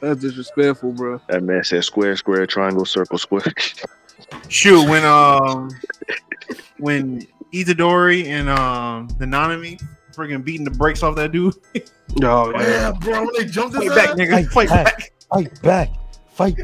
[0.02, 1.22] That's disrespectful, bro.
[1.28, 3.44] That man said square, square, triangle, circle, square.
[4.48, 5.70] Shoot, when um
[6.80, 9.82] when Itadori and um the Nanami
[10.14, 11.54] freaking beating the brakes off that dude.
[12.22, 14.16] Oh, yeah, bro, when they jumped his Fight back, ass.
[14.18, 14.48] nigga.
[14.52, 15.14] Fight back.
[15.32, 15.90] Fight back.
[16.30, 16.58] Fight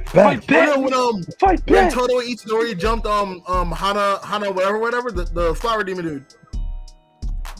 [0.46, 0.70] back.
[0.76, 1.90] Oh, no, when um Fight when.
[1.90, 6.26] Todo and Itadori jumped um um Hana Hana whatever whatever the, the flower demon dude.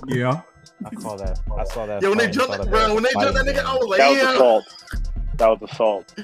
[0.08, 0.41] Yeah.
[0.86, 1.40] I call that.
[1.58, 2.02] I saw that.
[2.02, 3.80] Yeah, when they jumped that bro, when they jumped that fighting nigga, I game.
[3.80, 4.34] was like, That was yeah.
[4.34, 4.64] assault.
[5.38, 6.16] That was assault.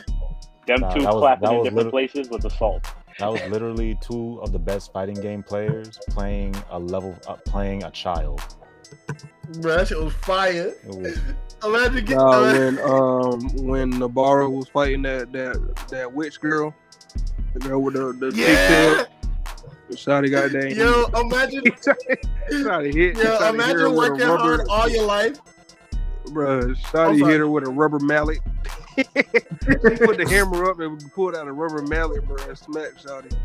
[0.67, 2.83] Them Nah, two was- clapping in different literally- places was assault.
[3.19, 7.83] That was literally two of the best fighting game players playing a level, uh, playing
[7.83, 8.41] a child.
[9.59, 10.73] Bro, that shit was fire.
[10.83, 11.19] It was
[11.63, 16.73] Imagine getting Nah, uh, when um when Nobara was fighting that that that witch girl,
[17.53, 19.03] the girl with the the yeah.
[19.03, 19.05] pigtail,
[19.95, 20.75] Shotty got that.
[20.75, 21.63] Yo, imagine
[22.51, 23.17] Shotty hit.
[23.17, 25.37] yo, Shotty imagine working hard all your life.
[26.25, 28.39] Bruh, I'm Shotty hit her with a rubber mallet.
[28.95, 33.35] he put the hammer up and pulled out a rubber mallet, bro, and smacked Shotty.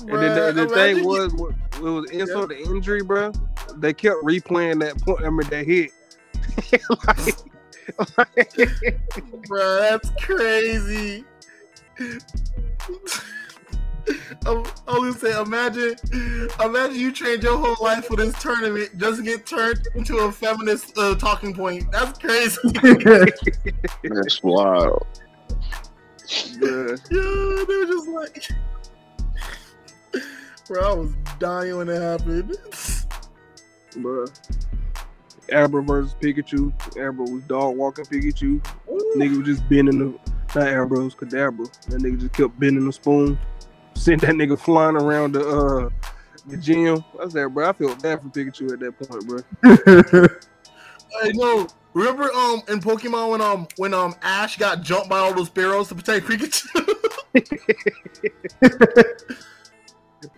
[0.00, 3.32] And then the, the thing was, it was insult to injury, bro.
[3.76, 5.24] They kept replaying that point.
[5.24, 5.90] I mean, that hit.
[7.06, 7.36] like,
[8.16, 11.24] like, Bro, that's crazy.
[14.46, 15.96] I'm, I'm gonna say, imagine,
[16.62, 20.32] imagine you trained your whole life for this tournament just to get turned into a
[20.32, 21.90] feminist uh, talking point.
[21.92, 22.58] That's crazy.
[24.02, 25.06] That's wild.
[26.26, 26.98] bruh.
[27.10, 28.48] yeah, they were just like,
[30.66, 32.56] bro, I was dying when it happened.
[33.92, 34.28] Bruh.
[35.52, 36.72] Abra versus Pikachu.
[36.98, 38.60] Amber was dog walking Pikachu.
[39.16, 40.18] Nigga was just bending the
[40.54, 41.70] not Abra, it was Kadabra.
[41.86, 43.38] That nigga just kept bending the spoon.
[43.98, 45.90] Sent that nigga flying around the uh
[46.46, 47.04] the gym.
[47.22, 49.38] I said, bro, I feel bad for Pikachu at that point, bro.
[51.22, 51.66] I know.
[51.94, 55.88] Remember, um, in Pokemon when um when um Ash got jumped by all those Spearows
[55.88, 56.68] to protect Pikachu.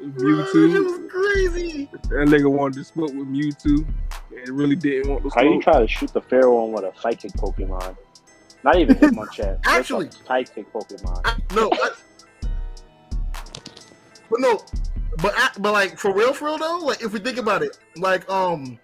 [0.00, 0.84] Bro, that shit Mewtwo.
[0.84, 1.88] was crazy.
[2.10, 3.86] That nigga wanted to smoke with Mewtwo
[4.30, 5.62] and really didn't want to How you smoke.
[5.62, 7.96] try to shoot the Pharaoh on with a psychic Pokemon?
[8.62, 9.58] Not even Hitmonchan.
[9.62, 11.20] just a Actually- psychic Pokemon.
[11.24, 11.90] I, no, I,
[14.30, 14.64] but no,
[15.18, 17.78] but I, but like for real, for real though, like if we think about it,
[17.96, 18.78] like um,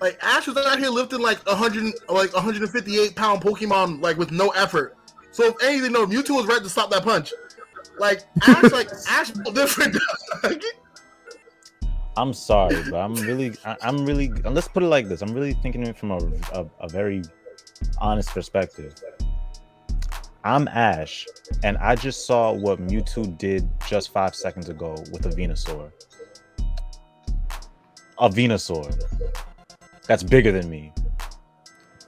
[0.00, 4.30] like Ash was out here lifting like a hundred, like 158 pound Pokemon, like with
[4.30, 4.96] no effort.
[5.32, 7.32] So if anything, no, Mewtwo was right to stop that punch.
[7.98, 9.96] Like Ash, like Ash, different.
[12.16, 14.28] I'm sorry, but I'm really, I, I'm really.
[14.28, 16.18] Let's put it like this: I'm really thinking of it from a,
[16.52, 17.22] a, a very
[17.98, 18.94] honest perspective.
[20.46, 21.26] I'm Ash,
[21.62, 25.90] and I just saw what Mewtwo did just five seconds ago with a Venusaur.
[28.18, 28.94] A Venusaur
[30.06, 30.92] that's bigger than me.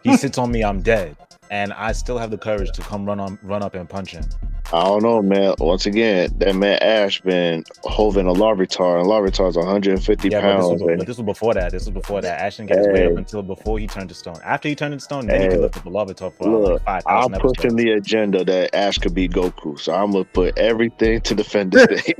[0.02, 1.16] He sits on me, I'm dead,
[1.50, 4.24] and I still have the courage to come run on, run up and punch him.
[4.72, 5.54] I don't know, man.
[5.60, 10.66] Once again, that man Ash been hoving a Larvitar, and Larvitar's 150 Yeah, but this,
[10.66, 10.72] pounds.
[10.72, 11.70] was, and but this was before that.
[11.70, 12.40] This was before that.
[12.40, 14.34] Ash didn't get his weight up until before he turned to stone.
[14.44, 15.52] After he turned to stone, then he Hey.
[15.52, 17.74] could lift up a Larvitar for Look, like five I'm thousand pushing episodes.
[17.84, 21.86] the agenda that Ash could be Goku, so I'm gonna put everything to defend this
[22.02, 22.14] thing.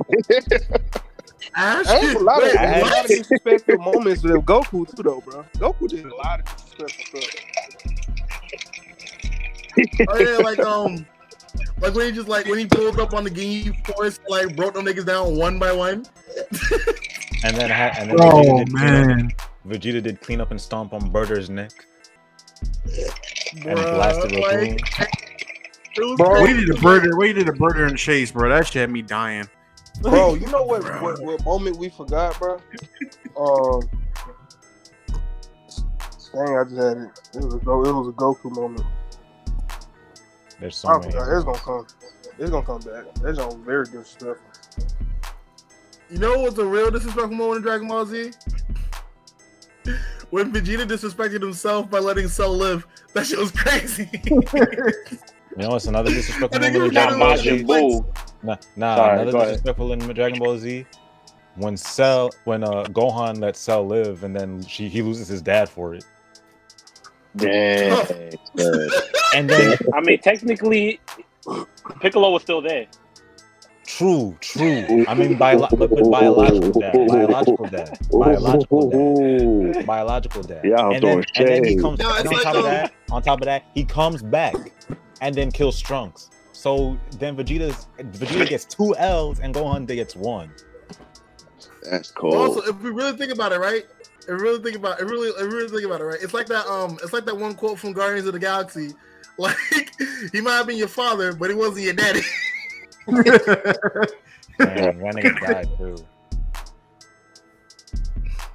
[1.55, 5.21] Ash, There's a lot of, wait, a lot of disrespectful moments with Goku too, though,
[5.21, 5.43] bro.
[5.57, 6.45] Goku did a lot of
[6.77, 7.43] disrespectful stuff.
[10.09, 11.05] Oh yeah, like um,
[11.81, 14.73] like when he just like when he pulled up on the Ginyu Force, like broke
[14.73, 16.05] them niggas down one by one.
[17.43, 19.31] And then, ha- and then Oh Vegeta, did clean up, man.
[19.67, 21.71] Vegeta did clean up and stomp on Burter's neck.
[22.85, 25.07] And Bruh, blasted like, Recoome.
[25.95, 27.15] it was Bro, we did a Burter.
[27.15, 28.49] We did a Burter and Jeice, bro.
[28.49, 29.47] That shit had me dying.
[30.01, 32.55] Bro, you know what, what what moment we forgot, bro?
[33.39, 33.81] Um,
[36.33, 37.09] dang, I just had it.
[37.35, 37.57] It was a.
[37.57, 38.85] It was a Goku moment.
[40.59, 41.11] There's so I many.
[41.11, 41.27] forgot.
[41.35, 41.87] It's gonna come.
[42.39, 43.05] It's gonna come back.
[43.21, 44.37] That's on very disrespectful.
[46.09, 48.31] You know what's a real disrespectful moment in Dragon Ball Z?
[50.29, 52.85] When Vegeta disrespected himself by letting Cell live.
[53.13, 54.09] That shit was crazy.
[55.57, 57.63] You know what's another disrespectful I moment in Dragon Ball Z?
[58.43, 59.47] Nah, nah Sorry, another go ahead.
[59.47, 60.85] disrespectful in Dragon Ball Z.
[61.55, 65.67] When Cell, when uh Gohan lets Cell live, and then she he loses his dad
[65.67, 66.05] for it,
[67.35, 68.31] Dang.
[68.57, 68.89] son.
[69.35, 70.99] and then I mean, technically,
[72.01, 72.87] Piccolo was still there.
[73.85, 75.05] true, true.
[75.07, 80.65] I mean, bio- but, but biological dad, biological dad, biological dad, biological dad.
[80.65, 81.99] Y'all and then, and then he comes.
[81.99, 84.55] No, and on like, top of um, that, on top of that, he comes back
[85.21, 86.29] and then kills Trunks.
[86.53, 90.51] So then Vegeta's Vegeta gets two L's and Gohan gets one.
[91.89, 92.35] That's cool.
[92.35, 93.85] also, if we really think about it, right?
[94.27, 96.19] We really think about it, really, we really think about it, right?
[96.21, 96.65] It's like that.
[96.67, 98.93] Um, it's like that one quote from Guardians of the Galaxy.
[99.39, 99.55] Like
[100.31, 102.21] he might have been your father, but he wasn't your daddy.
[103.07, 103.23] Man,
[104.57, 105.95] that nigga died too.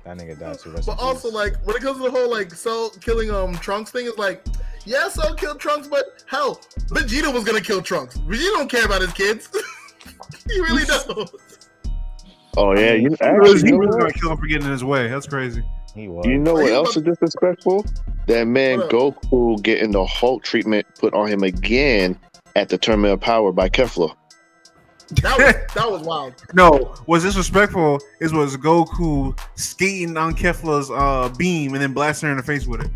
[0.05, 0.71] That nigga died too.
[0.73, 1.35] Rest But also, peace.
[1.37, 4.45] like when it comes to the whole like Cell killing um Trunks thing, it's like,
[4.85, 6.57] yeah, Cell killed Trunks, but hell,
[6.89, 8.19] Vegeta was gonna kill Trunks.
[8.19, 9.49] Vegeta don't care about his kids.
[10.49, 11.31] he really don't.
[12.57, 14.01] Oh yeah, you He actually was, you he know was what?
[14.01, 15.09] gonna kill him for getting in his way.
[15.09, 15.63] That's crazy.
[15.95, 16.27] he was.
[16.27, 17.85] You know what you else is disrespectful?
[18.27, 18.91] That man What?
[18.91, 22.19] Goku getting the Hulk treatment put on him again
[22.55, 24.15] at the Tournament of Power by Kefla.
[25.23, 26.35] That was that was wild.
[26.55, 32.31] No, what's disrespectful is was Goku skating on Kefla's uh, beam and then blasting her
[32.33, 32.91] in the face with it.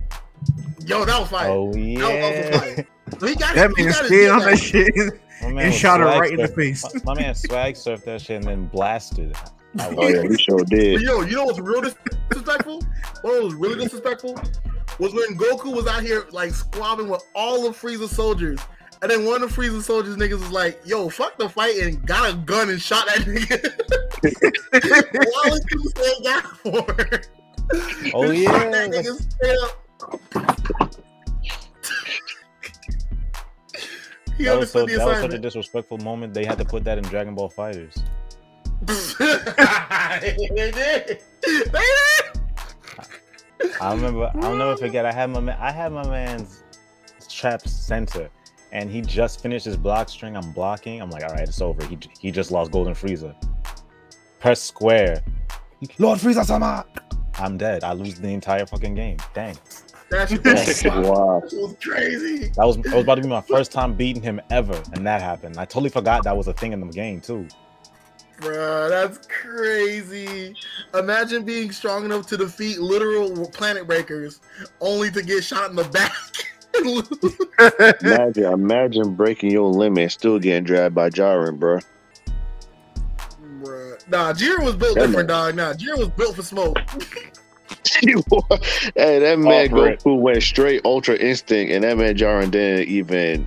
[0.87, 1.49] Yo, that was fire.
[1.51, 2.51] Oh That was yeah.
[2.53, 2.87] also fire.
[3.19, 4.45] So he got That he man got his skated dick on out.
[4.45, 6.85] that shit My man and was shot her swag right in the face.
[7.05, 9.31] My, my man swag surfed that shit and then blasted.
[9.31, 9.37] it.
[9.79, 11.03] Oh yeah, he sure But did.
[11.03, 12.83] yo, you know what's real disrespectful?
[13.21, 14.35] What was really disrespectful
[14.99, 18.59] was when Goku was out here like squabbling with all the Frieza's soldiers.
[19.03, 22.33] And then one of Frieza's soldiers niggas was like, yo, fuck the fight and got
[22.33, 23.61] a gun and shot that nigga.
[25.13, 28.15] Why was you saying that for?
[28.15, 28.71] Oh, yeah.
[28.71, 30.97] That nigga straight up.
[34.39, 36.35] he That was, so, understood the that was such a disrespectful moment.
[36.35, 38.03] They had to put that in Dragon Ball FighterZ.
[40.21, 40.51] they did.
[40.57, 41.23] They did.
[43.81, 44.31] I remember.
[44.37, 45.07] I'll never forget.
[45.07, 45.57] I had my man.
[45.61, 46.63] I had my man's
[47.29, 48.31] trap center,
[48.73, 50.37] and he just finished his block string.
[50.37, 51.01] I'm blocking.
[51.01, 51.85] I'm like, all right, it's over.
[51.87, 53.35] He he just lost Golden Frieza.
[54.41, 55.23] Press square.
[55.99, 56.85] Lord Frieza sama.
[57.39, 57.85] I'm dead.
[57.85, 59.19] I lose the entire fucking game.
[59.35, 59.57] Dang.
[60.09, 60.45] That shit
[60.95, 62.49] was, crazy.
[62.57, 65.21] That was that was about to be my first time beating him ever, and that
[65.21, 65.59] happened.
[65.59, 67.49] I totally forgot that was a thing in the game too.
[68.41, 70.55] Bruh, that's crazy.
[70.95, 74.41] Imagine being strong enough to defeat literal planet breakers
[74.81, 76.13] only to get shot in the back.
[76.75, 78.03] and lose.
[78.03, 81.79] Imagine, imagine breaking your limit and still getting dragged by Jiren, bro.
[83.63, 84.09] Bruh.
[84.09, 85.57] Nah, Jiren was built That different, dog.
[85.57, 86.79] Nah, Jiren was built for smoke.
[88.97, 90.01] hey, that man for it.
[90.01, 93.47] Goku went straight Ultra Instinct, and that man Jiren didn't even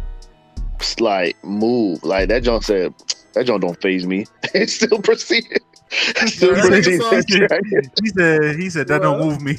[1.00, 2.04] like move.
[2.04, 2.94] Like that John said,
[3.34, 4.26] that John don't phase me.
[4.54, 5.62] it still proceeded.
[5.92, 7.92] still Bro, that proceeded.
[8.02, 9.58] he said he said that don't move me.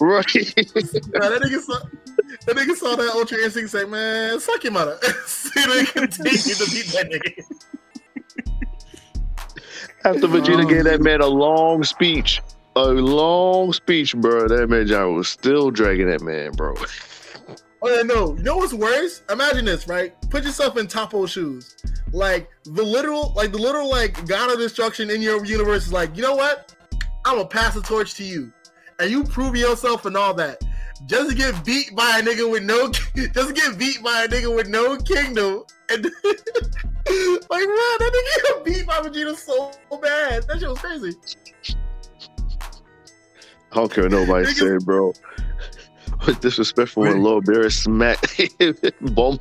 [0.00, 0.26] right.
[0.34, 1.78] Nah, that nigga saw
[2.46, 4.98] that nigga saw that Ultra Instinct say, man, suck your mother.
[5.26, 7.44] See they continue to beat that nigga.
[10.04, 12.42] After Vegeta Oh, gave that man a long speech,
[12.76, 16.74] a long speech, bro, that man John was still dragging that man, bro.
[17.82, 18.36] Oh yeah, no.
[18.36, 19.22] You know what's worse?
[19.28, 20.14] Imagine this, right?
[20.30, 21.76] Put yourself in Toppo's shoes.
[22.12, 26.16] Like the literal, like the literal, like God of destruction in your universe is like,
[26.16, 26.74] you know what?
[27.24, 28.52] I'm gonna pass the torch to you,
[28.98, 30.62] and you prove yourself and all that.
[31.06, 34.68] Just get beat by a nigga with no, just get beat by a nigga with
[34.68, 36.24] no kingdom, and like,
[37.06, 40.44] man, that nigga got beat by Vegeta so bad.
[40.44, 41.14] That shit was crazy.
[43.72, 45.12] I don't care what nobody Niggas- said, bro.
[46.28, 48.40] It's disrespectful when Lil Bear smacked
[49.14, 49.38] Bum.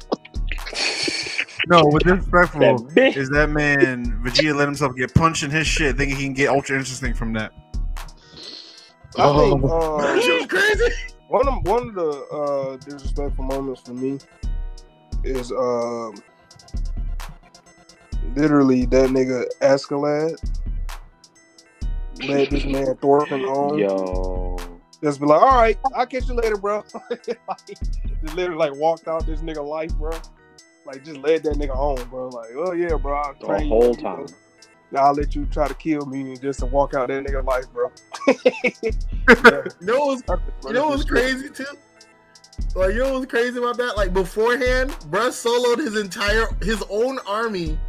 [1.67, 3.17] No, what's disrespectful That bitch.
[3.17, 6.49] is that man Vegeta let himself get punched in his shit, thinking he can get
[6.49, 7.51] Ultra Instinct from that.
[9.17, 9.97] I think Oh.
[9.97, 10.95] uh, That crazy.
[11.27, 14.17] one of one of the uh, disrespectful moments for me
[15.23, 16.15] is um,
[18.35, 20.35] literally that nigga Askeladd
[22.19, 23.77] let this man Thorfinn on.
[23.79, 24.57] Yo.
[25.03, 26.83] Just be like, all right, I'll catch you later, bro.
[27.09, 30.11] like, just literally like walked out this nigga life, bro.
[30.85, 32.29] Like just led that nigga on, bro.
[32.29, 33.15] Like, oh yeah, bro.
[33.17, 34.25] I'll The train whole you know.
[34.25, 34.25] time.
[34.95, 37.91] I'll let you try to kill me just to walk out that nigga life, bro.
[39.81, 40.23] You know what's
[40.65, 41.65] You know what's crazy too?
[42.75, 43.95] Like, you know what's crazy about that?
[43.97, 47.79] Like beforehand, bruh soloed his entire his own army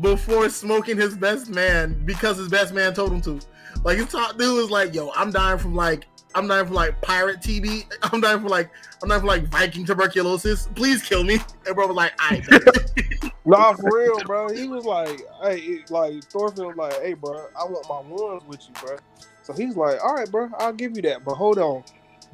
[0.00, 3.40] before smoking his best man because his best man told him to.
[3.84, 7.00] Like his top dude was like, "Yo, I'm dying from like I'm dying from like
[7.02, 7.92] pirate TB.
[8.12, 8.70] I'm dying from like
[9.02, 10.68] I'm dying from like Viking tuberculosis.
[10.74, 12.42] Please kill me." And bro was like, "I."
[13.44, 14.48] Nah, for real, bro.
[14.52, 18.60] He was like, hey, like Thorfinn was like, hey, bro, I want my ones with
[18.68, 18.96] you, bro.
[19.42, 21.82] So he's like, all right, bro, I'll give you that, but hold on,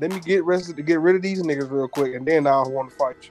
[0.01, 2.71] let me get rested to get rid of these niggas real quick, and then I'll
[2.71, 3.31] want to fight you.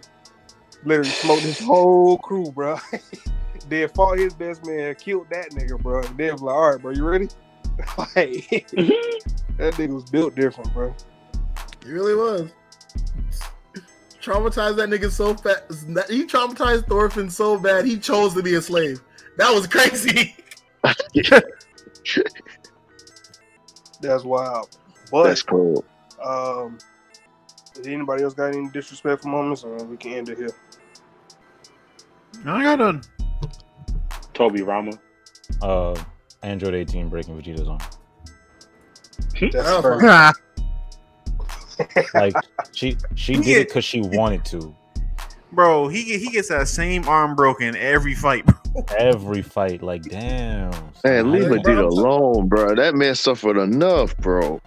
[0.84, 2.80] Literally smoked his whole crew, bro.
[3.70, 6.02] then fought his best man, killed that nigga, bro.
[6.02, 7.28] And then was like, all right, bro, you ready?
[7.98, 8.48] like,
[9.58, 10.94] that nigga was built different, bro.
[11.84, 12.52] He really was.
[14.22, 15.86] Traumatized that nigga so fast.
[16.10, 19.02] He traumatized Thorfinn so bad he chose to be a slave.
[19.38, 20.36] That was crazy.
[24.02, 24.78] That's wild.
[25.12, 25.86] But That's cool.
[26.24, 26.78] Um,
[27.74, 30.52] does anybody else got any disrespectful moments, or we can end it here?
[32.46, 33.02] I got none.
[34.34, 35.00] Tobirama.
[35.62, 35.96] Uh,
[36.44, 37.80] Android 18 breaking Vegeta's arm.
[40.00, 40.40] That's.
[42.16, 42.34] Like
[42.74, 44.76] she she did it because she wanted to.
[45.52, 48.46] Bro, he he gets that same arm broken every fight.
[48.48, 48.56] bro.
[48.98, 50.72] Every fight, like damn.
[51.04, 51.52] Man, leave son.
[51.60, 52.74] Vegeta alone, bro.
[52.74, 54.60] That man suffered enough, bro.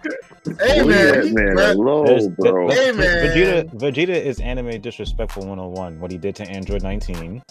[0.59, 2.69] Hey leave man, that man bruh, alone, There's- bro.
[2.69, 3.27] th- Hey, man.
[3.27, 5.99] Vegeta Vegeta is anime disrespectful 101.
[5.99, 7.43] What he did to Android 19,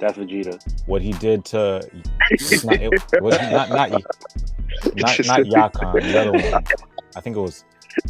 [0.00, 0.58] That's Vegeta.
[0.86, 1.88] what he did to
[2.30, 2.90] it's not, it,
[3.20, 4.02] was not not not
[4.94, 6.64] not Yakon, the other one.
[7.16, 7.64] I think it was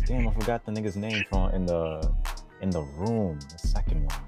[0.07, 2.11] damn, I forgot the nigga's name from in the
[2.63, 4.21] in the room, the second one.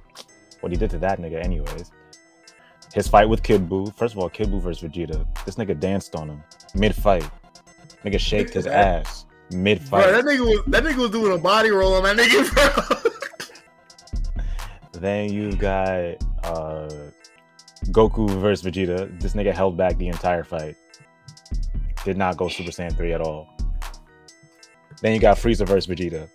[0.60, 1.90] What he did to that nigga, anyways.
[2.94, 3.94] His fight with Kid Buu.
[3.94, 5.26] First of all, Kid Buu versus Vegeta.
[5.44, 6.42] This nigga danced on him
[6.74, 7.28] mid fight.
[8.04, 10.10] Nigga shaked his ass mid Bro, fight.
[10.12, 13.10] that nigga was that nigga was doing a body roll on that nigga, bro.
[15.00, 16.88] Then you got uh,
[17.90, 19.20] Goku versus Vegeta.
[19.20, 20.76] This nigga held back the entire fight.
[22.04, 23.48] Did not go Super Saiyan 3 at all.
[25.00, 26.28] Then you got Frieza versus Vegeta.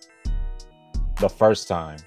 [1.20, 1.98] The first time.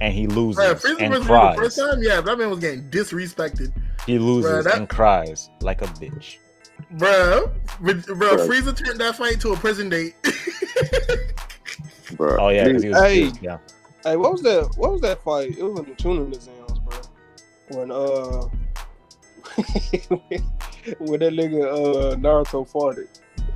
[0.00, 1.56] And he loses Bro, Frieza and versus Vegeta cries.
[1.56, 3.72] the first time, yeah, that man was getting disrespected,
[4.06, 6.36] He loses Bro, that- and cries like a bitch.
[6.92, 7.50] bro.
[7.80, 8.36] Bro, Bro.
[8.46, 10.14] Frieza turned that fight to a prison date.
[12.16, 12.36] bro.
[12.38, 13.14] Oh yeah, because he was, Hey.
[13.20, 13.58] he was- yeah.
[14.04, 14.70] Hey, what was that?
[14.76, 15.56] What was that fight?
[15.58, 16.98] It was in the Chunin exams, bro.
[17.70, 18.48] When uh,
[20.98, 23.08] when that nigga uh Naruto farted.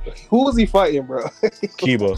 [0.05, 0.19] it.
[0.29, 1.23] Who was he fighting, bro?
[1.79, 2.17] Kiba.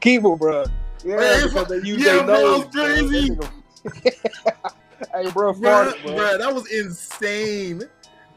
[0.00, 0.64] Kiba, bro.
[1.04, 2.64] Yeah, Man, because they use yeah, their nose.
[2.70, 3.34] that was crazy.
[3.34, 3.48] bro.
[5.12, 6.16] Hey, bro, bro, bro.
[6.16, 7.80] bro, that was insane.
[7.80, 7.88] That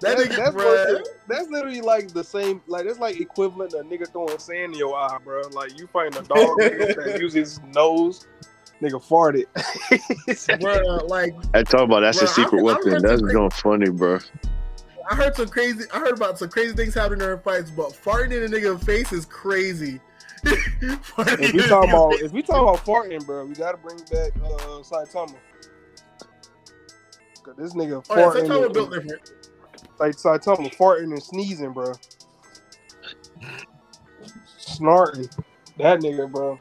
[0.02, 0.66] That- nigga, that's, bro.
[0.66, 4.74] what- that's literally like the same, like that's like equivalent to a nigga throwing sand
[4.74, 5.41] in your eye, bro.
[5.52, 8.28] Like you fighting a dog that uses his nose,
[8.82, 9.45] nigga farted.
[10.62, 12.91] bro, like I talk about that's a Bro, I- secret I weapon.
[12.91, 14.20] heard That's going funny, bro.
[15.10, 15.86] I heard some crazy.
[15.94, 19.12] I heard about some crazy things happening during fights, but farting in a nigga's face
[19.12, 20.00] is crazy.
[21.20, 24.32] If we a talking about if we talking about farting, bro, we gotta bring back
[24.44, 25.36] uh Saitama.
[27.44, 29.32] Cause this nigga oh, yeah, farting, Saitama and- built different.
[30.00, 31.92] like Saitama farting and sneezing, bro.
[34.58, 35.28] Snorting,
[35.78, 36.60] that nigga, bro.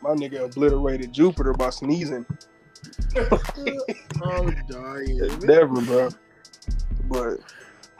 [0.00, 2.24] My nigga obliterated Jupiter by sneezing.
[4.24, 5.38] I'm dying.
[5.40, 6.08] Never, bro.
[7.04, 7.38] But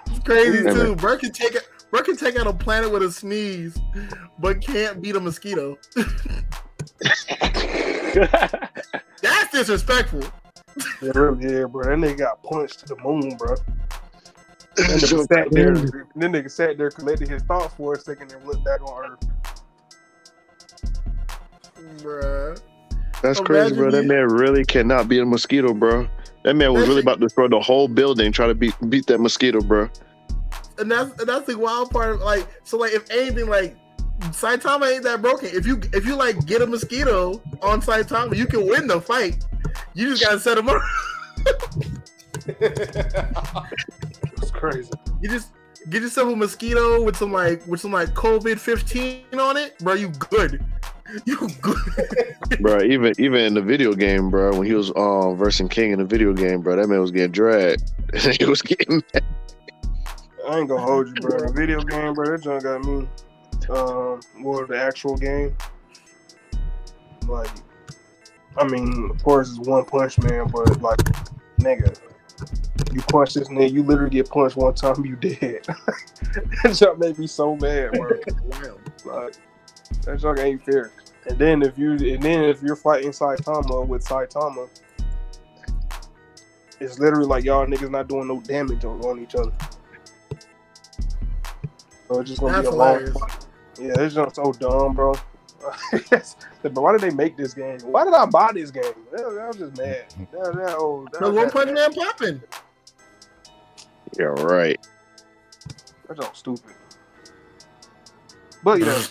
[0.07, 0.97] It's crazy Yeah, too.
[0.97, 1.69] Bro can take it.
[1.91, 3.79] Bro can take out a planet with a sneeze,
[4.39, 5.79] but can't beat a mosquito.
[9.23, 10.23] That's disrespectful.
[11.01, 11.85] it really is, bro.
[11.85, 13.55] That nigga got punched to the moon, bro.
[14.77, 15.75] That nigga sat there.
[15.75, 19.19] That nigga sat there, collected his thoughts for a second, and looked back on Earth.
[21.97, 22.61] Bruh.
[23.23, 23.91] That's Imagine crazy, bro.
[23.91, 26.09] That man really cannot beat a mosquito, bro.
[26.45, 29.19] That man was really about to throw the whole building, try to beat beat that
[29.19, 29.91] mosquito, bro.
[30.79, 32.17] And that's and that's the wild part.
[32.17, 33.77] Of, like, so like if anything, like
[34.21, 35.49] Saitama ain't that broken.
[35.53, 39.45] If you if you like get a mosquito on Saitama, you can win the fight.
[39.95, 40.81] You just gotta set him up.
[44.41, 44.91] It's crazy.
[45.21, 45.51] You just
[45.91, 49.95] get yourself a mosquito with some like with some like COVID fifteen on it, bro.
[49.95, 50.65] You good.
[51.25, 52.37] You good.
[52.61, 55.99] bro, even even in the video game, bro, when he was um versing King in
[55.99, 57.91] the video game, bro, that man was getting dragged.
[58.39, 59.03] he was getting
[60.49, 61.47] I ain't gonna hold you, bro.
[61.47, 63.07] The video game, bro, that junk got me.
[63.69, 65.55] Um, more the actual game.
[67.27, 67.51] Like,
[68.57, 71.01] I mean, of course, it's one punch man, but like,
[71.59, 71.99] nigga,
[72.93, 75.65] you punch this nigga, you literally get punched one time, you dead.
[76.63, 78.11] that junk made me so mad, bro.
[79.05, 79.35] like,
[80.05, 80.93] that junk ain't fair.
[81.29, 84.69] And then if you, and then if you're fighting Saitama with Saitama,
[86.81, 89.53] it's literally like y'all niggas not doing no damage on, on each other.
[92.09, 92.95] So it's just gonna That's be a long.
[92.95, 93.17] hilarious.
[93.79, 95.15] Yeah, it's just so dumb, bro.
[96.11, 97.79] but why did they make this game?
[97.83, 98.85] Why did I buy this game?
[99.13, 100.05] That, that was just mad.
[100.33, 102.43] That, that, oh, that, The that- One Punch Man popping.
[104.19, 104.79] Yeah, right.
[106.07, 106.75] That's all stupid.
[108.63, 109.03] But yeah,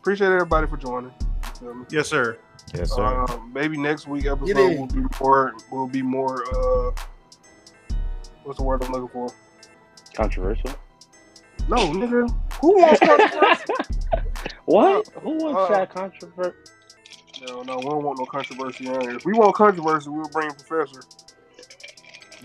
[0.00, 1.12] appreciate everybody for joining.
[1.60, 1.86] You?
[1.90, 2.38] Yes, sir.
[2.74, 3.04] Yes, sir.
[3.04, 5.54] Um, maybe next week episode will be more.
[5.70, 6.44] Will be more.
[6.48, 6.90] Uh,
[8.44, 9.28] what's the word I'm looking for?
[10.14, 10.70] Controversial.
[11.68, 12.28] No, nigga.
[12.60, 13.64] Who wants controversy?
[14.66, 15.06] What?
[15.22, 16.56] Who wants Uh, that controversy?
[17.46, 19.10] no, no, we don't want no controversy on here.
[19.16, 21.02] If we want controversy, we'll bring Professor.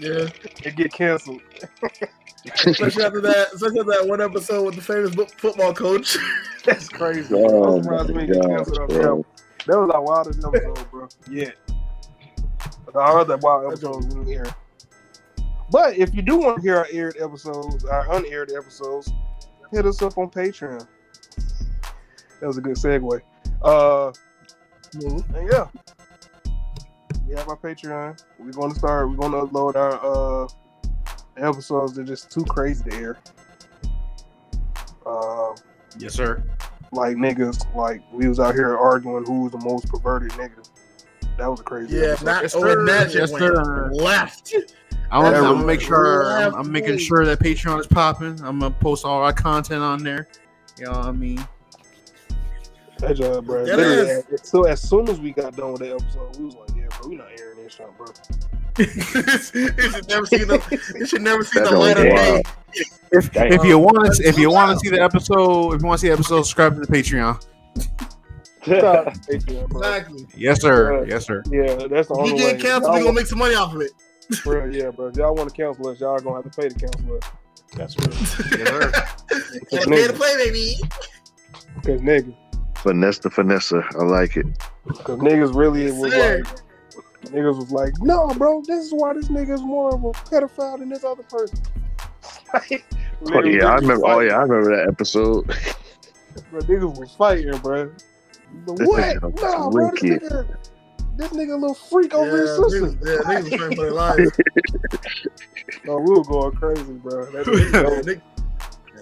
[0.02, 0.28] Yeah.
[0.64, 1.42] It get canceled.
[2.66, 6.18] Especially after that, especially after that one episode with the famous bo- football coach.
[6.66, 7.36] That's crazy.
[7.36, 8.88] Oh I'm surprised we my didn't god, bro.
[8.88, 9.24] that.
[9.68, 11.08] That was our wildest episode, bro.
[11.30, 11.52] Yeah.
[12.96, 14.54] Our other wild episodes we didn't.
[15.70, 19.14] But if you do want to hear our aired episodes, our unaired episodes,
[19.72, 20.86] hit us up on Patreon.
[22.40, 23.22] That was a good segue.
[23.62, 24.12] Uh,
[24.96, 25.68] and yeah,
[27.32, 28.22] we have our Patreon.
[28.40, 29.10] We're going to start.
[29.10, 30.48] We're going to upload our uh
[31.38, 31.94] episodes.
[31.94, 33.18] They're just too crazy to air.
[35.06, 35.56] Uh,
[35.98, 36.42] Yes, sir.
[36.94, 40.70] like niggas, like we was out here arguing who was the most perverted nigga.
[41.38, 41.98] That was a crazy.
[41.98, 42.26] Yeah, episode.
[42.26, 43.20] not Yes, oh, and that sir.
[43.20, 43.90] shit Yes, sir.
[43.94, 44.56] left.
[45.12, 48.40] I'm, I'm gonna make sure I'm, I'm making sure that Patreon is popping.
[48.42, 50.28] I'm gonna post all our content on there.
[50.78, 51.46] You know what I mean?
[53.00, 53.66] That job, bro.
[53.66, 54.26] That Literally, is.
[54.32, 56.81] as- so as soon as we got done with that episode, we was like, "Yeah,
[56.81, 58.08] bro, we not airing this shit, bro."
[58.78, 58.86] you
[59.92, 60.82] should never see the.
[61.00, 62.44] You should never see That the light of day.
[63.12, 66.00] If, if you want to, if you want to see the episode, if you want
[66.00, 67.44] to see the episode, subscribe to the Patreon.
[68.62, 69.18] Patreon.
[69.30, 70.28] Exactly.
[70.36, 71.04] Yes, sir.
[71.06, 71.42] Yes, sir.
[71.52, 72.52] Yeah, that's the If only you way.
[72.54, 73.92] get canceled, we gonna make some money off of it.
[74.30, 75.08] want- bro, yeah, bro.
[75.08, 77.24] If y'all want to cancel us, y'all gonna have to pay to cancel us.
[77.76, 78.12] That's true.
[78.60, 79.90] Yes, sir.
[79.90, 80.76] Pay to play, baby.
[81.84, 82.36] Cause niggas,
[82.78, 83.74] Finesse the finesse.
[83.74, 84.46] I like it.
[85.04, 86.38] cause niggas really Yes, was sir.
[86.44, 86.48] like,
[87.30, 90.80] niggas was like, "No, bro, this is why this nigga is more of a pedophile
[90.80, 91.60] than this other person."
[93.34, 94.08] Oh yeah, I remember.
[94.08, 95.46] Oh yeah, I remember that episode.
[96.50, 97.92] Bro, niggas was fighting, bro.
[98.66, 99.22] But what?
[99.22, 100.58] That's Nah, bro, this nigga,
[101.18, 102.88] this nigga a little freak Yeah, over his sister.
[102.88, 104.32] niggas, yeah, niggas was trying for their lives.
[105.86, 107.26] No, we were going crazy, bro.
[107.32, 107.46] That,
[108.08, 108.14] Yeah,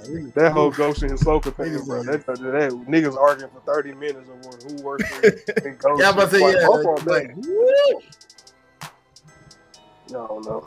[0.04, 1.98] that, yeah, that whole Ghost and Soka thing, bro.
[1.98, 5.22] was- That, that, that, niggas arguing for 30 minutes over who worse than
[5.64, 6.02] than Ghost.
[6.02, 8.02] Yeah, I'm about to say, yeah, both of them, like- like, woo!
[10.10, 10.64] I don't know.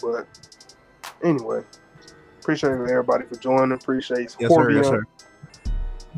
[0.00, 0.26] But
[1.24, 1.62] anyway,
[2.40, 3.72] appreciate everybody for joining.
[3.72, 4.70] Appreciate Yes, sir.
[4.70, 5.04] Yes, sir.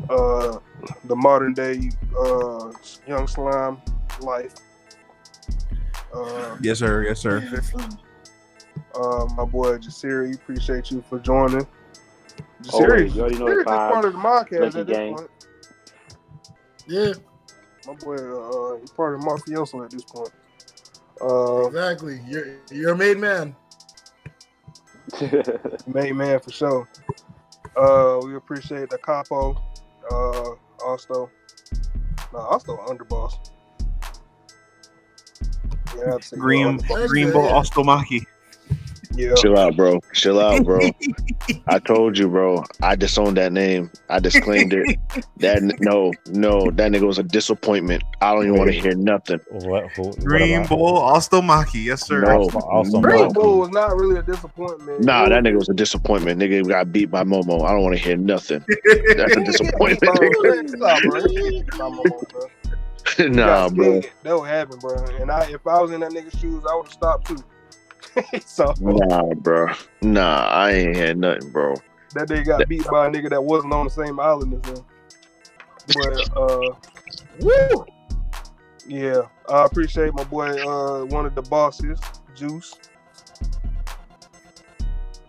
[0.09, 0.59] uh,
[1.05, 1.89] the modern day
[2.19, 2.71] uh,
[3.07, 3.81] young slime
[4.21, 4.53] life.
[6.13, 7.03] Uh, Yes, sir.
[7.03, 7.43] Yes, sir.
[8.95, 11.65] uh, my boy Jasiri, appreciate you for joining.
[12.73, 15.15] Always, Jasiri, you already know the Jasiri's part of the podcast Lucky at this gang.
[15.15, 15.29] point.
[16.87, 17.13] Yeah,
[17.87, 20.29] My boy, uh, he's part of Mafioso at this point.
[21.21, 22.19] Uh, exactly.
[22.27, 23.55] You're you're a made man.
[25.87, 26.89] made man for sure.
[27.75, 29.55] Uh, we appreciate the capo.
[30.11, 30.55] Uh,
[30.85, 31.29] also,
[32.33, 33.33] no, also underboss.
[35.97, 36.77] Yeah, I'd Green.
[37.07, 38.25] Green Bull Ostomaki.
[39.17, 39.99] Yeah, Chill out, bro.
[40.13, 40.79] Chill out, bro.
[41.67, 42.63] I told you, bro.
[42.81, 43.89] I disowned that name.
[44.09, 44.99] I disclaimed it.
[45.37, 48.03] That no, no, that nigga was a disappointment.
[48.21, 49.39] I don't even want to hear nothing.
[49.51, 49.89] What?
[49.91, 51.83] Who, what Green about- Bull Ostomaki.
[51.85, 52.21] Yes, sir.
[52.21, 53.01] No, Also- also.
[53.01, 55.01] Green Bull was not really a disappointment.
[55.01, 56.39] Nah, that nigga was a disappointment.
[56.41, 57.65] Nigga got beat by Momo.
[57.65, 58.63] I don't want to hear nothing.
[59.15, 60.17] That's a disappointment.
[60.19, 60.41] nigga.
[60.41, 60.67] Bro.
[60.67, 62.47] Stop, Momo, bro.
[63.29, 64.01] nah, bro.
[64.23, 64.95] That would happen, bro.
[65.19, 67.37] And I, if I was in that nigga's shoes, I would have stopped too.
[68.45, 69.67] so Nah, bro.
[70.01, 71.75] Nah, I ain't had nothing, bro.
[72.13, 74.85] that nigga got beat by a nigga that wasn't on the same island as him.
[75.93, 76.71] But uh,
[77.41, 77.85] woo,
[78.87, 81.99] yeah, I appreciate my boy, uh, one of the bosses,
[82.35, 82.73] Juice.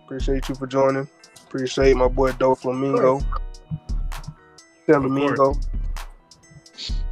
[0.04, 1.08] Appreciate you for joining.
[1.46, 3.24] Appreciate my boy Doflamingo.
[4.86, 5.54] Flamingo,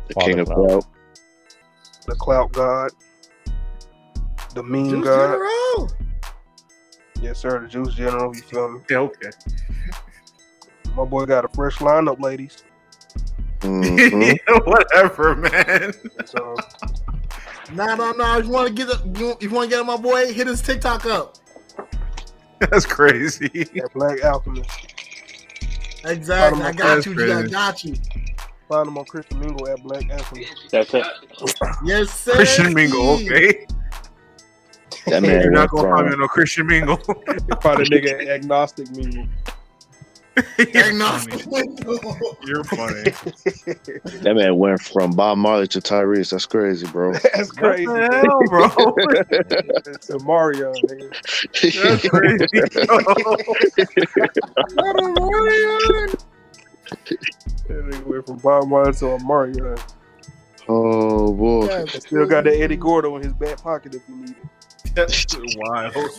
[0.09, 0.87] The king of Father clout.
[2.07, 2.91] the clout god,
[4.55, 5.33] the mean Juice god.
[5.33, 5.91] General.
[7.21, 8.35] Yes, sir, the Juice General.
[8.35, 8.81] You feel me?
[8.91, 9.31] Yeah, okay.
[10.95, 12.65] My boy got a fresh lineup, ladies.
[13.61, 14.39] Mhm.
[14.67, 15.95] Whatever, man.
[16.27, 16.55] So
[17.73, 18.39] Nah, nah, nah.
[18.39, 20.47] If you want to get, a, you, if you want to get my boy, hit
[20.47, 21.37] his TikTok up.
[22.59, 23.49] That's crazy.
[23.49, 24.71] that Black Alchemist.
[26.05, 26.63] Exactly.
[26.63, 27.95] I got you, I got you.
[28.69, 30.53] Find him on Christian Mingle at Black Alchemist.
[30.71, 31.07] That's it.
[31.85, 32.35] Yes, sir.
[32.35, 33.15] Christian Mingle.
[33.15, 33.67] Okay.
[35.07, 36.97] That man You're not gonna find me no Christian mingle.
[36.97, 39.29] Probably nigga agnostic meaning.
[40.75, 41.47] Agnostic.
[42.45, 43.05] You're funny.
[44.23, 46.31] that man went from Bob Marley to Tyrese.
[46.33, 47.13] That's crazy, bro.
[47.35, 47.87] That's What crazy.
[47.87, 48.69] the hell, bro?
[50.19, 51.09] to Mario, nigga.
[51.85, 52.47] That's crazy.
[54.75, 55.79] Not a Mario.
[57.69, 59.77] That nigga went from Bob Marley to a Mario.
[60.69, 61.85] oh boy.
[61.87, 64.37] Still got that Eddie Gordo in his back pocket if you need it.
[64.95, 65.27] That's
[65.57, 66.11] wild.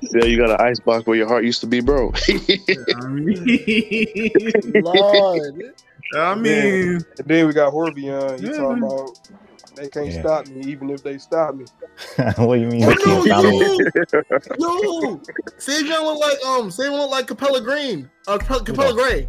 [0.00, 2.12] Yeah, you got an ice box where your heart used to be, bro.
[2.94, 3.42] I mean,
[4.82, 5.62] Lord.
[6.14, 8.38] I mean, And then we got Horvion.
[8.38, 8.52] He Yeah.
[8.52, 9.18] talking about
[9.74, 10.20] they can't Yeah.
[10.20, 11.64] stop me even if they stop me.
[12.36, 12.84] what do you mean?
[12.84, 13.58] Oh, you can't stop me?
[14.58, 15.20] no, yo,
[15.58, 19.28] Savion look like um, Savion look like Capella Green, uh, Capella, Capella Grey,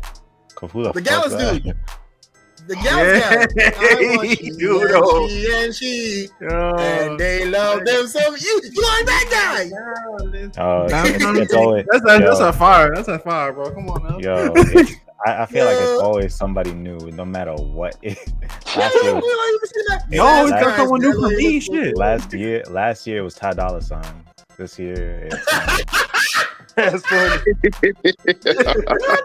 [0.62, 1.64] Who the, The fuck Gallus that?
[1.64, 1.76] dude.
[2.68, 3.48] The Gals guy.
[3.78, 5.28] I want she and oh.
[5.28, 8.20] she and she, uh, and they love them so.
[8.20, 9.70] You, you like that guy?
[10.56, 12.94] Nah, it's, it's always that's a, that's a fire.
[12.94, 13.72] That's a fire, bro.
[13.72, 14.20] Come on now.
[14.20, 14.54] yo.
[15.26, 17.96] I, I feel like it's always somebody new, no matter what.
[18.04, 18.28] Last
[18.76, 20.18] you year, like, you?
[20.18, 21.60] Yo, Last it's got someone new for me.
[21.60, 21.98] Shit.
[21.98, 24.06] last year, last year was Ty Dolla Sign.
[24.58, 25.46] This year, it's,
[26.76, 27.42] That's funny.
[27.64, 28.56] That's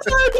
[0.06, 0.32] what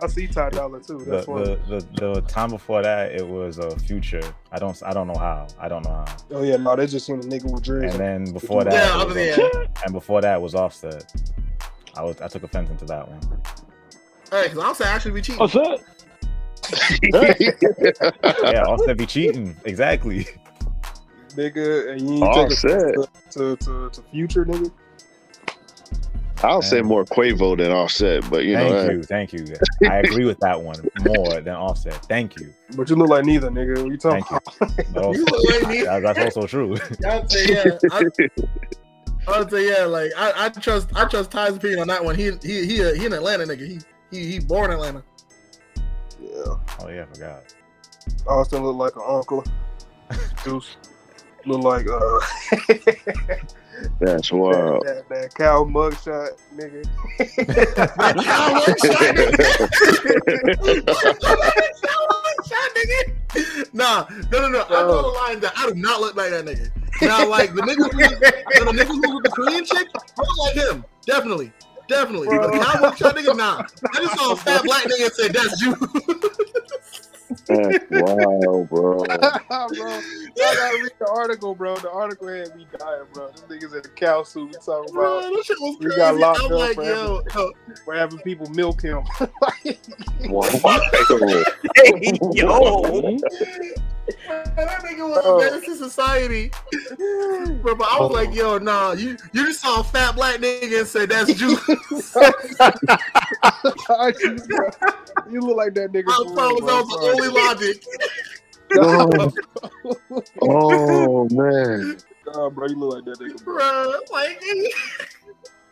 [0.00, 0.28] I was saying.
[0.28, 0.98] I see Ty Dolla too.
[0.98, 1.44] the, That's funny.
[1.68, 4.20] the, the the time before that, it was a uh, Future.
[4.52, 5.46] I don't I don't know how.
[5.58, 6.16] I don't know how.
[6.32, 7.94] Oh yeah, no, they just seen a nigga with dreads.
[7.94, 11.12] And then before that, Yeah, was, than and before that was Offset.
[11.96, 13.20] I was I took offense into that one.
[14.30, 15.40] Hey, because I'm saying I should be cheating.
[15.40, 15.80] What's that?
[18.52, 19.56] Yeah, Offset be cheating.
[19.64, 20.26] Exactly.
[21.30, 22.94] nigga, and you ain't All take set.
[23.32, 24.70] to, to, to future nigga.
[26.42, 29.90] I'll say more Quavo than Offset, but you know, thank you, thank you.
[29.90, 31.94] I agree with that one more than Offset.
[32.06, 32.52] Thank you.
[32.76, 33.82] But you look like neither, nigga.
[33.82, 35.00] What you talking Thank you.
[35.02, 35.82] Also, You look like me.
[35.82, 36.76] that- that's also true.
[37.06, 37.78] I'd say yeah.
[37.90, 38.04] I,
[39.40, 39.84] I'd say yeah.
[39.84, 42.14] Like I, I trust I trust Ty's opinion on that one.
[42.14, 43.66] He he he a, he an Atlanta nigga.
[43.66, 43.78] He
[44.10, 45.02] he he born in Atlanta.
[46.20, 46.30] Yeah.
[46.80, 47.54] Oh yeah, I forgot.
[48.26, 49.44] Austin look like an uncle.
[50.44, 50.76] Juice
[51.44, 52.20] look like uh
[54.00, 54.84] That's wild.
[54.84, 56.84] that, cow mugshot, nigga.
[57.18, 59.12] that cow mugshot
[62.74, 63.74] nigga.
[63.74, 64.64] nah, no, no, no.
[64.68, 66.70] I know the line that I do not look like that nigga.
[67.02, 70.54] Now, like the nigga, who, the nigga who with the Korean chick, I look like
[70.54, 70.84] him.
[71.06, 71.52] Definitely,
[71.88, 72.28] definitely.
[72.28, 73.62] But the cowboy shot nigga, nah.
[73.94, 75.74] I just saw a fat black nigga and said, "That's you."
[77.28, 79.04] That's wild, bro.
[79.04, 79.38] bro, y'all
[80.36, 81.76] gotta read the article, bro.
[81.76, 83.30] The article had me dying, bro.
[83.30, 86.40] This niggas in a cow suit talking Bro, about that shit was We got locked
[86.40, 87.52] I'm up like, for yo, yo,
[87.84, 89.02] for having people milk him.
[90.28, 90.42] Wow.
[92.32, 92.82] Yo.
[92.82, 93.18] man,
[94.56, 96.50] that nigga was a menace to society.
[97.62, 100.80] Bro, but I was like, yo, nah, you you just saw a fat black nigga
[100.80, 101.50] and said, "That's you."
[105.30, 106.08] you look like that nigga.
[106.08, 107.17] I for thought real, that was the bro.
[107.18, 107.84] Only logic.
[110.42, 111.98] oh man.
[112.26, 113.56] Nah, bro, you look like that nigga, bro.
[113.56, 114.42] Bro, like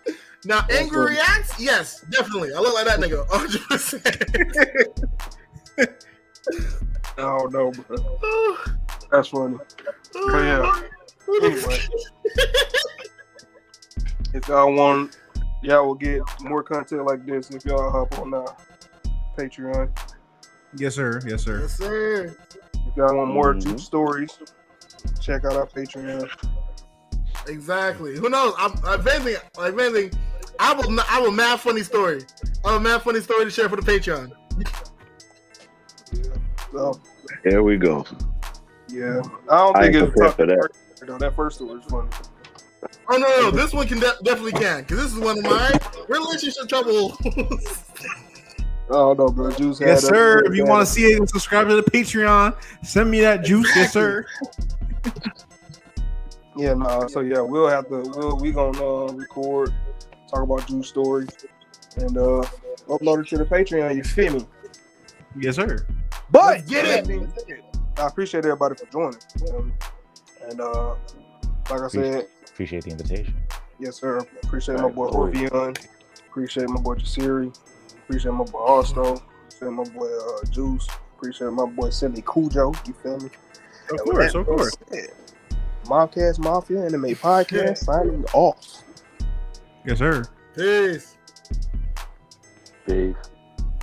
[0.44, 2.54] now angry reacts, yes, definitely.
[2.54, 3.62] I look like that nigga, 100.
[3.68, 4.06] percent
[7.18, 8.56] I don't know, bro.
[9.10, 9.58] That's funny.
[10.12, 10.82] But yeah.
[11.42, 11.78] Anyway,
[14.32, 15.18] if y'all want,
[15.62, 18.46] y'all will get more content like this if y'all hop on uh,
[19.36, 19.90] Patreon.
[20.76, 21.20] Yes, sir.
[21.26, 21.60] Yes, sir.
[21.62, 22.36] Yes, sir.
[22.74, 23.62] If y'all want more Mhm.
[23.64, 24.38] juice stories,
[25.20, 26.28] check out our Patreon.
[27.48, 28.16] Exactly.
[28.16, 28.54] Who knows?
[28.58, 30.18] I'm, if anything, like if anything,
[30.58, 30.98] I will.
[31.00, 32.22] I have a mad funny story.
[32.64, 34.32] I have a mad funny story to share for the Patreon.
[36.12, 36.32] Yeah.
[36.72, 37.00] So,
[37.44, 38.04] Here we go.
[38.88, 39.20] yeah.
[39.48, 40.68] I don't think ain't it's prepared for that.
[41.06, 41.18] Though.
[41.18, 42.08] That first story was funny.
[43.08, 45.70] Oh no, no, this one can de- definitely can because this is one of my
[46.08, 47.16] relationship trouble.
[48.88, 49.50] I don't know, bro.
[49.50, 50.42] Juice had Yes, us- sir.
[50.44, 53.68] If you want to see it subscribe to the Patreon, send me that juice.
[53.76, 54.24] Yes, sir.
[56.58, 57.06] Yeah, no.
[57.08, 58.00] So yeah, we'll have to.
[58.16, 59.74] We'll we gonna uh, record,
[60.30, 61.28] talk about juice stories,
[61.96, 62.42] and uh
[62.88, 63.94] upload it to the Patreon.
[63.94, 64.46] You feel me?
[65.38, 65.86] Yes, sir.
[66.30, 67.08] But Let's get that it.
[67.08, 67.32] being
[67.98, 69.18] I appreciate everybody for joining.
[69.54, 69.72] Um,
[70.48, 70.94] and uh,
[71.70, 73.34] like I said, Appreciate the invitation.
[73.78, 74.18] yes, sir.
[74.42, 75.76] Appreciate my boy Orvion.
[76.30, 77.54] Appreciate my boy Jasiri.
[78.08, 79.20] Appreciate my boy Arsto.
[79.48, 80.86] Appreciate my boy uh, Juice.
[81.16, 82.72] Appreciate my boy Cindy Cujo.
[82.86, 83.26] You feel me?
[83.26, 83.30] Of
[83.90, 84.76] And course, that of course.
[84.90, 85.10] said,
[85.84, 88.82] Mobcast Mafia Anime Podcast signing off.
[89.84, 90.24] Yes, sir.
[90.56, 91.16] Peace.
[92.86, 93.14] Peace.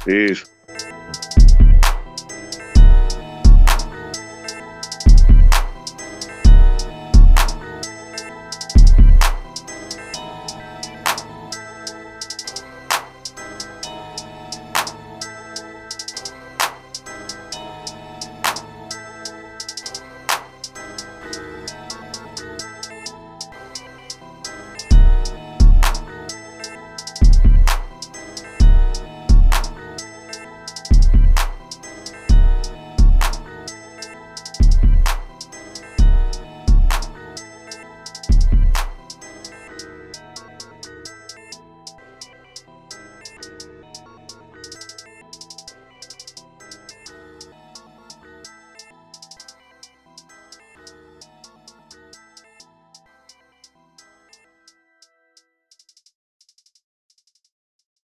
[0.06, 0.46] Peace.